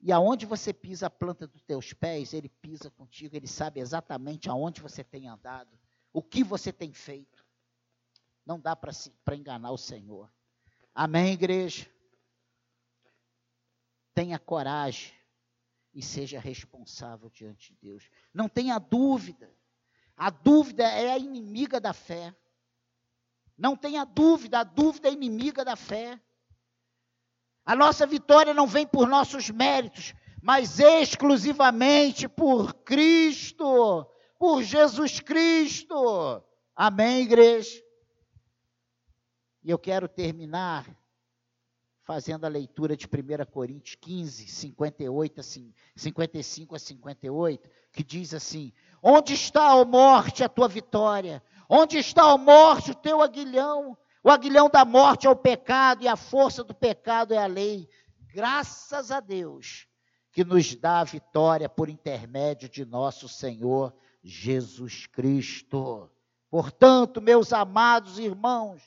E 0.01 0.11
aonde 0.11 0.47
você 0.47 0.73
pisa 0.73 1.05
a 1.05 1.11
planta 1.11 1.45
dos 1.45 1.61
teus 1.61 1.93
pés, 1.93 2.33
ele 2.33 2.49
pisa 2.49 2.89
contigo, 2.89 3.35
ele 3.35 3.45
sabe 3.45 3.79
exatamente 3.79 4.49
aonde 4.49 4.81
você 4.81 5.03
tem 5.03 5.27
andado, 5.27 5.77
o 6.11 6.23
que 6.23 6.43
você 6.43 6.73
tem 6.73 6.91
feito. 6.91 7.45
Não 8.43 8.59
dá 8.59 8.75
para 8.75 9.35
enganar 9.35 9.69
o 9.69 9.77
Senhor. 9.77 10.31
Amém, 10.95 11.33
igreja? 11.33 11.87
Tenha 14.15 14.39
coragem 14.39 15.20
e 15.93 16.01
seja 16.01 16.39
responsável 16.39 17.29
diante 17.29 17.73
de 17.73 17.79
Deus. 17.81 18.09
Não 18.33 18.47
tenha 18.47 18.79
dúvida. 18.79 19.53
A 20.15 20.29
dúvida 20.29 20.83
é 20.83 21.11
a 21.11 21.17
inimiga 21.17 21.79
da 21.79 21.93
fé. 21.93 22.35
Não 23.57 23.75
tenha 23.75 24.05
dúvida, 24.05 24.59
a 24.59 24.63
dúvida 24.63 25.09
é 25.09 25.11
inimiga 25.11 25.63
da 25.65 25.75
fé. 25.75 26.19
A 27.65 27.75
nossa 27.75 28.07
vitória 28.07 28.53
não 28.53 28.65
vem 28.67 28.87
por 28.87 29.07
nossos 29.07 29.49
méritos, 29.49 30.13
mas 30.41 30.79
exclusivamente 30.79 32.27
por 32.27 32.73
Cristo, 32.83 34.05
por 34.39 34.63
Jesus 34.63 35.19
Cristo. 35.19 36.43
Amém, 36.75 37.21
igreja? 37.21 37.83
E 39.63 39.69
eu 39.69 39.77
quero 39.77 40.07
terminar 40.07 40.85
fazendo 42.11 42.43
a 42.43 42.49
leitura 42.49 42.97
de 42.97 43.05
1 43.05 43.45
Coríntios 43.49 43.95
15, 43.95 44.45
58 44.45 45.39
a 45.39 45.43
55 45.95 46.75
a 46.75 46.79
58, 46.79 47.69
que 47.93 48.03
diz 48.03 48.33
assim: 48.33 48.73
Onde 49.01 49.33
está, 49.33 49.73
ó 49.77 49.85
morte, 49.85 50.43
a 50.43 50.49
tua 50.49 50.67
vitória? 50.67 51.41
Onde 51.69 51.97
está, 51.97 52.27
ó 52.27 52.37
morte, 52.37 52.91
o 52.91 52.95
teu 52.95 53.21
aguilhão? 53.21 53.97
O 54.21 54.29
aguilhão 54.29 54.69
da 54.69 54.83
morte 54.83 55.25
é 55.25 55.29
o 55.29 55.35
pecado, 55.37 56.03
e 56.03 56.07
a 56.09 56.17
força 56.17 56.65
do 56.65 56.75
pecado 56.75 57.33
é 57.33 57.37
a 57.37 57.45
lei. 57.45 57.87
Graças 58.33 59.09
a 59.09 59.21
Deus 59.21 59.87
que 60.33 60.43
nos 60.43 60.75
dá 60.75 60.99
a 60.99 61.05
vitória 61.05 61.69
por 61.69 61.87
intermédio 61.87 62.67
de 62.67 62.83
nosso 62.83 63.29
Senhor 63.29 63.95
Jesus 64.21 65.07
Cristo. 65.07 66.11
Portanto, 66.49 67.21
meus 67.21 67.53
amados 67.53 68.19
irmãos, 68.19 68.81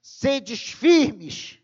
sedes 0.00 0.70
firmes, 0.70 1.59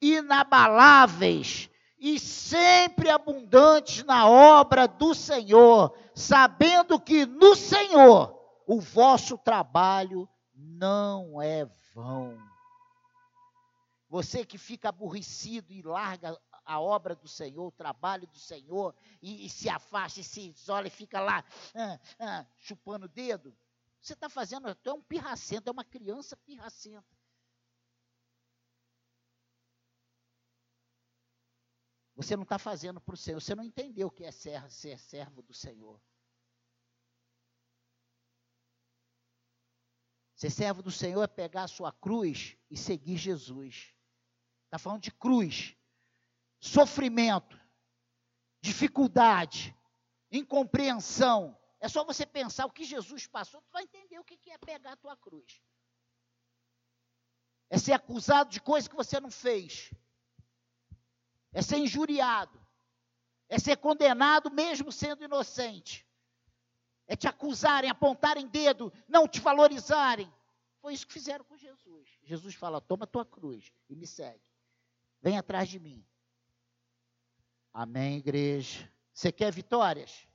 inabaláveis 0.00 1.70
e 1.98 2.18
sempre 2.18 3.10
abundantes 3.10 4.04
na 4.04 4.28
obra 4.28 4.86
do 4.86 5.14
Senhor, 5.14 5.96
sabendo 6.14 7.00
que 7.00 7.26
no 7.26 7.56
Senhor 7.56 8.38
o 8.66 8.80
vosso 8.80 9.36
trabalho 9.36 10.28
não 10.54 11.42
é 11.42 11.64
vão. 11.94 12.38
Você 14.08 14.44
que 14.44 14.56
fica 14.56 14.88
aborrecido 14.88 15.72
e 15.72 15.82
larga 15.82 16.38
a 16.64 16.80
obra 16.80 17.14
do 17.14 17.26
Senhor, 17.26 17.66
o 17.66 17.72
trabalho 17.72 18.26
do 18.26 18.38
Senhor, 18.38 18.94
e, 19.22 19.46
e 19.46 19.50
se 19.50 19.68
afasta, 19.68 20.20
e 20.20 20.24
se 20.24 20.50
isola 20.50 20.86
e 20.86 20.90
fica 20.90 21.20
lá 21.20 21.44
ah, 21.74 21.98
ah, 22.18 22.46
chupando 22.58 23.06
o 23.06 23.08
dedo, 23.08 23.54
você 24.00 24.12
está 24.12 24.28
fazendo, 24.28 24.68
é 24.68 24.92
um 24.92 25.02
pirracento, 25.02 25.68
é 25.68 25.72
uma 25.72 25.84
criança 25.84 26.36
pirracenta. 26.36 27.17
Você 32.18 32.34
não 32.34 32.42
está 32.42 32.58
fazendo 32.58 33.00
para 33.00 33.14
o 33.14 33.16
Senhor, 33.16 33.40
você 33.40 33.54
não 33.54 33.62
entendeu 33.62 34.08
o 34.08 34.10
que 34.10 34.24
é 34.24 34.32
ser, 34.32 34.68
ser 34.72 34.98
servo 34.98 35.40
do 35.40 35.54
Senhor. 35.54 36.02
Ser 40.34 40.50
servo 40.50 40.82
do 40.82 40.90
Senhor 40.90 41.22
é 41.22 41.28
pegar 41.28 41.62
a 41.62 41.68
sua 41.68 41.92
cruz 41.92 42.56
e 42.68 42.76
seguir 42.76 43.16
Jesus. 43.16 43.94
Está 44.64 44.80
falando 44.80 45.02
de 45.02 45.12
cruz, 45.12 45.76
sofrimento, 46.58 47.56
dificuldade, 48.60 49.72
incompreensão. 50.28 51.56
É 51.78 51.88
só 51.88 52.04
você 52.04 52.26
pensar 52.26 52.66
o 52.66 52.72
que 52.72 52.84
Jesus 52.84 53.28
passou, 53.28 53.62
tu 53.62 53.70
vai 53.70 53.84
entender 53.84 54.18
o 54.18 54.24
que 54.24 54.50
é 54.50 54.58
pegar 54.58 54.94
a 54.94 54.96
tua 54.96 55.16
cruz. 55.16 55.62
É 57.70 57.78
ser 57.78 57.92
acusado 57.92 58.50
de 58.50 58.60
coisas 58.60 58.88
que 58.88 58.96
você 58.96 59.20
não 59.20 59.30
fez. 59.30 59.92
É 61.52 61.62
ser 61.62 61.78
injuriado. 61.78 62.60
É 63.48 63.58
ser 63.58 63.76
condenado 63.76 64.50
mesmo 64.50 64.92
sendo 64.92 65.24
inocente. 65.24 66.06
É 67.06 67.16
te 67.16 67.26
acusarem, 67.26 67.88
apontarem 67.88 68.46
dedo, 68.46 68.92
não 69.08 69.26
te 69.26 69.40
valorizarem. 69.40 70.30
Foi 70.80 70.92
isso 70.92 71.06
que 71.06 71.12
fizeram 71.12 71.44
com 71.44 71.56
Jesus. 71.56 72.08
Jesus 72.22 72.54
fala: 72.54 72.80
toma 72.80 73.06
tua 73.06 73.24
cruz 73.24 73.72
e 73.88 73.96
me 73.96 74.06
segue. 74.06 74.44
Vem 75.20 75.38
atrás 75.38 75.68
de 75.68 75.80
mim. 75.80 76.04
Amém, 77.72 78.18
igreja. 78.18 78.90
Você 79.12 79.32
quer 79.32 79.52
vitórias? 79.52 80.26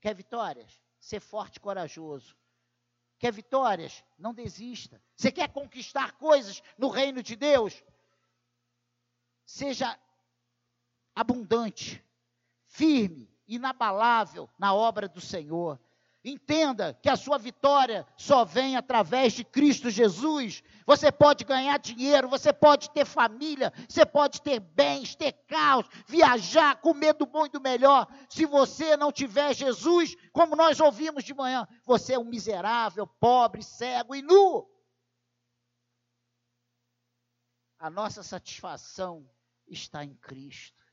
Quer 0.00 0.14
vitórias? 0.14 0.80
Ser 0.98 1.20
forte 1.20 1.56
e 1.56 1.60
corajoso. 1.60 2.36
Quer 3.18 3.32
vitórias? 3.32 4.02
Não 4.18 4.34
desista. 4.34 5.00
Você 5.16 5.30
quer 5.30 5.48
conquistar 5.48 6.12
coisas 6.12 6.62
no 6.76 6.88
reino 6.88 7.22
de 7.22 7.36
Deus? 7.36 7.84
Seja 9.44 9.98
abundante, 11.14 12.02
firme, 12.66 13.30
inabalável 13.46 14.48
na 14.58 14.74
obra 14.74 15.08
do 15.08 15.20
Senhor. 15.20 15.78
Entenda 16.24 16.96
que 17.02 17.08
a 17.08 17.16
sua 17.16 17.36
vitória 17.36 18.06
só 18.16 18.44
vem 18.44 18.76
através 18.76 19.32
de 19.32 19.42
Cristo 19.42 19.90
Jesus. 19.90 20.62
Você 20.86 21.10
pode 21.10 21.44
ganhar 21.44 21.76
dinheiro, 21.80 22.28
você 22.28 22.52
pode 22.52 22.90
ter 22.90 23.04
família, 23.04 23.72
você 23.88 24.06
pode 24.06 24.40
ter 24.40 24.60
bens, 24.60 25.16
ter 25.16 25.32
carros, 25.48 25.86
viajar, 26.06 26.76
comer 26.76 27.14
do 27.14 27.26
bom 27.26 27.46
e 27.46 27.50
do 27.50 27.60
melhor. 27.60 28.06
Se 28.28 28.46
você 28.46 28.96
não 28.96 29.10
tiver 29.10 29.52
Jesus, 29.52 30.14
como 30.32 30.54
nós 30.54 30.78
ouvimos 30.78 31.24
de 31.24 31.34
manhã, 31.34 31.66
você 31.84 32.14
é 32.14 32.18
um 32.18 32.24
miserável, 32.24 33.04
pobre, 33.04 33.60
cego 33.60 34.14
e 34.14 34.22
nu. 34.22 34.71
A 37.82 37.90
nossa 37.90 38.22
satisfação 38.22 39.28
está 39.66 40.04
em 40.04 40.14
Cristo. 40.14 40.86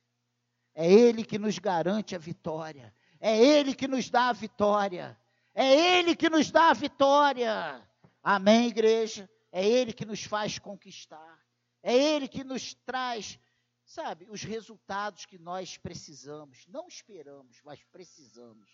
É 0.73 0.91
Ele 0.91 1.23
que 1.23 1.37
nos 1.37 1.59
garante 1.59 2.15
a 2.15 2.17
vitória. 2.17 2.91
É 3.19 3.37
Ele 3.37 3.75
que 3.75 3.87
nos 3.87 4.09
dá 4.09 4.29
a 4.29 4.33
vitória. 4.33 5.15
É 5.53 5.99
Ele 5.99 6.15
que 6.15 6.31
nos 6.31 6.49
dá 6.49 6.71
a 6.71 6.73
vitória. 6.73 7.87
Amém, 8.23 8.69
igreja? 8.69 9.29
É 9.51 9.63
Ele 9.63 9.93
que 9.93 10.03
nos 10.03 10.23
faz 10.23 10.57
conquistar. 10.57 11.39
É 11.83 11.95
Ele 11.95 12.27
que 12.27 12.43
nos 12.43 12.73
traz, 12.73 13.39
sabe, 13.85 14.27
os 14.27 14.41
resultados 14.41 15.27
que 15.27 15.37
nós 15.37 15.77
precisamos. 15.77 16.65
Não 16.65 16.87
esperamos, 16.87 17.61
mas 17.63 17.83
precisamos. 17.91 18.67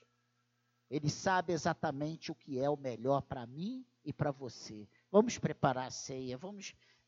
Ele 0.89 1.09
sabe 1.09 1.51
exatamente 1.51 2.31
o 2.31 2.35
que 2.35 2.61
é 2.61 2.69
o 2.69 2.77
melhor 2.77 3.23
para 3.23 3.45
mim 3.45 3.85
e 4.05 4.13
para 4.13 4.31
você. 4.31 4.87
Vamos 5.11 5.37
preparar 5.37 5.87
a 5.87 5.91
ceia, 5.91 6.37
vamos 6.37 6.73